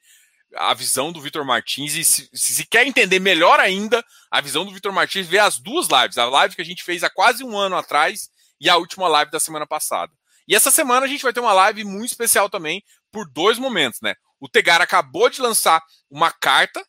a 0.56 0.74
visão 0.74 1.12
do 1.12 1.22
Vitor 1.22 1.46
Martins 1.46 1.94
e 1.96 2.04
se, 2.04 2.30
se, 2.34 2.66
quer 2.66 2.86
entender 2.86 3.20
melhor 3.20 3.60
ainda 3.60 4.04
a 4.30 4.42
visão 4.42 4.66
do 4.66 4.74
Vitor 4.74 4.92
Martins, 4.92 5.26
vê 5.26 5.40
as 5.40 5.58
duas 5.58 5.88
lives, 5.88 6.18
a 6.18 6.26
live 6.26 6.56
que 6.56 6.62
a 6.62 6.66
gente 6.66 6.84
fez 6.84 7.04
há 7.04 7.10
quase 7.10 7.44
um 7.44 7.58
ano 7.58 7.78
atrás 7.78 8.30
e 8.60 8.70
a 8.70 8.76
última 8.76 9.08
live 9.08 9.32
da 9.32 9.40
semana 9.40 9.66
passada. 9.66 10.12
E 10.48 10.56
essa 10.56 10.72
semana 10.72 11.06
a 11.06 11.10
gente 11.10 11.24
vai 11.24 11.34
ter 11.34 11.40
uma 11.40 11.54
live 11.54 11.84
muito 11.84 12.10
especial 12.10 12.50
também 12.50 12.84
por 13.12 13.30
dois 13.30 13.58
momentos, 13.58 14.00
né? 14.02 14.16
O 14.40 14.50
Tegar 14.50 14.82
acabou 14.82 15.30
de 15.30 15.42
lançar 15.42 15.82
uma 16.10 16.32
carta 16.32 16.84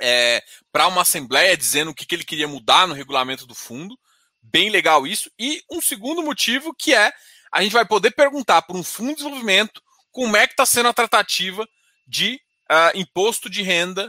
é, 0.00 0.42
para 0.72 0.88
uma 0.88 1.02
assembleia 1.02 1.56
dizendo 1.56 1.90
o 1.90 1.94
que, 1.94 2.06
que 2.06 2.14
ele 2.14 2.24
queria 2.24 2.48
mudar 2.48 2.86
no 2.86 2.94
regulamento 2.94 3.46
do 3.46 3.54
fundo. 3.54 3.98
Bem 4.42 4.70
legal 4.70 5.06
isso. 5.06 5.30
E 5.38 5.62
um 5.70 5.80
segundo 5.80 6.22
motivo 6.22 6.74
que 6.74 6.94
é 6.94 7.12
a 7.52 7.62
gente 7.62 7.72
vai 7.72 7.84
poder 7.84 8.12
perguntar 8.12 8.62
para 8.62 8.76
um 8.76 8.82
fundo 8.82 9.10
de 9.10 9.16
desenvolvimento 9.16 9.82
como 10.10 10.36
é 10.36 10.46
que 10.46 10.52
está 10.52 10.64
sendo 10.64 10.88
a 10.88 10.94
tratativa 10.94 11.68
de 12.06 12.40
uh, 12.70 12.98
imposto 12.98 13.50
de 13.50 13.62
renda 13.62 14.06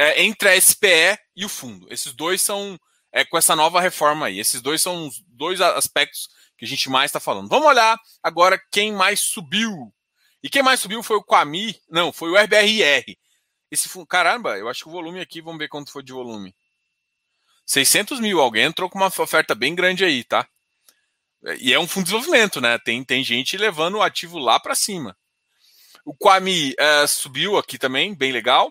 uh, 0.00 0.12
entre 0.16 0.48
a 0.48 0.60
SPE 0.60 1.18
e 1.36 1.44
o 1.44 1.48
fundo. 1.48 1.86
Esses 1.90 2.12
dois 2.12 2.42
são, 2.42 2.78
é, 3.12 3.24
com 3.24 3.38
essa 3.38 3.56
nova 3.56 3.80
reforma 3.80 4.26
aí, 4.26 4.38
esses 4.38 4.60
dois 4.60 4.82
são 4.82 5.06
os 5.06 5.22
dois 5.28 5.60
aspectos 5.60 6.28
que 6.56 6.64
a 6.64 6.68
gente 6.68 6.88
mais 6.88 7.10
está 7.10 7.20
falando. 7.20 7.48
Vamos 7.48 7.66
olhar 7.66 7.98
agora 8.22 8.60
quem 8.70 8.92
mais 8.92 9.20
subiu. 9.20 9.92
E 10.42 10.48
quem 10.48 10.62
mais 10.62 10.80
subiu 10.80 11.02
foi 11.02 11.16
o 11.16 11.22
Quami, 11.22 11.80
não, 11.88 12.12
foi 12.12 12.30
o 12.30 12.36
RBRR. 12.36 13.16
Esse 13.70 13.88
caramba, 14.06 14.58
eu 14.58 14.68
acho 14.68 14.84
que 14.84 14.88
o 14.88 14.92
volume 14.92 15.20
aqui, 15.20 15.40
vamos 15.40 15.58
ver 15.58 15.68
quanto 15.68 15.90
foi 15.90 16.02
de 16.02 16.12
volume. 16.12 16.54
600 17.66 18.20
mil, 18.20 18.40
alguém 18.40 18.64
entrou 18.64 18.90
com 18.90 18.98
uma 18.98 19.06
oferta 19.06 19.54
bem 19.54 19.74
grande 19.74 20.04
aí, 20.04 20.22
tá? 20.22 20.46
E 21.58 21.72
é 21.72 21.78
um 21.78 21.86
fundo 21.86 22.04
de 22.04 22.12
desenvolvimento, 22.12 22.60
né? 22.60 22.78
Tem, 22.78 23.02
tem 23.04 23.24
gente 23.24 23.56
levando 23.56 23.96
o 23.96 24.02
ativo 24.02 24.38
lá 24.38 24.60
para 24.60 24.74
cima. 24.74 25.16
O 26.04 26.14
Kwame 26.14 26.72
uh, 26.72 27.08
subiu 27.08 27.56
aqui 27.56 27.78
também, 27.78 28.14
bem 28.14 28.32
legal. 28.32 28.68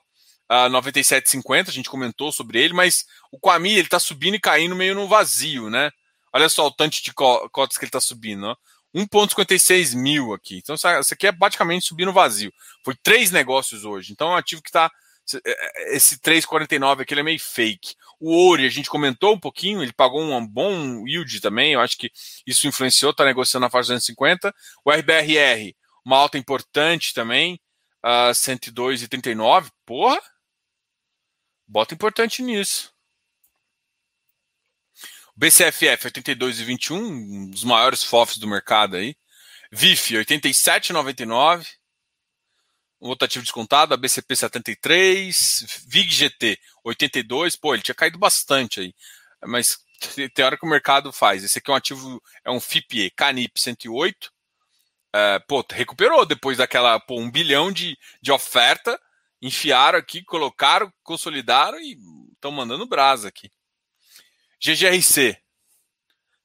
Uh, 0.50 0.70
97,50, 0.70 1.70
a 1.70 1.72
gente 1.72 1.90
comentou 1.90 2.32
sobre 2.32 2.62
ele, 2.62 2.74
mas 2.74 3.06
o 3.32 3.40
Kwame 3.40 3.74
ele 3.74 3.82
está 3.82 4.00
subindo 4.00 4.36
e 4.36 4.40
caindo 4.40 4.76
meio 4.76 4.94
no 4.94 5.08
vazio, 5.08 5.70
né? 5.70 5.92
Olha 6.34 6.50
só 6.50 6.66
o 6.68 6.72
tanto 6.72 7.02
de 7.02 7.14
cotas 7.14 7.78
que 7.78 7.86
ele 7.86 7.90
está 7.90 8.02
subindo, 8.02 8.48
ó. 8.48 8.56
1,56 8.96 9.96
mil 9.96 10.34
aqui. 10.34 10.58
Então, 10.58 10.76
isso 10.76 10.88
aqui 10.88 11.28
é 11.28 11.32
praticamente 11.32 11.86
subir 11.86 12.06
no 12.06 12.14
vazio. 12.14 12.54
Foi 12.84 12.96
três 12.96 13.32
negócios 13.32 13.86
hoje. 13.86 14.12
Então, 14.12 14.30
é 14.30 14.32
um 14.34 14.38
ativo 14.38 14.62
que 14.62 14.70
está. 14.70 14.90
É, 15.46 15.94
é, 15.94 15.96
esse 15.96 16.20
3,49 16.20 17.02
aqui 17.02 17.14
ele 17.14 17.22
é 17.22 17.24
meio 17.24 17.40
fake. 17.40 17.96
O 18.20 18.32
Ouro, 18.32 18.62
a 18.62 18.70
gente 18.70 18.90
comentou 18.90 19.34
um 19.34 19.40
pouquinho, 19.40 19.82
ele 19.82 19.94
pagou 19.94 20.22
um 20.22 20.46
bom 20.46 21.08
yield 21.08 21.40
também. 21.42 21.74
Eu 21.74 21.82
acho 21.82 21.98
que 21.98 22.12
isso 22.46 22.68
influenciou, 22.68 23.12
está 23.12 23.26
negociando 23.26 23.66
na 23.66 23.70
faixa 23.70 23.94
250. 23.94 24.54
O 24.86 24.92
RBRR, 24.92 25.76
uma 26.06 26.18
alta 26.18 26.38
importante 26.38 27.14
também, 27.14 27.60
uh, 28.06 28.34
102,39. 28.34 29.72
Porra! 29.86 30.22
Bota 31.68 31.96
importante 31.96 32.44
nisso. 32.44 32.93
BCFF 35.36 36.10
82,21, 36.10 36.96
um 36.96 37.50
dos 37.50 37.64
maiores 37.64 38.04
FOFs 38.04 38.38
do 38.38 38.48
mercado 38.48 38.96
aí. 38.96 39.16
VIF 39.72 40.14
87,99. 40.14 41.68
Um 43.02 43.10
outro 43.10 43.26
ativo 43.26 43.44
descontado, 43.44 43.94
a 43.94 43.98
BCP 43.98 44.36
73, 44.36 45.84
VIG-GT 45.88 46.58
82, 46.86 47.56
pô, 47.56 47.74
ele 47.74 47.84
tinha 47.84 47.96
caído 47.96 48.18
bastante 48.18 48.80
aí. 48.80 48.94
Mas 49.46 49.78
tem 50.34 50.46
hora 50.46 50.58
que 50.58 50.66
o 50.66 50.70
mercado 50.70 51.12
faz. 51.12 51.44
Esse 51.44 51.60
aqui 51.60 51.70
é 51.70 51.74
um 51.74 51.78
ativo, 51.78 52.24
é 52.46 52.52
um 52.52 52.62
FIPE, 52.62 53.12
CANIP 53.12 53.60
108, 53.60 54.32
é, 55.16 55.40
pô, 55.40 55.66
recuperou 55.72 56.26
depois 56.26 56.58
daquela, 56.58 57.00
pô, 57.00 57.20
um 57.20 57.30
bilhão 57.30 57.72
de, 57.72 57.98
de 58.22 58.32
oferta, 58.32 59.00
enfiaram 59.42 60.00
aqui, 60.00 60.24
colocaram, 60.24 60.92
consolidaram 61.04 61.80
e 61.80 61.98
estão 62.34 62.52
mandando 62.52 62.88
brasa 62.88 63.28
aqui. 63.28 63.52
GGRC, 64.64 65.38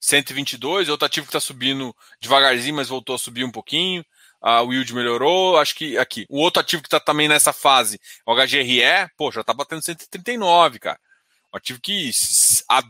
122, 0.00 0.88
outro 0.88 1.06
ativo 1.06 1.26
que 1.26 1.30
está 1.30 1.40
subindo 1.40 1.94
devagarzinho, 2.20 2.74
mas 2.74 2.88
voltou 2.88 3.14
a 3.14 3.18
subir 3.18 3.44
um 3.44 3.50
pouquinho. 3.50 4.04
O 4.40 4.72
yield 4.72 4.94
melhorou, 4.94 5.58
acho 5.58 5.74
que 5.74 5.98
aqui. 5.98 6.26
O 6.28 6.38
outro 6.38 6.60
ativo 6.60 6.82
que 6.82 6.86
está 6.86 7.00
também 7.00 7.28
nessa 7.28 7.52
fase, 7.52 8.00
o 8.26 8.34
HGRE, 8.34 9.10
pô, 9.16 9.30
já 9.30 9.40
está 9.40 9.52
batendo 9.52 9.82
139, 9.82 10.78
cara. 10.78 11.00
Um 11.52 11.56
ativo 11.56 11.80
que 11.80 12.10
a, 12.70 12.82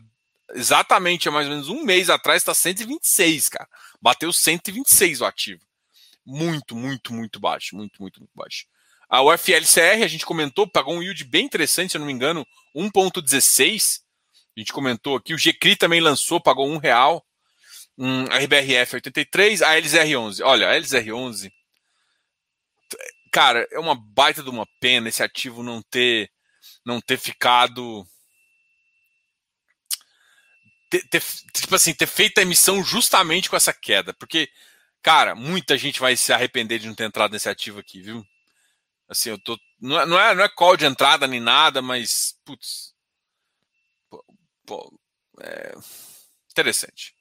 exatamente 0.55 1.29
há 1.29 1.33
mais 1.33 1.47
ou 1.47 1.53
menos 1.53 1.69
um 1.69 1.83
mês 1.85 2.11
atrás 2.11 2.43
está 2.43 2.55
126, 2.55 3.49
cara. 3.49 3.69
Bateu 4.01 4.33
126 4.33 5.21
o 5.21 5.25
ativo 5.27 5.69
muito, 6.29 6.77
muito, 6.77 7.15
muito 7.15 7.41
baixo. 7.41 7.75
Muito, 7.75 8.01
muito, 8.03 8.21
muito 8.21 8.33
baixo. 8.35 8.67
A 9.09 9.23
UFLCR, 9.23 10.05
a 10.05 10.09
gente 10.09 10.27
comentou, 10.27 10.69
pagou 10.69 10.95
um 10.95 11.03
yield 11.03 11.25
bem 11.25 11.47
interessante, 11.47 11.93
se 11.93 11.97
eu 11.97 12.01
não 12.01 12.07
me 12.07 12.13
engano, 12.13 12.47
1,16. 12.77 14.03
A 14.59 14.61
gente 14.61 14.73
comentou 14.73 15.17
aqui. 15.17 15.35
O 15.35 15.39
GCRI 15.39 15.77
também 15.77 16.01
lançou, 16.01 16.41
pagou 16.41 16.69
um 16.69 16.79
real. 16.79 17.25
Um, 17.97 18.25
RBRF 18.25 18.97
83, 18.97 19.63
a 19.63 19.75
LZR11. 19.75 20.41
Olha, 20.45 20.69
a 20.69 20.75
LZR11. 20.75 21.51
Cara, 23.33 23.67
é 23.71 23.79
uma 23.79 23.95
baita 23.95 24.43
de 24.43 24.51
uma 24.51 24.67
pena 24.81 25.09
esse 25.09 25.23
ativo 25.23 25.63
não 25.63 25.83
ter 25.83 26.31
não 26.85 27.01
ter 27.01 27.19
ficado 27.19 28.07
ter, 30.89 31.07
ter, 31.09 31.23
tipo 31.53 31.75
assim, 31.75 31.93
ter 31.93 32.07
feito 32.07 32.39
a 32.39 32.43
emissão 32.43 32.83
justamente 32.83 33.51
com 33.51 33.57
essa 33.57 33.75
queda, 33.75 34.15
porque 34.15 34.49
Cara, 35.03 35.35
muita 35.35 35.79
gente 35.79 36.01
vai 36.01 36.17
se 36.17 36.33
arrepender 36.33 36.79
de 36.79 36.87
não 36.87 36.95
ter 36.95 37.05
entrado 37.05 37.33
nesse 37.33 37.49
ativo 37.49 37.79
aqui, 37.79 38.01
viu? 38.01 38.27
Assim, 39.09 39.31
eu 39.31 39.39
tô. 39.39 39.59
Não 39.81 40.01
é, 40.01 40.07
não 40.07 40.21
é, 40.21 40.35
não 40.35 40.45
é 40.45 40.49
call 40.49 40.77
de 40.77 40.85
entrada 40.85 41.27
nem 41.27 41.41
nada, 41.41 41.81
mas. 41.81 42.37
Putz. 42.45 42.93
Pô, 44.69 44.93
é, 45.41 45.75
interessante. 46.53 47.15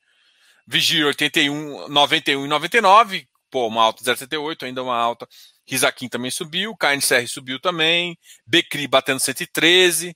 Vigir 0.67 1.05
81, 1.05 1.87
91 1.87 2.45
e 2.45 2.47
99. 2.49 3.27
Pô, 3.49 3.67
uma 3.67 3.83
alta 3.83 4.03
0,78, 4.03 4.63
ainda 4.63 4.83
uma 4.83 4.97
alta. 4.97 5.25
Risaquim 5.65 6.09
também 6.09 6.29
subiu. 6.29 6.75
KNCR 6.75 7.25
subiu 7.27 7.57
também. 7.57 8.17
Becri 8.45 8.85
batendo 8.85 9.21
113. 9.21 10.13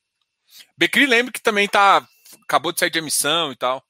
Becri 0.77 1.05
lembra 1.05 1.31
que 1.31 1.41
também 1.41 1.69
tá. 1.69 2.05
Acabou 2.43 2.73
de 2.73 2.79
sair 2.81 2.89
de 2.89 2.99
emissão 2.99 3.53
e 3.53 3.55
tal. 3.55 3.81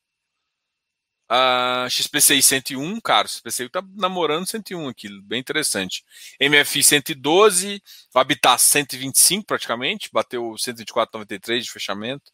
Uh, 1.31 1.89
XPCI 1.89 2.43
101, 2.43 2.99
cara, 2.99 3.25
o 3.25 3.29
XPCI 3.29 3.69
tá 3.69 3.81
namorando 3.95 4.45
101 4.45 4.89
aqui, 4.89 5.07
bem 5.21 5.39
interessante. 5.39 6.03
MFI 6.41 6.83
112, 6.83 7.81
o 8.13 8.19
Habitat 8.19 8.61
125 8.61 9.45
praticamente, 9.45 10.09
bateu 10.11 10.51
124,93 10.57 11.61
de 11.61 11.71
fechamento. 11.71 12.33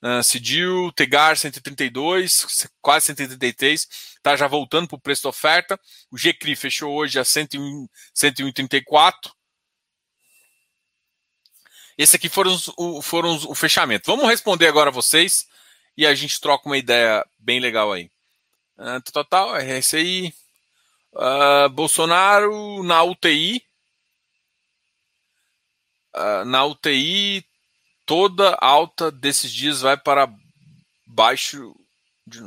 Uh, 0.00 0.22
Cidil, 0.22 0.92
Tegar 0.92 1.36
132, 1.36 2.68
quase 2.80 3.06
133, 3.06 3.88
tá 4.22 4.36
já 4.36 4.46
voltando 4.46 4.86
para 4.86 4.96
o 4.96 5.00
preço 5.00 5.24
da 5.24 5.30
oferta. 5.30 5.78
O 6.10 6.16
GCRI 6.16 6.54
fechou 6.54 6.94
hoje 6.94 7.18
a 7.18 7.22
101,34. 7.22 9.32
Esse 11.98 12.14
aqui 12.14 12.28
foram 12.28 12.54
os, 12.54 12.70
o, 12.76 13.02
foram 13.02 13.34
os, 13.34 13.44
o 13.44 13.56
fechamento. 13.56 14.06
Vamos 14.06 14.28
responder 14.28 14.68
agora 14.68 14.88
vocês 14.88 15.48
e 15.96 16.06
a 16.06 16.14
gente 16.14 16.40
troca 16.40 16.68
uma 16.68 16.78
ideia 16.78 17.26
bem 17.36 17.58
legal 17.58 17.92
aí. 17.92 18.08
Uh, 18.78 19.02
total, 19.12 19.56
é 19.56 19.80
isso 19.80 19.96
aí. 19.96 20.32
Uh, 21.12 21.68
Bolsonaro 21.70 22.84
na 22.84 23.02
UTI. 23.02 23.56
Uh, 26.14 26.20
ah, 26.20 26.44
na 26.44 26.64
UTI, 26.64 27.44
toda 28.08 28.56
alta 28.58 29.12
desses 29.12 29.52
dias 29.52 29.82
vai 29.82 29.94
para 29.94 30.34
baixo. 31.06 31.76
De... 32.26 32.40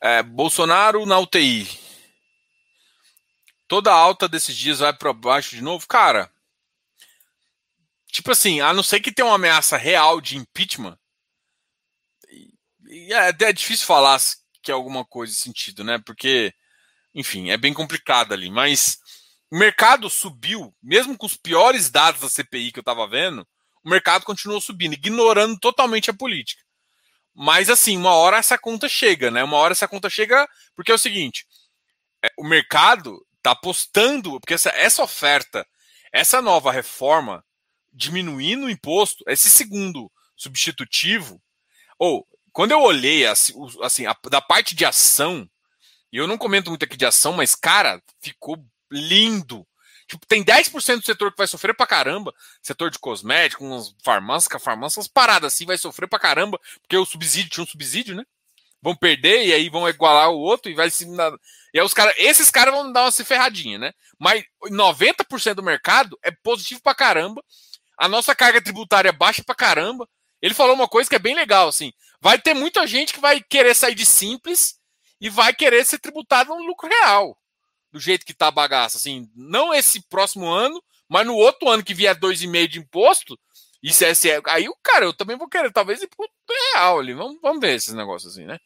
É, 0.00 0.24
Bolsonaro 0.24 1.06
na 1.06 1.20
UTI. 1.20 1.68
Toda 3.68 3.92
alta 3.92 4.28
desses 4.28 4.56
dias 4.56 4.80
vai 4.80 4.92
para 4.92 5.12
baixo 5.12 5.54
de 5.54 5.62
novo. 5.62 5.86
Cara, 5.86 6.30
tipo 8.08 8.32
assim, 8.32 8.60
a 8.60 8.72
não 8.72 8.82
ser 8.82 9.00
que 9.00 9.12
tenha 9.12 9.26
uma 9.26 9.36
ameaça 9.36 9.76
real 9.76 10.20
de 10.20 10.36
impeachment, 10.36 10.98
é, 12.88 13.28
é 13.28 13.52
difícil 13.52 13.86
falar 13.86 14.20
que 14.60 14.72
é 14.72 14.74
alguma 14.74 15.04
coisa 15.04 15.32
sentido, 15.32 15.84
né? 15.84 16.00
Porque, 16.04 16.52
enfim, 17.14 17.50
é 17.50 17.56
bem 17.56 17.72
complicado 17.72 18.32
ali. 18.32 18.50
Mas 18.50 18.98
o 19.52 19.58
mercado 19.58 20.08
subiu, 20.08 20.74
mesmo 20.82 21.14
com 21.14 21.26
os 21.26 21.36
piores 21.36 21.90
dados 21.90 22.22
da 22.22 22.28
CPI 22.30 22.72
que 22.72 22.78
eu 22.78 22.80
estava 22.80 23.06
vendo, 23.06 23.46
o 23.84 23.90
mercado 23.90 24.24
continuou 24.24 24.62
subindo, 24.62 24.94
ignorando 24.94 25.58
totalmente 25.58 26.08
a 26.08 26.14
política. 26.14 26.62
Mas, 27.34 27.68
assim, 27.68 27.98
uma 27.98 28.14
hora 28.14 28.38
essa 28.38 28.56
conta 28.56 28.88
chega, 28.88 29.30
né? 29.30 29.44
Uma 29.44 29.58
hora 29.58 29.72
essa 29.72 29.86
conta 29.86 30.08
chega, 30.08 30.48
porque 30.74 30.90
é 30.90 30.94
o 30.94 30.98
seguinte: 30.98 31.46
é, 32.24 32.32
o 32.38 32.44
mercado 32.44 33.22
está 33.36 33.50
apostando, 33.50 34.40
porque 34.40 34.54
essa, 34.54 34.70
essa 34.70 35.02
oferta, 35.02 35.66
essa 36.10 36.40
nova 36.40 36.72
reforma, 36.72 37.44
diminuindo 37.92 38.64
o 38.64 38.70
imposto, 38.70 39.22
esse 39.28 39.50
segundo 39.50 40.10
substitutivo, 40.34 41.38
ou 41.98 42.26
quando 42.52 42.70
eu 42.70 42.80
olhei 42.80 43.26
assim, 43.26 43.52
assim 43.82 44.06
a, 44.06 44.16
da 44.30 44.40
parte 44.40 44.74
de 44.74 44.86
ação, 44.86 45.46
e 46.10 46.16
eu 46.16 46.26
não 46.26 46.38
comento 46.38 46.70
muito 46.70 46.86
aqui 46.86 46.96
de 46.96 47.04
ação, 47.04 47.34
mas 47.34 47.54
cara, 47.54 48.02
ficou 48.18 48.56
lindo. 48.92 49.66
Tipo, 50.06 50.26
tem 50.26 50.44
10% 50.44 50.98
do 50.98 51.06
setor 51.06 51.30
que 51.30 51.38
vai 51.38 51.46
sofrer 51.46 51.74
pra 51.74 51.86
caramba. 51.86 52.34
Setor 52.60 52.90
de 52.90 52.98
cosméticos, 52.98 53.66
umas 53.66 53.94
farmácias, 54.04 54.62
farmácias, 54.62 55.08
paradas 55.08 55.54
assim, 55.54 55.64
vai 55.64 55.78
sofrer 55.78 56.06
pra 56.06 56.18
caramba, 56.18 56.60
porque 56.82 56.96
o 56.96 57.06
subsídio 57.06 57.50
tinha 57.50 57.64
um 57.64 57.66
subsídio, 57.66 58.14
né? 58.14 58.24
Vão 58.82 58.94
perder 58.96 59.46
e 59.46 59.52
aí 59.54 59.68
vão 59.68 59.88
igualar 59.88 60.30
o 60.30 60.38
outro 60.38 60.70
e 60.70 60.74
vai 60.74 60.90
se. 60.90 61.06
E 61.72 61.78
aí 61.78 61.84
os 61.84 61.94
caras. 61.94 62.14
Esses 62.18 62.50
caras 62.50 62.74
vão 62.74 62.92
dar 62.92 63.04
uma 63.04 63.12
se 63.12 63.24
ferradinha, 63.24 63.78
né? 63.78 63.92
Mas 64.18 64.44
90% 64.64 65.54
do 65.54 65.62
mercado 65.62 66.18
é 66.22 66.30
positivo 66.30 66.82
pra 66.82 66.94
caramba. 66.94 67.42
A 67.96 68.08
nossa 68.08 68.34
carga 68.34 68.60
tributária 68.60 69.08
é 69.08 69.12
baixa 69.12 69.42
pra 69.44 69.54
caramba. 69.54 70.08
Ele 70.42 70.52
falou 70.52 70.74
uma 70.74 70.88
coisa 70.88 71.08
que 71.08 71.16
é 71.16 71.20
bem 71.20 71.34
legal, 71.34 71.68
assim. 71.68 71.92
Vai 72.20 72.38
ter 72.38 72.54
muita 72.54 72.86
gente 72.86 73.14
que 73.14 73.20
vai 73.20 73.40
querer 73.40 73.74
sair 73.74 73.94
de 73.94 74.04
simples 74.04 74.74
e 75.20 75.30
vai 75.30 75.54
querer 75.54 75.86
ser 75.86 75.98
tributado 75.98 76.50
no 76.50 76.66
lucro 76.66 76.88
real 76.88 77.38
do 77.92 78.00
jeito 78.00 78.24
que 78.24 78.34
tá 78.34 78.48
a 78.48 78.52
bagaça, 78.52 78.96
assim, 78.96 79.30
não 79.34 79.72
esse 79.72 80.00
próximo 80.08 80.48
ano, 80.48 80.82
mas 81.08 81.26
no 81.26 81.34
outro 81.34 81.68
ano 81.68 81.84
que 81.84 81.94
vier 81.94 82.16
2,5 82.16 82.68
de 82.68 82.78
imposto, 82.78 83.38
isso 83.82 84.04
é, 84.04 84.10
é, 84.10 84.40
aí 84.46 84.68
o 84.68 84.76
cara, 84.82 85.04
eu 85.04 85.12
também 85.12 85.36
vou 85.36 85.48
querer, 85.48 85.72
talvez 85.72 86.00
ir 86.00 86.08
pro 86.08 86.28
real 86.72 87.00
ali, 87.00 87.12
vamos, 87.12 87.38
vamos 87.42 87.60
ver 87.60 87.74
esses 87.74 87.92
negócios 87.92 88.32
assim, 88.32 88.46
né? 88.46 88.58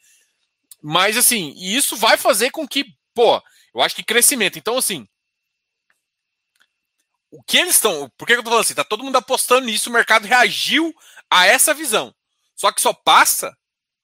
Mas 0.82 1.16
assim, 1.16 1.54
isso 1.56 1.96
vai 1.96 2.16
fazer 2.16 2.50
com 2.50 2.68
que, 2.68 2.84
pô, 3.14 3.42
eu 3.74 3.82
acho 3.82 3.96
que 3.96 4.04
crescimento. 4.04 4.58
Então, 4.58 4.76
assim, 4.78 5.06
o 7.30 7.42
que 7.42 7.58
eles 7.58 7.74
estão. 7.74 8.10
Por 8.16 8.26
que 8.26 8.32
eu 8.32 8.42
tô 8.42 8.44
falando 8.44 8.60
assim? 8.60 8.74
Tá 8.74 8.84
todo 8.84 9.04
mundo 9.04 9.16
apostando 9.16 9.66
nisso, 9.66 9.90
o 9.90 9.92
mercado 9.92 10.26
reagiu 10.26 10.94
a 11.30 11.46
essa 11.46 11.74
visão. 11.74 12.14
Só 12.54 12.72
que 12.72 12.80
só 12.80 12.92
passa 12.92 13.56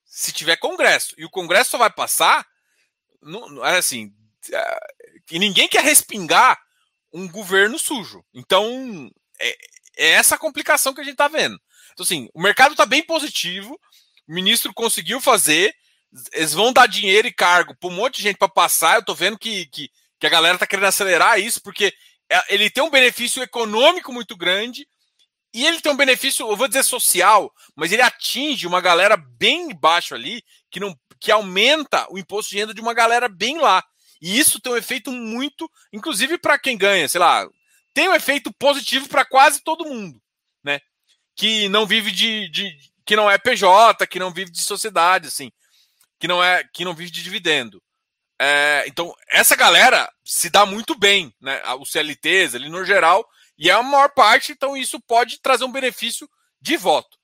se 0.05 0.33
tiver 0.33 0.57
Congresso. 0.57 1.14
E 1.16 1.25
o 1.25 1.31
Congresso 1.31 1.70
só 1.70 1.79
vai 1.79 1.91
passar. 1.91 2.47
No, 3.23 3.62
assim, 3.62 4.12
e 5.33 5.39
ninguém 5.39 5.66
quer 5.66 5.83
respingar 5.83 6.61
um 7.11 7.26
governo 7.26 7.78
sujo. 7.78 8.22
Então, 8.35 9.11
é, 9.41 9.57
é 9.97 10.11
essa 10.11 10.37
complicação 10.37 10.93
que 10.93 11.01
a 11.01 11.05
gente 11.05 11.14
está 11.14 11.26
vendo. 11.26 11.59
Então, 11.93 12.05
assim, 12.05 12.28
o 12.35 12.41
mercado 12.41 12.72
está 12.72 12.85
bem 12.85 13.03
positivo, 13.03 13.78
o 14.28 14.35
ministro 14.35 14.74
conseguiu 14.74 15.22
fazer, 15.22 15.74
eles 16.35 16.53
vão 16.53 16.70
dar 16.70 16.87
dinheiro 16.87 17.26
e 17.26 17.33
cargo 17.33 17.74
para 17.74 17.89
um 17.89 17.95
monte 17.95 18.16
de 18.16 18.22
gente 18.24 18.37
para 18.37 18.49
passar. 18.49 18.97
Eu 18.97 19.01
estou 19.01 19.14
vendo 19.14 19.39
que, 19.39 19.66
que, 19.66 19.91
que, 20.20 20.26
a 20.26 20.30
galera 20.30 20.57
está 20.57 20.66
querendo 20.66 20.87
acelerar 20.87 21.41
isso, 21.41 21.62
porque 21.62 21.95
é, 22.30 22.55
ele 22.55 22.68
tem 22.68 22.83
um 22.83 22.91
benefício 22.91 23.43
econômico 23.43 24.12
muito 24.12 24.37
grande 24.37 24.87
e 25.55 25.66
ele 25.66 25.80
tem 25.80 25.93
um 25.93 25.97
benefício, 25.97 26.47
eu 26.47 26.57
vou 26.57 26.68
dizer 26.68 26.83
social, 26.83 27.51
mas 27.74 27.91
ele 27.91 28.03
atinge 28.03 28.66
uma 28.66 28.83
galera 28.83 29.16
bem 29.16 29.74
baixo 29.74 30.14
ali, 30.14 30.43
que, 30.70 30.78
não, 30.78 30.95
que 31.18 31.30
aumenta 31.30 32.07
o 32.11 32.18
imposto 32.18 32.51
de 32.51 32.59
renda 32.59 32.74
de 32.74 32.80
uma 32.83 32.93
galera 32.93 33.28
bem 33.28 33.59
lá. 33.59 33.83
E 34.23 34.39
isso 34.39 34.61
tem 34.61 34.73
um 34.73 34.77
efeito 34.77 35.11
muito, 35.11 35.68
inclusive 35.93 36.39
para 36.39 36.57
quem 36.57 36.79
ganha, 36.79 37.09
sei 37.09 37.18
lá, 37.18 37.45
tem 37.93 38.09
um 38.09 38.14
efeito 38.14 38.53
positivo 38.53 39.09
para 39.09 39.25
quase 39.25 39.61
todo 39.61 39.85
mundo, 39.85 40.23
né? 40.62 40.81
Que 41.35 41.68
não 41.68 41.85
vive 41.85 42.12
de, 42.12 42.49
de, 42.49 42.79
que 43.05 43.16
não 43.16 43.29
é 43.29 43.37
PJ, 43.37 44.07
que 44.07 44.20
não 44.20 44.33
vive 44.33 44.53
de 44.53 44.62
sociedade, 44.62 45.27
assim, 45.27 45.51
que 46.20 46.29
não 46.29 46.43
é, 46.43 46.62
que 46.73 46.85
não 46.85 46.95
vive 46.95 47.11
de 47.11 47.20
dividendo. 47.20 47.83
É, 48.41 48.85
então 48.87 49.12
essa 49.29 49.57
galera 49.57 50.09
se 50.25 50.49
dá 50.49 50.64
muito 50.64 50.97
bem, 50.97 51.35
né? 51.41 51.61
Os 51.81 51.91
CLTs 51.91 52.55
ali 52.55 52.68
no 52.68 52.85
geral 52.85 53.29
e 53.59 53.70
é 53.70 53.73
a 53.73 53.83
maior 53.83 54.11
parte, 54.11 54.53
então 54.53 54.77
isso 54.77 55.01
pode 55.01 55.41
trazer 55.41 55.64
um 55.64 55.73
benefício 55.73 56.31
de 56.61 56.77
voto. 56.77 57.18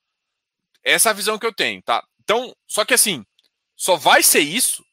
Essa 0.83 1.09
é 1.09 1.11
a 1.11 1.15
visão 1.15 1.39
que 1.39 1.45
eu 1.45 1.53
tenho, 1.53 1.81
tá? 1.81 2.05
Então, 2.19 2.53
só 2.67 2.83
que 2.83 2.93
assim, 2.93 3.25
só 3.73 3.95
vai 3.95 4.21
ser 4.21 4.41
isso 4.41 4.83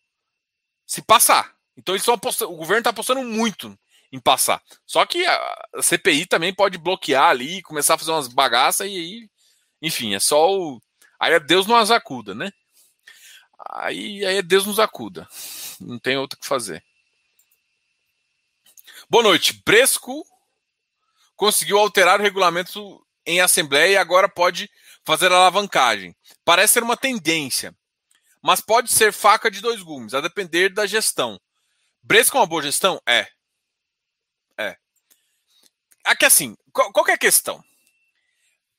se 0.86 1.02
passar. 1.02 1.55
Então 1.76 1.94
eles 1.94 2.08
apostando, 2.08 2.52
o 2.52 2.56
governo 2.56 2.78
está 2.78 2.90
apostando 2.90 3.22
muito 3.22 3.78
em 4.12 4.20
passar. 4.20 4.62
Só 4.86 5.04
que 5.04 5.24
a 5.26 5.82
CPI 5.82 6.26
também 6.26 6.54
pode 6.54 6.78
bloquear 6.78 7.28
ali, 7.28 7.62
começar 7.62 7.94
a 7.94 7.98
fazer 7.98 8.12
umas 8.12 8.28
bagaças 8.28 8.86
e 8.86 8.96
aí, 8.96 9.30
enfim, 9.82 10.14
é 10.14 10.20
só 10.20 10.50
o. 10.50 10.80
Aí 11.18 11.32
é 11.32 11.40
Deus 11.40 11.66
nos 11.66 11.90
acuda, 11.90 12.34
né? 12.34 12.50
Aí, 13.70 14.24
aí 14.24 14.36
é 14.36 14.42
Deus 14.42 14.66
nos 14.66 14.78
acuda. 14.78 15.28
Não 15.80 15.98
tem 15.98 16.16
outro 16.16 16.38
que 16.38 16.46
fazer. 16.46 16.84
Boa 19.08 19.22
noite. 19.22 19.62
Bresco 19.64 20.26
conseguiu 21.36 21.78
alterar 21.78 22.18
o 22.18 22.22
regulamento 22.22 23.04
em 23.24 23.40
assembleia 23.40 23.92
e 23.92 23.96
agora 23.96 24.28
pode 24.28 24.70
fazer 25.04 25.30
alavancagem. 25.30 26.14
Parece 26.44 26.74
ser 26.74 26.82
uma 26.82 26.96
tendência, 26.96 27.74
mas 28.42 28.60
pode 28.60 28.90
ser 28.90 29.12
faca 29.12 29.50
de 29.50 29.60
dois 29.60 29.82
gumes, 29.82 30.14
a 30.14 30.20
depender 30.20 30.70
da 30.70 30.86
gestão. 30.86 31.40
Bresco 32.06 32.36
é 32.36 32.40
uma 32.40 32.46
boa 32.46 32.62
gestão? 32.62 33.02
É. 33.04 33.26
É. 34.56 34.76
Aqui 36.04 36.24
assim, 36.24 36.56
qual, 36.72 36.92
qual 36.92 37.08
é 37.08 37.14
a 37.14 37.18
questão? 37.18 37.62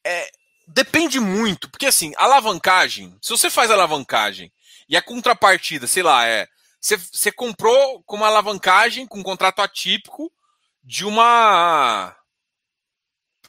É, 0.02 0.32
depende 0.66 1.20
muito, 1.20 1.70
porque 1.70 1.88
assim, 1.88 2.14
alavancagem, 2.16 3.18
se 3.22 3.30
você 3.30 3.50
faz 3.50 3.70
alavancagem 3.70 4.50
e 4.88 4.96
a 4.96 5.02
contrapartida, 5.02 5.88
sei 5.88 6.04
lá, 6.04 6.26
é. 6.26 6.48
Você, 6.80 6.96
você 6.96 7.30
comprou 7.30 8.02
com 8.04 8.16
uma 8.16 8.28
alavancagem, 8.28 9.06
com 9.06 9.20
um 9.20 9.24
contrato 9.24 9.62
atípico 9.62 10.32
de 10.82 11.04
uma. 11.04 12.16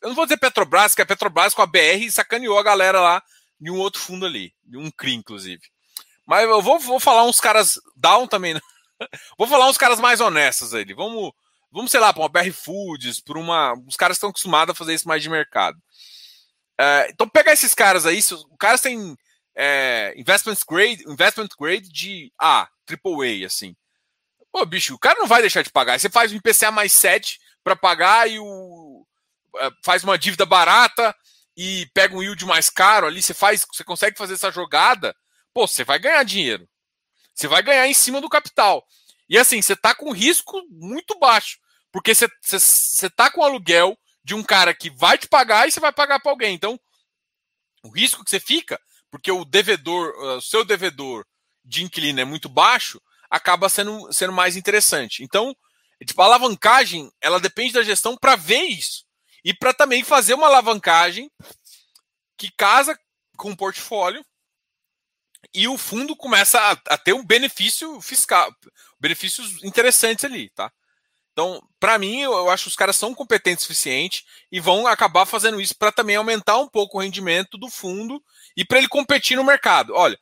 Eu 0.03 0.09
não 0.09 0.17
vou 0.17 0.25
dizer 0.25 0.39
Petrobras, 0.39 0.95
que 0.95 1.03
a 1.03 1.07
Petrobras 1.07 1.55
com 1.55 1.63
a 1.63 1.67
BR 1.67 2.11
sacaneou 2.11 2.59
a 2.59 2.65
galera 2.65 3.01
lá 3.01 3.23
de 3.61 3.71
um 3.71 3.79
outro 3.79 4.01
fundo 4.01 4.27
ali, 4.27 4.53
de 4.65 4.77
um 4.77 4.91
CRI, 4.91 5.15
inclusive. 5.15 5.63
Mas 6.27 6.43
eu 6.43 6.61
vou, 6.61 6.81
vou 6.81 6.99
falar 6.99 7.23
uns 7.23 7.39
caras 7.39 7.79
down 7.95 8.27
também, 8.27 8.55
né? 8.55 8.61
Vou 9.39 9.47
falar 9.47 9.69
uns 9.69 9.79
caras 9.79 10.01
mais 10.01 10.21
honestos 10.21 10.75
aí. 10.75 10.85
Vamos, 10.95 11.33
vamos 11.71 11.91
sei 11.91 12.01
lá, 12.01 12.13
para 12.13 12.23
uma 12.23 12.29
BR 12.29 12.53
Foods, 12.53 13.21
por 13.21 13.37
uma. 13.37 13.75
Os 13.87 13.97
caras 13.97 14.17
estão 14.17 14.31
acostumados 14.31 14.73
a 14.73 14.77
fazer 14.77 14.95
isso 14.95 15.09
mais 15.09 15.23
de 15.23 15.31
mercado. 15.31 15.79
É, 16.81 17.09
então, 17.11 17.29
pegar 17.29 17.53
esses 17.53 17.75
caras 17.75 18.07
aí, 18.07 18.19
os 18.19 18.47
caras 18.59 18.81
têm 18.81 19.17
é, 19.57 20.15
investment 20.17 20.59
grade, 20.69 21.05
investment 21.09 21.49
grade 21.59 21.89
de 21.89 22.33
A, 22.41 22.69
AAA, 22.89 23.47
assim. 23.47 23.75
Pô, 24.53 24.65
bicho, 24.65 24.95
o 24.95 24.99
cara 24.99 25.19
não 25.19 25.27
vai 25.27 25.41
deixar 25.41 25.63
de 25.63 25.71
pagar. 25.71 25.99
Você 25.99 26.09
faz 26.09 26.33
um 26.33 26.37
IPCA 26.37 26.71
mais 26.71 26.93
7 26.93 27.39
para 27.63 27.77
pagar 27.77 28.31
e 28.31 28.39
o 28.39 29.05
é, 29.57 29.71
faz 29.85 30.05
uma 30.05 30.19
dívida 30.19 30.47
barata 30.47 31.15
e 31.57 31.87
pega 31.93 32.17
um 32.17 32.23
yield 32.23 32.45
mais 32.47 32.71
caro 32.71 33.07
ali, 33.07 33.21
você 33.21 33.35
faz, 33.35 33.67
você 33.73 33.83
consegue 33.83 34.17
fazer 34.17 34.35
essa 34.35 34.51
jogada, 34.51 35.15
pô, 35.53 35.67
você 35.67 35.83
vai 35.83 35.99
ganhar 35.99 36.23
dinheiro. 36.23 36.69
Você 37.39 37.47
vai 37.47 37.63
ganhar 37.63 37.87
em 37.87 37.95
cima 37.95 38.21
do 38.21 38.29
capital. 38.29 38.85
E 39.29 39.39
assim, 39.39 39.63
você 39.63 39.75
está 39.75 39.95
com 39.95 40.11
risco 40.11 40.61
muito 40.69 41.17
baixo. 41.21 41.59
Porque 41.93 42.13
você 42.13 42.27
está 43.07 43.31
com 43.31 43.45
aluguel 43.45 43.97
de 44.25 44.35
um 44.35 44.43
cara 44.43 44.75
que 44.75 44.91
vai 44.91 45.17
te 45.17 45.29
pagar 45.29 45.69
e 45.69 45.71
você 45.71 45.79
vai 45.79 45.93
pagar 45.93 46.19
para 46.19 46.33
alguém. 46.33 46.53
Então, 46.53 46.79
o 47.85 47.91
risco 47.91 48.25
que 48.25 48.31
você 48.31 48.41
fica, 48.41 48.81
porque 49.09 49.31
o 49.31 49.45
devedor, 49.45 50.13
o 50.37 50.41
seu 50.41 50.65
devedor 50.65 51.25
de 51.65 51.85
inquilino 51.85 52.21
é 52.21 52.25
muito 52.25 52.49
baixo, 52.49 53.01
acaba 53.31 53.69
sendo, 53.69 54.13
sendo 54.13 54.33
mais 54.33 54.57
interessante. 54.57 55.23
Então, 55.23 55.57
tipo, 56.05 56.21
a 56.21 56.25
alavancagem, 56.25 57.09
ela 57.21 57.39
depende 57.39 57.75
da 57.75 57.85
gestão 57.85 58.17
para 58.17 58.35
ver 58.35 58.63
isso. 58.63 59.05
E 59.45 59.55
para 59.55 59.73
também 59.73 60.03
fazer 60.03 60.35
uma 60.35 60.49
alavancagem 60.49 61.31
que 62.37 62.51
casa 62.51 62.99
com 63.37 63.53
o 63.53 63.57
portfólio 63.57 64.25
e 65.55 65.67
o 65.69 65.79
fundo 65.79 66.17
começa 66.17 66.61
a, 66.61 66.73
a, 66.95 66.99
ter 66.99 67.13
um 67.13 67.25
benefício 67.25 68.01
fiscal, 68.01 68.53
benefícios 69.01 69.63
interessantes 69.63 70.25
ali, 70.25 70.51
tá? 70.51 70.71
Então, 71.33 71.63
para 71.79 71.99
mim, 71.99 72.21
eu, 72.21 72.33
eu, 72.33 72.51
acho 72.51 72.65
que 72.65 72.69
os 72.71 72.77
caras 72.77 72.97
são 72.97 73.15
competentes 73.15 73.65
o 73.65 73.69
suficiente 73.69 74.25
e 74.51 74.59
vão 74.59 74.87
acabar 74.87 75.25
fazendo 75.25 75.61
isso 75.61 75.77
para 75.77 75.93
também 75.93 76.17
aumentar 76.17 76.59
um 76.59 76.69
pouco 76.69 76.99
o 76.99 77.01
rendimento 77.01 77.57
do 77.57 77.69
fundo 77.71 78.21
e 78.57 78.65
para 78.65 78.79
ele 78.79 78.89
competir 78.89 79.37
no 79.37 79.45
mercado. 79.45 79.95
Olha, 79.95 80.19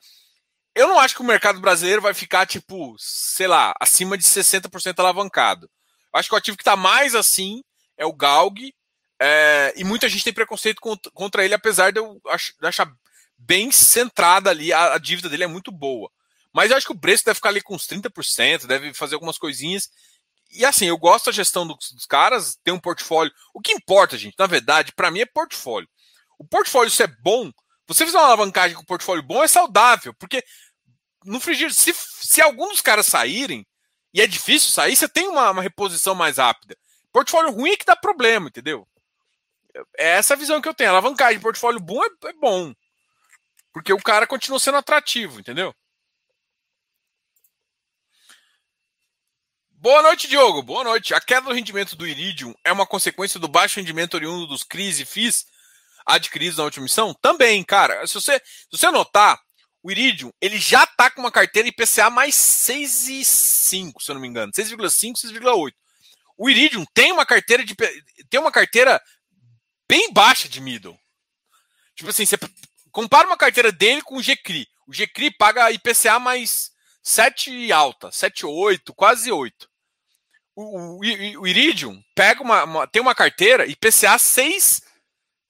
eu 0.75 0.87
não 0.87 0.99
acho 0.99 1.15
que 1.15 1.23
o 1.23 1.25
mercado 1.25 1.59
brasileiro 1.59 2.03
vai 2.03 2.13
ficar, 2.13 2.47
tipo, 2.47 2.95
sei 2.99 3.47
lá, 3.47 3.73
acima 3.81 4.19
de 4.19 4.25
60% 4.25 4.99
alavancado. 4.99 5.71
Eu 6.13 6.21
acho 6.21 6.29
que 6.29 6.35
o 6.35 6.39
ativo 6.39 6.57
que 6.57 6.63
está 6.63 6.77
mais 6.77 7.15
assim 7.15 7.63
é 7.97 8.05
o 8.05 8.13
Galg, 8.13 8.75
é, 9.19 9.73
e 9.75 9.85
muita 9.85 10.11
gente 10.11 10.23
tem 10.23 10.35
preconceito 10.35 10.81
contra, 10.81 11.11
contra 11.13 11.45
ele, 11.45 11.55
apesar 11.55 11.91
de 11.91 11.99
eu 11.99 12.21
achar 12.61 12.93
bem 13.39 13.71
centrada 13.71 14.51
ali, 14.51 14.73
a, 14.73 14.95
a, 14.95 14.99
dívida 14.99 15.29
dele 15.29 15.45
é 15.45 15.49
muito 15.49 15.71
boa. 15.71 16.11
Mas 16.53 16.71
eu 16.71 16.77
acho 16.77 16.87
que 16.87 16.93
o 16.93 16.99
Bresco 16.99 17.27
deve 17.27 17.37
ficar 17.37 17.51
ali 17.51 17.61
com 17.61 17.75
uns 17.75 17.87
30%, 17.87 18.67
deve 18.67 18.95
fazer 18.95 19.15
algumas 19.15 19.39
coisinhas. 19.39 19.91
E 20.51 20.65
assim, 20.65 20.87
eu 20.87 20.97
gosto 20.97 21.27
da 21.27 21.33
gestão 21.33 21.67
dos, 21.67 21.93
dos 21.93 22.07
caras, 22.07 22.57
tem 22.65 22.73
um 22.73 22.81
portfólio. 22.81 23.33
O 23.53 23.61
que 23.61 23.73
importa, 23.73 24.17
gente, 24.17 24.37
na 24.39 24.47
verdade, 24.47 24.93
para 24.93 25.11
mim 25.11 25.21
é 25.21 25.27
portfólio. 25.27 25.89
O 26.39 26.47
portfólio, 26.47 26.91
se 26.91 27.03
é 27.03 27.07
bom, 27.07 27.51
você 27.87 28.05
fizer 28.05 28.19
uma 28.19 28.27
alavancagem 28.27 28.77
com 28.77 28.85
portfólio 28.85 29.23
bom, 29.23 29.43
é 29.43 29.49
saudável, 29.49 30.15
porque 30.15 30.43
no 31.25 31.41
frigir, 31.41 31.73
se, 31.75 31.95
se 31.95 32.41
alguns 32.41 32.81
caras 32.81 33.07
saírem, 33.07 33.67
e 34.15 34.21
é 34.21 34.27
difícil 34.27 34.71
sair, 34.71 34.97
você 34.97 35.09
tem 35.09 35.29
uma, 35.29 35.51
uma 35.51 35.63
reposição 35.63 36.15
mais 36.15 36.39
rápida. 36.39 36.77
Portfólio 37.13 37.53
ruim 37.53 37.73
é 37.73 37.77
que 37.77 37.85
dá 37.85 37.95
problema, 37.95 38.49
entendeu? 38.49 38.89
É 39.99 40.13
essa 40.13 40.35
a 40.35 40.37
visão 40.37 40.61
que 40.61 40.69
eu 40.69 40.75
tenho. 40.75 40.91
alavancagem, 40.91 41.41
portfólio 41.41 41.81
bom 41.81 42.03
é, 42.03 42.09
é 42.29 42.33
bom. 42.35 42.73
Porque 43.77 43.93
o 43.93 43.99
cara 43.99 44.27
continua 44.27 44.59
sendo 44.59 44.79
atrativo, 44.79 45.39
entendeu? 45.39 45.75
Boa 49.69 50.01
noite, 50.01 50.27
Diogo. 50.27 50.63
Boa 50.63 50.83
noite. 50.83 51.13
A 51.13 51.21
queda 51.21 51.43
do 51.43 51.53
rendimento 51.53 51.95
do 51.95 52.07
Iridium 52.07 52.55
é 52.65 52.73
uma 52.73 52.87
consequência 52.87 53.39
do 53.39 53.47
baixo 53.47 53.79
rendimento 53.79 54.15
oriundo 54.15 54.47
dos 54.47 54.63
CRIs 54.63 54.99
e 54.99 55.05
FIs 55.05 55.45
adquiridos 56.07 56.57
na 56.57 56.65
última 56.65 56.85
missão? 56.85 57.13
Também, 57.21 57.63
cara. 57.63 58.07
Se 58.07 58.15
você, 58.15 58.39
se 58.39 58.79
você 58.79 58.91
notar, 58.91 59.39
o 59.83 59.91
Iridium, 59.91 60.33
ele 60.41 60.57
já 60.57 60.87
tá 60.87 61.11
com 61.11 61.21
uma 61.21 61.31
carteira 61.31 61.69
IPCA 61.69 62.09
mais 62.09 62.35
6,5, 62.35 64.01
se 64.01 64.11
eu 64.11 64.15
não 64.15 64.23
me 64.23 64.29
engano. 64.29 64.51
6,5, 64.53 65.17
6,8. 65.17 65.75
O 66.39 66.49
Iridium 66.49 66.87
tem 66.95 67.13
uma 67.13 67.27
carteira 67.27 67.63
de 67.63 67.75
tem 68.31 68.41
uma 68.41 68.51
carteira 68.51 68.99
bem 69.87 70.11
baixa 70.15 70.49
de 70.49 70.63
middle. 70.63 70.99
Tipo 71.95 72.09
assim, 72.09 72.25
você 72.25 72.39
compara 72.97 73.27
uma 73.27 73.37
carteira 73.37 73.71
dele 73.71 74.01
com 74.01 74.17
o 74.17 74.23
GCRI. 74.23 74.67
O 74.87 74.91
GCRI 74.91 75.31
paga 75.31 75.71
IPCA 75.71 76.19
mais 76.19 76.71
7 77.03 77.71
alta, 77.71 78.11
7, 78.11 78.47
8, 78.47 78.95
quase 78.95 79.31
8. 79.31 79.69
O, 80.55 80.63
o, 80.63 80.99
o 81.43 81.47
Iridium 81.47 82.03
pega 82.15 82.43
uma, 82.43 82.65
uma, 82.65 82.87
tem 82.87 83.03
uma 83.03 83.15
carteira 83.15 83.67
IPCA 83.67 84.17
6 84.17 84.81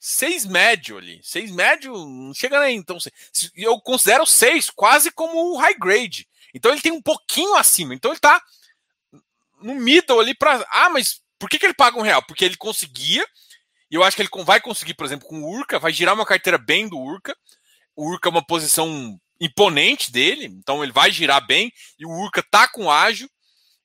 6 0.01 0.47
médio 0.47 0.99
ali. 0.99 1.21
6 1.23 1.53
médio 1.53 1.93
não 1.93 2.35
chega 2.35 2.59
nem. 2.59 2.77
Então, 2.77 2.99
eu 3.55 3.81
considero 3.81 4.27
6 4.27 4.71
quase 4.71 5.13
como 5.13 5.53
o 5.53 5.57
high 5.57 5.77
grade. 5.79 6.27
Então 6.53 6.73
ele 6.73 6.81
tem 6.81 6.91
um 6.91 7.03
pouquinho 7.03 7.55
acima. 7.55 7.95
Então 7.95 8.11
ele 8.11 8.19
tá 8.19 8.43
no 9.63 9.77
middle 9.77 10.19
ali 10.19 10.35
para. 10.35 10.67
Ah, 10.69 10.89
mas 10.89 11.23
por 11.39 11.49
que, 11.49 11.61
que 11.61 11.67
ele 11.67 11.75
paga 11.75 11.97
um 11.97 12.03
real? 12.03 12.25
Porque 12.25 12.45
ele 12.45 12.57
conseguia. 12.57 13.25
E 13.91 13.95
eu 13.95 14.03
acho 14.03 14.17
que 14.17 14.23
ele 14.23 14.45
vai 14.45 14.61
conseguir, 14.61 14.95
por 14.95 15.07
exemplo, 15.07 15.29
com 15.29 15.43
o 15.43 15.51
Urca, 15.51 15.79
vai 15.79 15.93
girar 15.93 16.15
uma 16.15 16.27
carteira 16.27 16.59
bem 16.59 16.89
do 16.89 16.99
Urca. 16.99 17.37
O 17.95 18.11
Urca 18.11 18.29
é 18.29 18.31
uma 18.31 18.45
posição 18.45 19.19
imponente 19.41 20.11
dele, 20.11 20.47
então 20.47 20.83
ele 20.83 20.93
vai 20.93 21.11
girar 21.11 21.45
bem. 21.47 21.73
E 21.99 22.05
o 22.05 22.11
Urca 22.11 22.43
tá 22.43 22.67
com 22.67 22.91
ágil. 22.91 23.29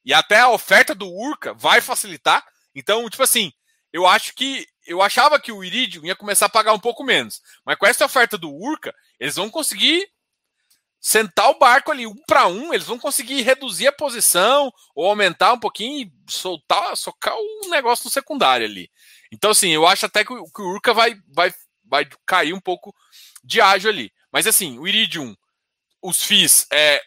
E 0.03 0.13
até 0.13 0.39
a 0.39 0.49
oferta 0.49 0.95
do 0.95 1.07
Urca 1.07 1.53
vai 1.53 1.81
facilitar. 1.81 2.43
Então, 2.73 3.07
tipo 3.09 3.23
assim, 3.23 3.51
eu 3.93 4.07
acho 4.07 4.33
que. 4.33 4.65
Eu 4.87 4.99
achava 5.01 5.39
que 5.39 5.51
o 5.51 5.63
Iridium 5.63 6.05
ia 6.05 6.15
começar 6.15 6.47
a 6.47 6.49
pagar 6.49 6.73
um 6.73 6.79
pouco 6.79 7.03
menos. 7.03 7.39
Mas 7.63 7.77
com 7.77 7.85
essa 7.85 8.03
oferta 8.03 8.35
do 8.35 8.51
Urca, 8.51 8.93
eles 9.19 9.35
vão 9.35 9.47
conseguir 9.47 10.09
sentar 10.99 11.49
o 11.49 11.57
barco 11.57 11.91
ali 11.91 12.05
um 12.05 12.15
para 12.27 12.47
um, 12.47 12.73
eles 12.73 12.85
vão 12.85 12.99
conseguir 12.99 13.41
reduzir 13.41 13.87
a 13.87 13.91
posição 13.91 14.71
ou 14.95 15.07
aumentar 15.07 15.53
um 15.53 15.59
pouquinho 15.59 16.07
e 16.07 16.31
soltar, 16.31 16.95
socar 16.95 17.35
o 17.35 17.69
negócio 17.69 18.05
no 18.05 18.11
secundário 18.11 18.65
ali. 18.65 18.89
Então, 19.31 19.51
assim, 19.51 19.69
eu 19.69 19.87
acho 19.87 20.05
até 20.05 20.23
que 20.25 20.33
o, 20.33 20.45
que 20.45 20.61
o 20.61 20.73
Urca 20.73 20.93
vai, 20.93 21.15
vai, 21.27 21.53
vai 21.85 22.07
cair 22.25 22.53
um 22.53 22.59
pouco 22.59 22.93
de 23.43 23.61
ágio 23.61 23.89
ali. 23.89 24.11
Mas, 24.31 24.45
assim, 24.45 24.77
o 24.77 24.87
Iridium, 24.87 25.35
os 26.01 26.23
FIIs, 26.23 26.67
é, 26.71 27.01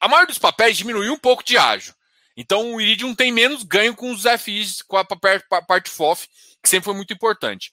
a 0.00 0.08
maioria 0.08 0.28
dos 0.28 0.38
papéis 0.38 0.76
diminuiu 0.76 1.12
um 1.12 1.18
pouco 1.18 1.44
de 1.44 1.56
ágio. 1.58 1.94
Então, 2.36 2.74
o 2.74 2.80
Iridium 2.80 3.14
tem 3.14 3.32
menos 3.32 3.62
ganho 3.62 3.94
com 3.94 4.10
os 4.10 4.24
FIs, 4.40 4.82
com 4.82 4.96
a 4.96 5.04
parte 5.04 5.90
FOF, 5.90 6.28
que 6.62 6.68
sempre 6.68 6.84
foi 6.84 6.94
muito 6.94 7.12
importante. 7.12 7.72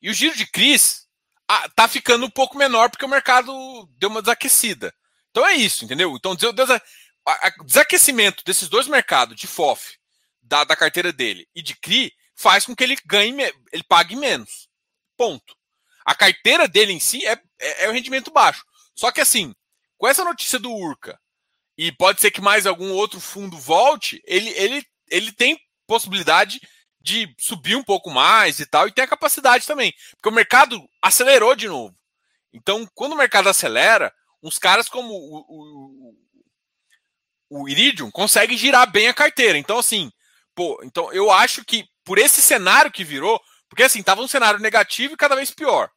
E 0.00 0.10
o 0.10 0.14
giro 0.14 0.36
de 0.36 0.46
Cris, 0.46 1.06
ah, 1.48 1.68
tá 1.70 1.88
ficando 1.88 2.26
um 2.26 2.30
pouco 2.30 2.58
menor 2.58 2.90
porque 2.90 3.04
o 3.04 3.08
mercado 3.08 3.52
deu 3.98 4.10
uma 4.10 4.22
desaquecida. 4.22 4.94
Então 5.30 5.46
é 5.46 5.54
isso, 5.54 5.84
entendeu? 5.84 6.14
Então 6.14 6.32
o 6.32 7.64
desaquecimento 7.64 8.44
desses 8.44 8.68
dois 8.68 8.86
mercados, 8.86 9.36
de 9.36 9.46
FOF, 9.46 9.98
da, 10.42 10.64
da 10.64 10.76
carteira 10.76 11.12
dele, 11.12 11.48
e 11.54 11.62
de 11.62 11.74
CRI, 11.74 12.12
faz 12.38 12.64
com 12.64 12.74
que 12.74 12.84
ele 12.84 12.96
ganhe, 13.04 13.34
ele 13.72 13.82
pague 13.82 14.14
menos. 14.14 14.68
Ponto. 15.16 15.56
A 16.04 16.14
carteira 16.14 16.68
dele 16.68 16.92
em 16.92 17.00
si 17.00 17.26
é, 17.26 17.32
é, 17.60 17.84
é 17.84 17.88
o 17.88 17.92
rendimento 17.92 18.30
baixo. 18.30 18.64
Só 18.94 19.10
que 19.10 19.20
assim, 19.20 19.54
com 19.96 20.06
essa 20.06 20.24
notícia 20.24 20.58
do 20.58 20.72
Urca, 20.72 21.20
e 21.76 21.92
pode 21.92 22.20
ser 22.20 22.30
que 22.30 22.40
mais 22.40 22.66
algum 22.66 22.92
outro 22.92 23.20
fundo 23.20 23.58
volte, 23.58 24.22
ele, 24.24 24.50
ele, 24.50 24.86
ele 25.10 25.32
tem 25.32 25.58
possibilidade 25.86 26.60
de 27.00 27.32
subir 27.38 27.76
um 27.76 27.84
pouco 27.84 28.10
mais 28.10 28.60
e 28.60 28.66
tal, 28.66 28.86
e 28.86 28.92
tem 28.92 29.04
a 29.04 29.08
capacidade 29.08 29.66
também. 29.66 29.92
Porque 30.12 30.28
o 30.28 30.32
mercado 30.32 30.88
acelerou 31.02 31.54
de 31.54 31.68
novo. 31.68 31.96
Então, 32.52 32.88
quando 32.94 33.12
o 33.12 33.16
mercado 33.16 33.48
acelera, 33.48 34.12
uns 34.42 34.58
caras 34.58 34.88
como 34.88 35.12
o, 35.12 35.44
o, 35.48 36.14
o 37.50 37.68
Iridium 37.68 38.10
conseguem 38.10 38.56
girar 38.56 38.90
bem 38.90 39.08
a 39.08 39.14
carteira. 39.14 39.58
Então, 39.58 39.78
assim, 39.78 40.10
pô, 40.54 40.80
então 40.82 41.12
eu 41.12 41.30
acho 41.30 41.64
que 41.64 41.88
por 42.08 42.16
esse 42.16 42.40
cenário 42.40 42.90
que 42.90 43.04
virou, 43.04 43.38
porque 43.68 43.82
assim, 43.82 44.02
tava 44.02 44.22
um 44.22 44.26
cenário 44.26 44.58
negativo 44.58 45.12
e 45.12 45.16
cada 45.18 45.36
vez 45.36 45.50
pior. 45.50 45.90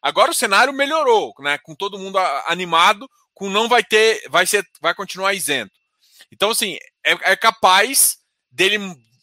Agora 0.00 0.30
o 0.30 0.34
cenário 0.34 0.72
melhorou, 0.72 1.34
né? 1.40 1.58
Com 1.58 1.74
todo 1.74 1.98
mundo 1.98 2.18
animado, 2.46 3.06
com 3.34 3.50
não 3.50 3.68
vai 3.68 3.84
ter, 3.84 4.26
vai 4.30 4.46
ser, 4.46 4.66
vai 4.80 4.94
continuar 4.94 5.34
isento. 5.34 5.70
Então, 6.32 6.48
assim, 6.48 6.78
é, 7.04 7.32
é 7.32 7.36
capaz 7.36 8.16
dele 8.50 8.78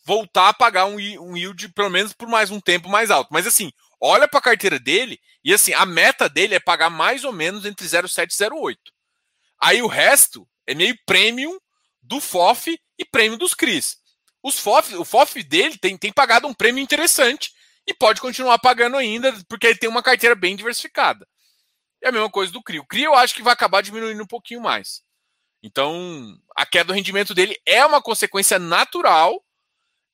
voltar 0.06 0.50
a 0.50 0.54
pagar 0.54 0.86
um, 0.86 0.98
um 0.98 1.36
yield, 1.36 1.70
pelo 1.70 1.90
menos 1.90 2.14
por 2.14 2.28
mais 2.28 2.52
um 2.52 2.60
tempo 2.60 2.90
mais 2.90 3.10
alto. 3.10 3.30
Mas 3.32 3.48
assim, 3.48 3.72
olha 4.00 4.28
para 4.28 4.38
a 4.38 4.44
carteira 4.44 4.78
dele 4.78 5.20
e 5.44 5.52
assim, 5.52 5.74
a 5.74 5.84
meta 5.84 6.30
dele 6.30 6.54
é 6.54 6.60
pagar 6.60 6.92
mais 6.92 7.24
ou 7.24 7.34
menos 7.34 7.66
entre 7.66 7.88
0,7 7.88 8.32
e 8.32 8.36
0,8. 8.36 8.78
Aí 9.60 9.82
o 9.82 9.88
resto 9.88 10.48
é 10.68 10.76
meio 10.76 10.96
premium 11.08 11.58
do 12.04 12.22
FOF 12.22 12.80
e 13.00 13.04
prêmio 13.04 13.36
dos 13.36 13.56
CRIs. 13.56 14.05
Os 14.46 14.60
FOF, 14.60 14.96
o 14.96 15.04
FOF 15.04 15.42
dele 15.42 15.76
tem, 15.76 15.98
tem 15.98 16.14
pagado 16.14 16.48
um 16.48 16.54
prêmio 16.54 16.80
interessante 16.80 17.52
e 17.88 17.96
pode 17.96 18.22
continuar 18.22 18.60
pagando 18.60 18.96
ainda, 18.96 19.34
porque 19.50 19.66
ele 19.66 19.80
tem 19.80 19.90
uma 19.90 20.04
carteira 20.04 20.36
bem 20.36 20.56
diversificada. 20.56 21.28
É 22.00 22.10
a 22.10 22.12
mesma 22.12 22.30
coisa 22.30 22.52
do 22.52 22.62
CRI. 22.62 22.80
O 22.80 22.86
CRI 22.86 23.06
eu 23.06 23.16
acho 23.16 23.34
que 23.34 23.42
vai 23.42 23.54
acabar 23.54 23.82
diminuindo 23.82 24.22
um 24.22 24.28
pouquinho 24.28 24.62
mais. 24.62 25.02
Então, 25.64 26.40
a 26.56 26.64
queda 26.64 26.90
do 26.90 26.94
rendimento 26.94 27.34
dele 27.34 27.60
é 27.66 27.84
uma 27.84 28.00
consequência 28.00 28.60
natural 28.60 29.44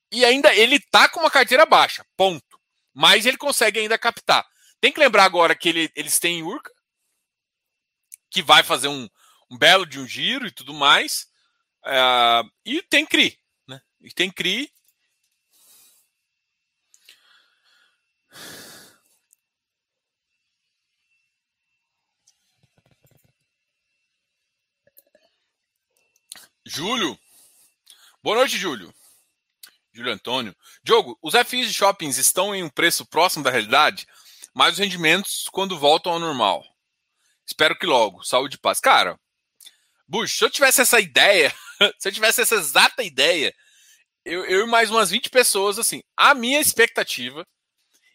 e 0.10 0.24
ainda 0.24 0.56
ele 0.56 0.80
tá 0.80 1.10
com 1.10 1.20
uma 1.20 1.30
carteira 1.30 1.66
baixa, 1.66 2.06
ponto. 2.16 2.58
Mas 2.94 3.26
ele 3.26 3.36
consegue 3.36 3.82
ainda 3.82 3.98
captar. 3.98 4.48
Tem 4.80 4.94
que 4.94 5.00
lembrar 5.02 5.26
agora 5.26 5.54
que 5.54 5.68
ele, 5.68 5.92
eles 5.94 6.20
têm 6.20 6.42
Urca, 6.42 6.72
que 8.30 8.42
vai 8.42 8.64
fazer 8.64 8.88
um, 8.88 9.10
um 9.50 9.58
belo 9.58 9.86
de 9.86 10.00
um 10.00 10.08
giro 10.08 10.48
e 10.48 10.52
tudo 10.52 10.74
mais. 10.74 11.28
Uh, 11.86 12.50
e 12.66 12.82
tem 12.84 13.06
CRI. 13.06 13.41
E 14.02 14.12
tem 14.12 14.32
CRI. 14.32 14.72
Júlio. 26.66 27.20
Boa 28.24 28.38
noite, 28.38 28.58
Júlio. 28.58 28.94
Júlio 29.94 30.14
Antônio. 30.14 30.56
Diogo, 30.84 31.18
os 31.22 31.34
FIs 31.46 31.68
de 31.68 31.74
shoppings 31.74 32.18
estão 32.18 32.56
em 32.56 32.64
um 32.64 32.70
preço 32.70 33.06
próximo 33.06 33.44
da 33.44 33.52
realidade, 33.52 34.08
mas 34.54 34.74
os 34.74 34.80
rendimentos 34.80 35.50
quando 35.52 35.78
voltam 35.78 36.14
ao 36.14 36.20
normal. 36.20 36.64
Espero 37.46 37.78
que 37.78 37.86
logo. 37.86 38.24
Saúde 38.24 38.56
e 38.56 38.60
paz. 38.60 38.80
Cara, 38.80 39.20
Bush, 40.08 40.38
se 40.38 40.46
eu 40.46 40.50
tivesse 40.50 40.82
essa 40.82 41.00
ideia, 41.00 41.54
se 42.00 42.08
eu 42.08 42.12
tivesse 42.12 42.42
essa 42.42 42.56
exata 42.56 43.04
ideia, 43.04 43.54
eu, 44.26 44.46
eu 44.46 44.66
e 44.66 44.70
mais 44.70 44.90
umas 44.90 45.10
20 45.10 45.30
pessoas, 45.30 45.80
assim, 45.80 46.02
a 46.16 46.34
minha 46.34 46.60
expectativa, 46.60 47.46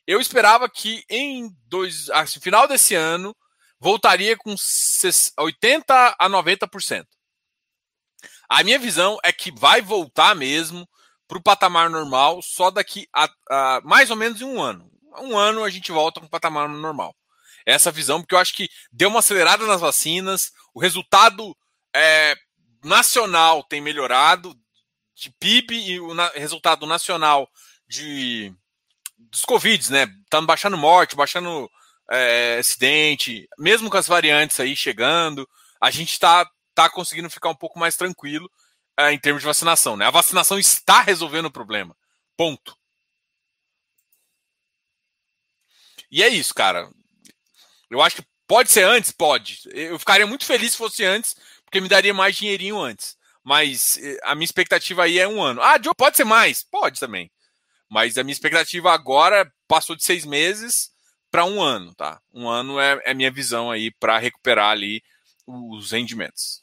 eu 0.07 0.20
esperava 0.20 0.68
que 0.68 1.04
em 1.11 1.50
dois, 1.66 2.09
assim, 2.11 2.40
final 2.40 2.68
desse 2.68 2.94
ano 2.94 3.34
voltaria 3.80 4.36
com 4.36 4.54
80 5.38 6.16
a 6.18 6.28
90%. 6.28 7.04
A 8.48 8.62
minha 8.62 8.78
visão 8.78 9.18
é 9.24 9.32
que 9.32 9.50
vai 9.50 9.82
voltar 9.82 10.34
mesmo 10.34 10.88
para 11.26 11.38
o 11.38 11.42
patamar 11.42 11.90
normal 11.90 12.40
só 12.40 12.70
daqui 12.70 13.09
a, 13.12 13.28
a, 13.50 13.80
mais 13.84 14.11
ou 14.11 14.16
menos 14.16 14.40
um 14.40 14.61
ano. 14.62 14.88
Um 15.18 15.36
ano 15.36 15.64
a 15.64 15.70
gente 15.70 15.90
volta 15.90 16.20
para 16.20 16.26
o 16.26 16.30
patamar 16.30 16.68
normal. 16.68 17.14
Essa 17.64 17.90
visão, 17.90 18.20
porque 18.20 18.34
eu 18.34 18.38
acho 18.38 18.54
que 18.54 18.68
deu 18.92 19.09
uma 19.09 19.18
acelerada 19.18 19.66
nas 19.66 19.80
vacinas, 19.80 20.52
o 20.72 20.80
resultado 20.80 21.57
é, 21.94 22.36
nacional 22.84 23.64
tem 23.64 23.80
melhorado, 23.80 24.54
de 25.16 25.30
PIB 25.40 25.74
e 25.74 26.00
o 26.00 26.14
na, 26.14 26.28
resultado 26.28 26.86
nacional 26.86 27.50
de 27.88 28.54
dos 29.18 29.42
Covid, 29.42 29.90
né? 29.90 30.06
Tá 30.28 30.40
baixando 30.42 30.76
morte, 30.76 31.16
baixando 31.16 31.70
é, 32.10 32.58
acidente, 32.58 33.48
mesmo 33.58 33.90
com 33.90 33.96
as 33.96 34.06
variantes 34.06 34.60
aí 34.60 34.76
chegando, 34.76 35.48
a 35.80 35.90
gente 35.90 36.12
está 36.12 36.48
tá 36.74 36.90
conseguindo 36.90 37.30
ficar 37.30 37.48
um 37.48 37.54
pouco 37.54 37.78
mais 37.78 37.96
tranquilo 37.96 38.50
é, 38.96 39.10
em 39.12 39.18
termos 39.18 39.42
de 39.42 39.46
vacinação. 39.46 39.96
Né? 39.96 40.04
A 40.06 40.10
vacinação 40.10 40.58
está 40.58 41.00
resolvendo 41.00 41.46
o 41.46 41.50
problema. 41.50 41.96
Ponto. 42.36 42.76
E 46.10 46.22
é 46.22 46.28
isso, 46.28 46.54
cara. 46.54 46.88
Eu 47.90 48.02
acho 48.02 48.16
que 48.16 48.28
pode 48.46 48.70
ser 48.70 48.84
antes? 48.84 49.10
Pode. 49.10 49.60
Eu 49.72 49.98
ficaria 49.98 50.26
muito 50.26 50.44
feliz 50.44 50.72
se 50.72 50.78
fosse 50.78 51.04
antes, 51.04 51.34
porque 51.64 51.80
me 51.80 51.88
daria 51.88 52.12
mais 52.12 52.36
dinheirinho 52.36 52.78
antes. 52.78 53.16
Mas 53.47 53.97
eh, 53.99 54.18
a 54.24 54.34
minha 54.34 54.44
expectativa 54.44 55.05
aí 55.05 55.20
é 55.20 55.28
um 55.28 55.40
ano. 55.40 55.62
Ah, 55.62 55.80
Joe, 55.80 55.94
pode 55.97 56.16
ser 56.16 56.24
mais? 56.24 56.64
Pode 56.64 56.99
também. 56.99 57.30
Mas 57.88 58.18
a 58.18 58.24
minha 58.24 58.32
expectativa 58.32 58.90
agora 58.92 59.49
passou 59.68 59.94
de 59.94 60.03
seis 60.03 60.24
meses 60.24 60.90
para 61.30 61.44
um 61.44 61.62
ano, 61.62 61.94
tá? 61.94 62.20
Um 62.34 62.49
ano 62.49 62.80
é, 62.80 63.01
é 63.05 63.14
minha 63.14 63.30
visão 63.30 63.70
aí 63.70 63.92
para 63.92 64.18
recuperar 64.18 64.70
ali 64.70 65.01
os 65.47 65.92
rendimentos. 65.92 66.61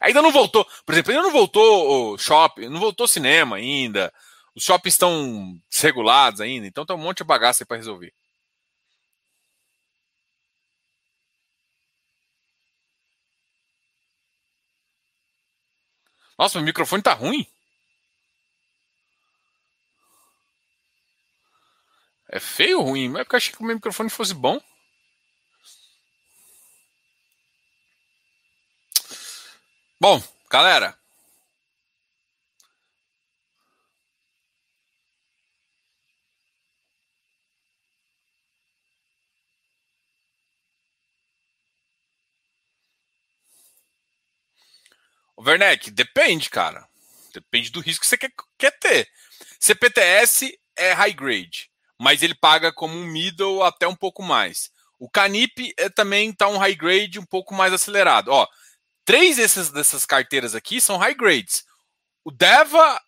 Ainda 0.00 0.22
não 0.22 0.30
voltou, 0.30 0.64
por 0.86 0.92
exemplo, 0.92 1.10
ainda 1.10 1.24
não 1.24 1.32
voltou 1.32 2.12
o 2.12 2.18
shopping, 2.18 2.68
não 2.68 2.78
voltou 2.78 3.08
cinema 3.08 3.56
ainda. 3.56 4.12
Os 4.54 4.62
shoppings 4.62 4.94
estão 4.94 5.60
desregulados 5.68 6.40
ainda, 6.40 6.68
então 6.68 6.86
tem 6.86 6.94
um 6.94 7.00
monte 7.00 7.18
de 7.18 7.24
bagaça 7.24 7.66
para 7.66 7.78
resolver. 7.78 8.12
Nossa, 16.38 16.58
meu 16.58 16.64
microfone 16.64 17.02
tá 17.02 17.12
ruim. 17.12 17.46
É 22.28 22.40
feio 22.40 22.80
ou 22.80 22.86
ruim? 22.86 23.08
Mas 23.08 23.20
é 23.20 23.24
porque 23.24 23.36
eu 23.36 23.38
achei 23.38 23.52
que 23.52 23.60
o 23.60 23.64
meu 23.64 23.76
microfone 23.76 24.10
fosse 24.10 24.34
bom. 24.34 24.60
Bom, 30.00 30.22
galera. 30.50 30.98
Werneck, 45.44 45.90
depende, 45.90 46.48
cara. 46.48 46.86
Depende 47.32 47.70
do 47.70 47.80
risco 47.80 48.02
que 48.02 48.06
você 48.06 48.16
quer, 48.16 48.32
quer 48.58 48.78
ter. 48.78 49.08
CPTS 49.58 50.58
é 50.76 50.92
high 50.92 51.12
grade 51.12 51.70
mas 51.98 52.22
ele 52.22 52.34
paga 52.34 52.72
como 52.72 52.96
um 52.96 53.06
middle 53.06 53.62
até 53.62 53.86
um 53.86 53.94
pouco 53.94 54.22
mais. 54.22 54.70
O 54.98 55.08
Canip 55.08 55.72
é, 55.78 55.88
também 55.88 56.30
está 56.30 56.48
um 56.48 56.58
high 56.58 56.74
grade 56.74 57.18
um 57.18 57.24
pouco 57.24 57.54
mais 57.54 57.72
acelerado. 57.72 58.28
Ó, 58.28 58.46
três 59.04 59.36
dessas, 59.36 59.70
dessas 59.70 60.06
carteiras 60.06 60.54
aqui 60.54 60.80
são 60.80 60.96
high 60.96 61.14
grades. 61.14 61.64
O 62.24 62.30
Deva 62.30 63.00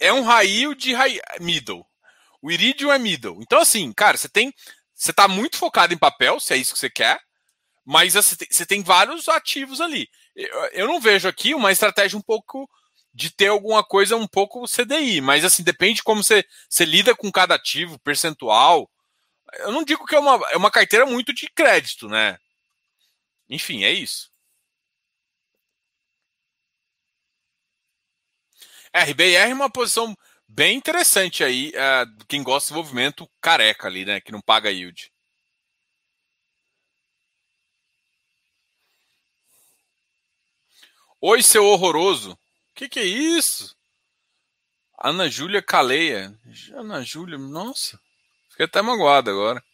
é 0.00 0.12
um 0.12 0.22
high 0.22 0.74
de 0.74 0.94
high 0.94 1.20
middle. 1.40 1.86
O 2.40 2.50
Iridium 2.50 2.92
é 2.92 2.98
middle. 2.98 3.40
Então, 3.40 3.60
assim, 3.60 3.92
cara, 3.92 4.16
você 4.16 4.28
tem. 4.28 4.52
Você 4.94 5.10
está 5.10 5.28
muito 5.28 5.58
focado 5.58 5.92
em 5.92 5.98
papel, 5.98 6.40
se 6.40 6.54
é 6.54 6.56
isso 6.56 6.72
que 6.72 6.78
você 6.78 6.88
quer, 6.88 7.20
mas 7.84 8.14
você 8.14 8.64
tem 8.64 8.82
vários 8.82 9.28
ativos 9.28 9.78
ali. 9.78 10.08
Eu 10.72 10.86
não 10.86 11.00
vejo 11.00 11.26
aqui 11.28 11.54
uma 11.54 11.72
estratégia 11.72 12.18
um 12.18 12.22
pouco 12.22 12.68
de 13.14 13.30
ter 13.30 13.46
alguma 13.48 13.82
coisa 13.82 14.16
um 14.16 14.26
pouco 14.26 14.66
CDI, 14.68 15.22
mas 15.22 15.44
assim, 15.44 15.62
depende 15.62 15.96
de 15.96 16.02
como 16.02 16.22
você, 16.22 16.44
você 16.68 16.84
lida 16.84 17.14
com 17.16 17.32
cada 17.32 17.54
ativo, 17.54 17.98
percentual. 18.00 18.90
Eu 19.60 19.72
não 19.72 19.84
digo 19.84 20.04
que 20.06 20.14
é 20.14 20.18
uma, 20.18 20.34
é 20.50 20.56
uma 20.56 20.70
carteira 20.70 21.06
muito 21.06 21.32
de 21.32 21.48
crédito, 21.50 22.08
né? 22.08 22.38
Enfim, 23.48 23.84
é 23.84 23.92
isso. 23.92 24.30
RBR 28.92 29.50
é 29.50 29.54
uma 29.54 29.70
posição 29.70 30.16
bem 30.48 30.76
interessante 30.76 31.42
aí, 31.44 31.70
uh, 31.70 32.24
quem 32.28 32.42
gosta 32.42 32.68
de 32.68 32.74
desenvolvimento 32.74 33.28
careca 33.40 33.88
ali, 33.88 34.04
né? 34.04 34.20
Que 34.20 34.32
não 34.32 34.40
paga 34.40 34.70
yield. 34.70 35.10
Oi, 41.20 41.42
seu 41.42 41.64
horroroso 41.66 42.38
que 42.76 42.88
que 42.90 43.00
é 43.00 43.04
isso? 43.04 43.74
Ana 45.02 45.28
Júlia 45.30 45.62
Caleia. 45.62 46.38
Ana 46.74 47.02
Júlia, 47.02 47.38
nossa. 47.38 47.98
Fiquei 48.50 48.66
até 48.66 48.82
magoado 48.82 49.30
agora. 49.30 49.64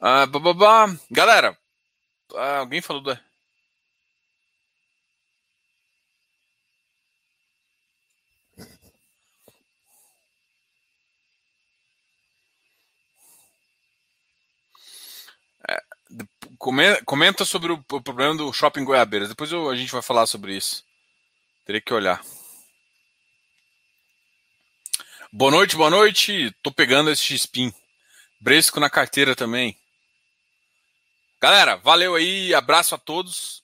Ah, 0.00 0.26
bababá. 0.26 0.86
Galera, 1.10 1.56
ah, 2.34 2.58
alguém 2.58 2.80
falou 2.80 3.02
da. 3.02 3.20
Comenta 16.58 17.44
sobre 17.44 17.72
o 17.72 17.82
problema 18.02 18.34
do 18.34 18.52
shopping 18.52 18.84
Goiabeiras. 18.84 19.28
Depois 19.28 19.52
eu, 19.52 19.68
a 19.68 19.76
gente 19.76 19.92
vai 19.92 20.02
falar 20.02 20.26
sobre 20.26 20.56
isso. 20.56 20.84
Teria 21.64 21.80
que 21.80 21.92
olhar. 21.92 22.22
Boa 25.32 25.50
noite, 25.50 25.76
boa 25.76 25.90
noite. 25.90 26.54
Tô 26.62 26.70
pegando 26.70 27.10
esse 27.10 27.22
X-Pin. 27.22 27.72
Bresco 28.40 28.80
na 28.80 28.88
carteira 28.88 29.34
também. 29.34 29.76
Galera, 31.40 31.76
valeu 31.76 32.14
aí. 32.14 32.54
Abraço 32.54 32.94
a 32.94 32.98
todos. 32.98 33.62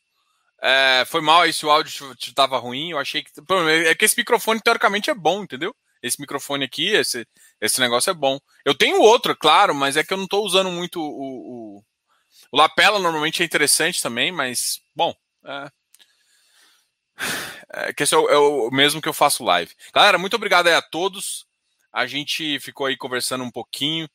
É, 0.61 1.05
foi 1.07 1.21
mal 1.21 1.43
aí 1.43 1.53
se 1.53 1.65
o 1.65 1.71
áudio 1.71 2.13
estava 2.19 2.59
ruim. 2.59 2.91
Eu 2.91 2.99
achei 2.99 3.23
que. 3.23 3.31
É 3.87 3.95
que 3.95 4.05
esse 4.05 4.17
microfone, 4.17 4.61
teoricamente, 4.61 5.11
é 5.11 5.15
bom, 5.15 5.43
entendeu? 5.43 5.75
Esse 6.03 6.21
microfone 6.21 6.65
aqui, 6.65 6.89
esse, 6.89 7.27
esse 7.61 7.81
negócio 7.81 8.11
é 8.11 8.15
bom. 8.15 8.39
Eu 8.65 8.75
tenho 8.75 9.01
outro, 9.01 9.37
claro, 9.37 9.75
mas 9.75 9.97
é 9.97 10.03
que 10.03 10.13
eu 10.13 10.17
não 10.17 10.25
estou 10.25 10.45
usando 10.45 10.71
muito 10.71 11.01
o, 11.01 11.79
o 11.79 11.85
o 12.53 12.57
Lapela 12.57 12.99
normalmente 12.99 13.43
é 13.43 13.47
interessante 13.47 14.03
também, 14.03 14.31
mas, 14.31 14.83
bom, 14.95 15.15
é, 15.45 15.73
é 17.89 17.93
que 17.95 18.03
esse 18.03 18.15
é 18.15 18.19
o, 18.19 18.29
é 18.29 18.37
o, 18.37 18.71
mesmo 18.71 19.01
que 19.01 19.09
eu 19.09 19.15
faço 19.15 19.43
live. 19.43 19.75
Galera, 19.93 20.19
muito 20.19 20.37
obrigado 20.37 20.67
aí 20.67 20.75
a 20.75 20.83
todos. 20.83 21.47
A 21.91 22.07
gente 22.07 22.61
ficou 22.61 22.87
aí 22.87 22.97
conversando 22.97 23.43
um 23.43 23.51
pouquinho. 23.51 24.09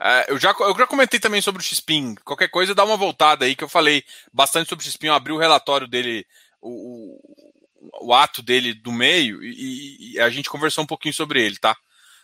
É, 0.00 0.30
eu, 0.30 0.38
já, 0.38 0.54
eu 0.60 0.76
já 0.76 0.86
comentei 0.86 1.18
também 1.18 1.42
sobre 1.42 1.60
o 1.60 1.64
Xpin. 1.64 2.14
Qualquer 2.24 2.48
coisa, 2.48 2.74
dá 2.74 2.84
uma 2.84 2.96
voltada 2.96 3.44
aí, 3.44 3.56
que 3.56 3.64
eu 3.64 3.68
falei 3.68 4.04
bastante 4.32 4.68
sobre 4.68 4.86
o 4.86 4.90
Xpin. 4.90 5.08
Eu 5.08 5.14
abri 5.14 5.32
o 5.32 5.38
relatório 5.38 5.88
dele, 5.88 6.24
o, 6.60 7.18
o, 7.90 8.06
o 8.06 8.14
ato 8.14 8.40
dele 8.40 8.72
do 8.72 8.92
meio, 8.92 9.42
e, 9.42 10.14
e, 10.14 10.20
a 10.20 10.30
gente 10.30 10.48
conversou 10.48 10.84
um 10.84 10.86
pouquinho 10.86 11.14
sobre 11.14 11.42
ele, 11.44 11.58
tá? 11.58 11.76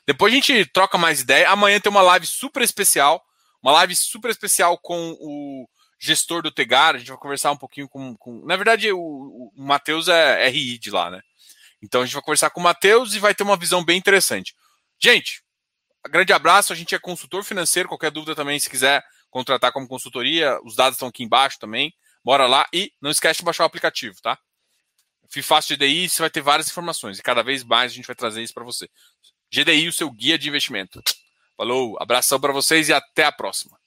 Depois 0.07 0.33
a 0.33 0.37
gente 0.37 0.67
troca 0.67 0.99
mais 0.99 1.21
ideia. 1.21 1.49
Amanhã 1.51 1.81
tem 1.81 1.91
uma 1.91 2.03
live 2.03 2.27
super 2.27 2.63
especial. 2.63 3.25
Uma 3.63 3.73
live 3.73 3.97
super 3.97 4.31
especial 4.31 4.79
com 4.79 5.17
o 5.21 5.69
gestor 5.99 6.43
do 6.43 6.51
Tegar. 6.51 6.95
A 6.95 6.99
gente 6.99 7.09
vai 7.09 7.19
conversar 7.19 7.51
um 7.51 7.57
pouquinho 7.57 7.89
com. 7.89 8.17
com... 8.17 8.45
Na 8.45 8.57
verdade, 8.57 8.93
o, 8.93 8.99
o 8.99 9.53
Matheus 9.57 10.09
é 10.09 10.49
RI 10.49 10.79
de 10.79 10.91
lá, 10.91 11.11
né? 11.11 11.23
Então 11.83 12.03
a 12.03 12.05
gente 12.05 12.15
vai 12.15 12.23
conversar 12.23 12.51
com 12.51 12.61
o 12.61 12.63
Matheus 12.63 13.15
e 13.15 13.19
vai 13.19 13.35
ter 13.35 13.43
uma 13.43 13.57
visão 13.57 13.85
bem 13.85 13.99
interessante. 13.99 14.55
Gente, 14.99 15.43
grande 16.09 16.33
abraço. 16.33 16.73
A 16.73 16.77
gente 16.77 16.95
é 16.95 16.99
consultor 16.99 17.43
financeiro. 17.43 17.89
Qualquer 17.89 18.11
dúvida 18.11 18.35
também, 18.35 18.59
se 18.59 18.69
quiser 18.69 19.03
contratar 19.31 19.73
como 19.73 19.89
consultoria, 19.89 20.59
os 20.65 20.77
dados 20.77 20.97
estão 20.97 21.09
aqui 21.09 21.25
embaixo 21.25 21.59
também. 21.59 21.95
Bora 22.25 22.47
lá 22.47 22.67
e 22.73 22.93
não 23.01 23.11
esquece 23.11 23.41
de 23.41 23.45
baixar 23.45 23.65
o 23.65 23.67
aplicativo, 23.67 24.17
tá? 24.23 24.39
Fácil 25.43 25.77
de 25.77 25.85
DI, 25.85 26.09
você 26.09 26.23
vai 26.23 26.31
ter 26.31 26.41
várias 26.41 26.69
informações 26.69 27.19
e 27.19 27.23
cada 27.23 27.43
vez 27.43 27.65
mais 27.65 27.91
a 27.91 27.95
gente 27.95 28.07
vai 28.07 28.15
trazer 28.15 28.43
isso 28.43 28.55
para 28.55 28.63
você. 28.63 28.89
GDI, 29.55 29.87
o 29.87 29.93
seu 29.93 30.11
guia 30.11 30.37
de 30.37 30.49
investimento. 30.49 31.01
Falou, 31.57 31.97
abração 32.01 32.41
para 32.41 32.53
vocês 32.53 32.89
e 32.89 32.93
até 32.93 33.25
a 33.25 33.31
próxima. 33.31 33.79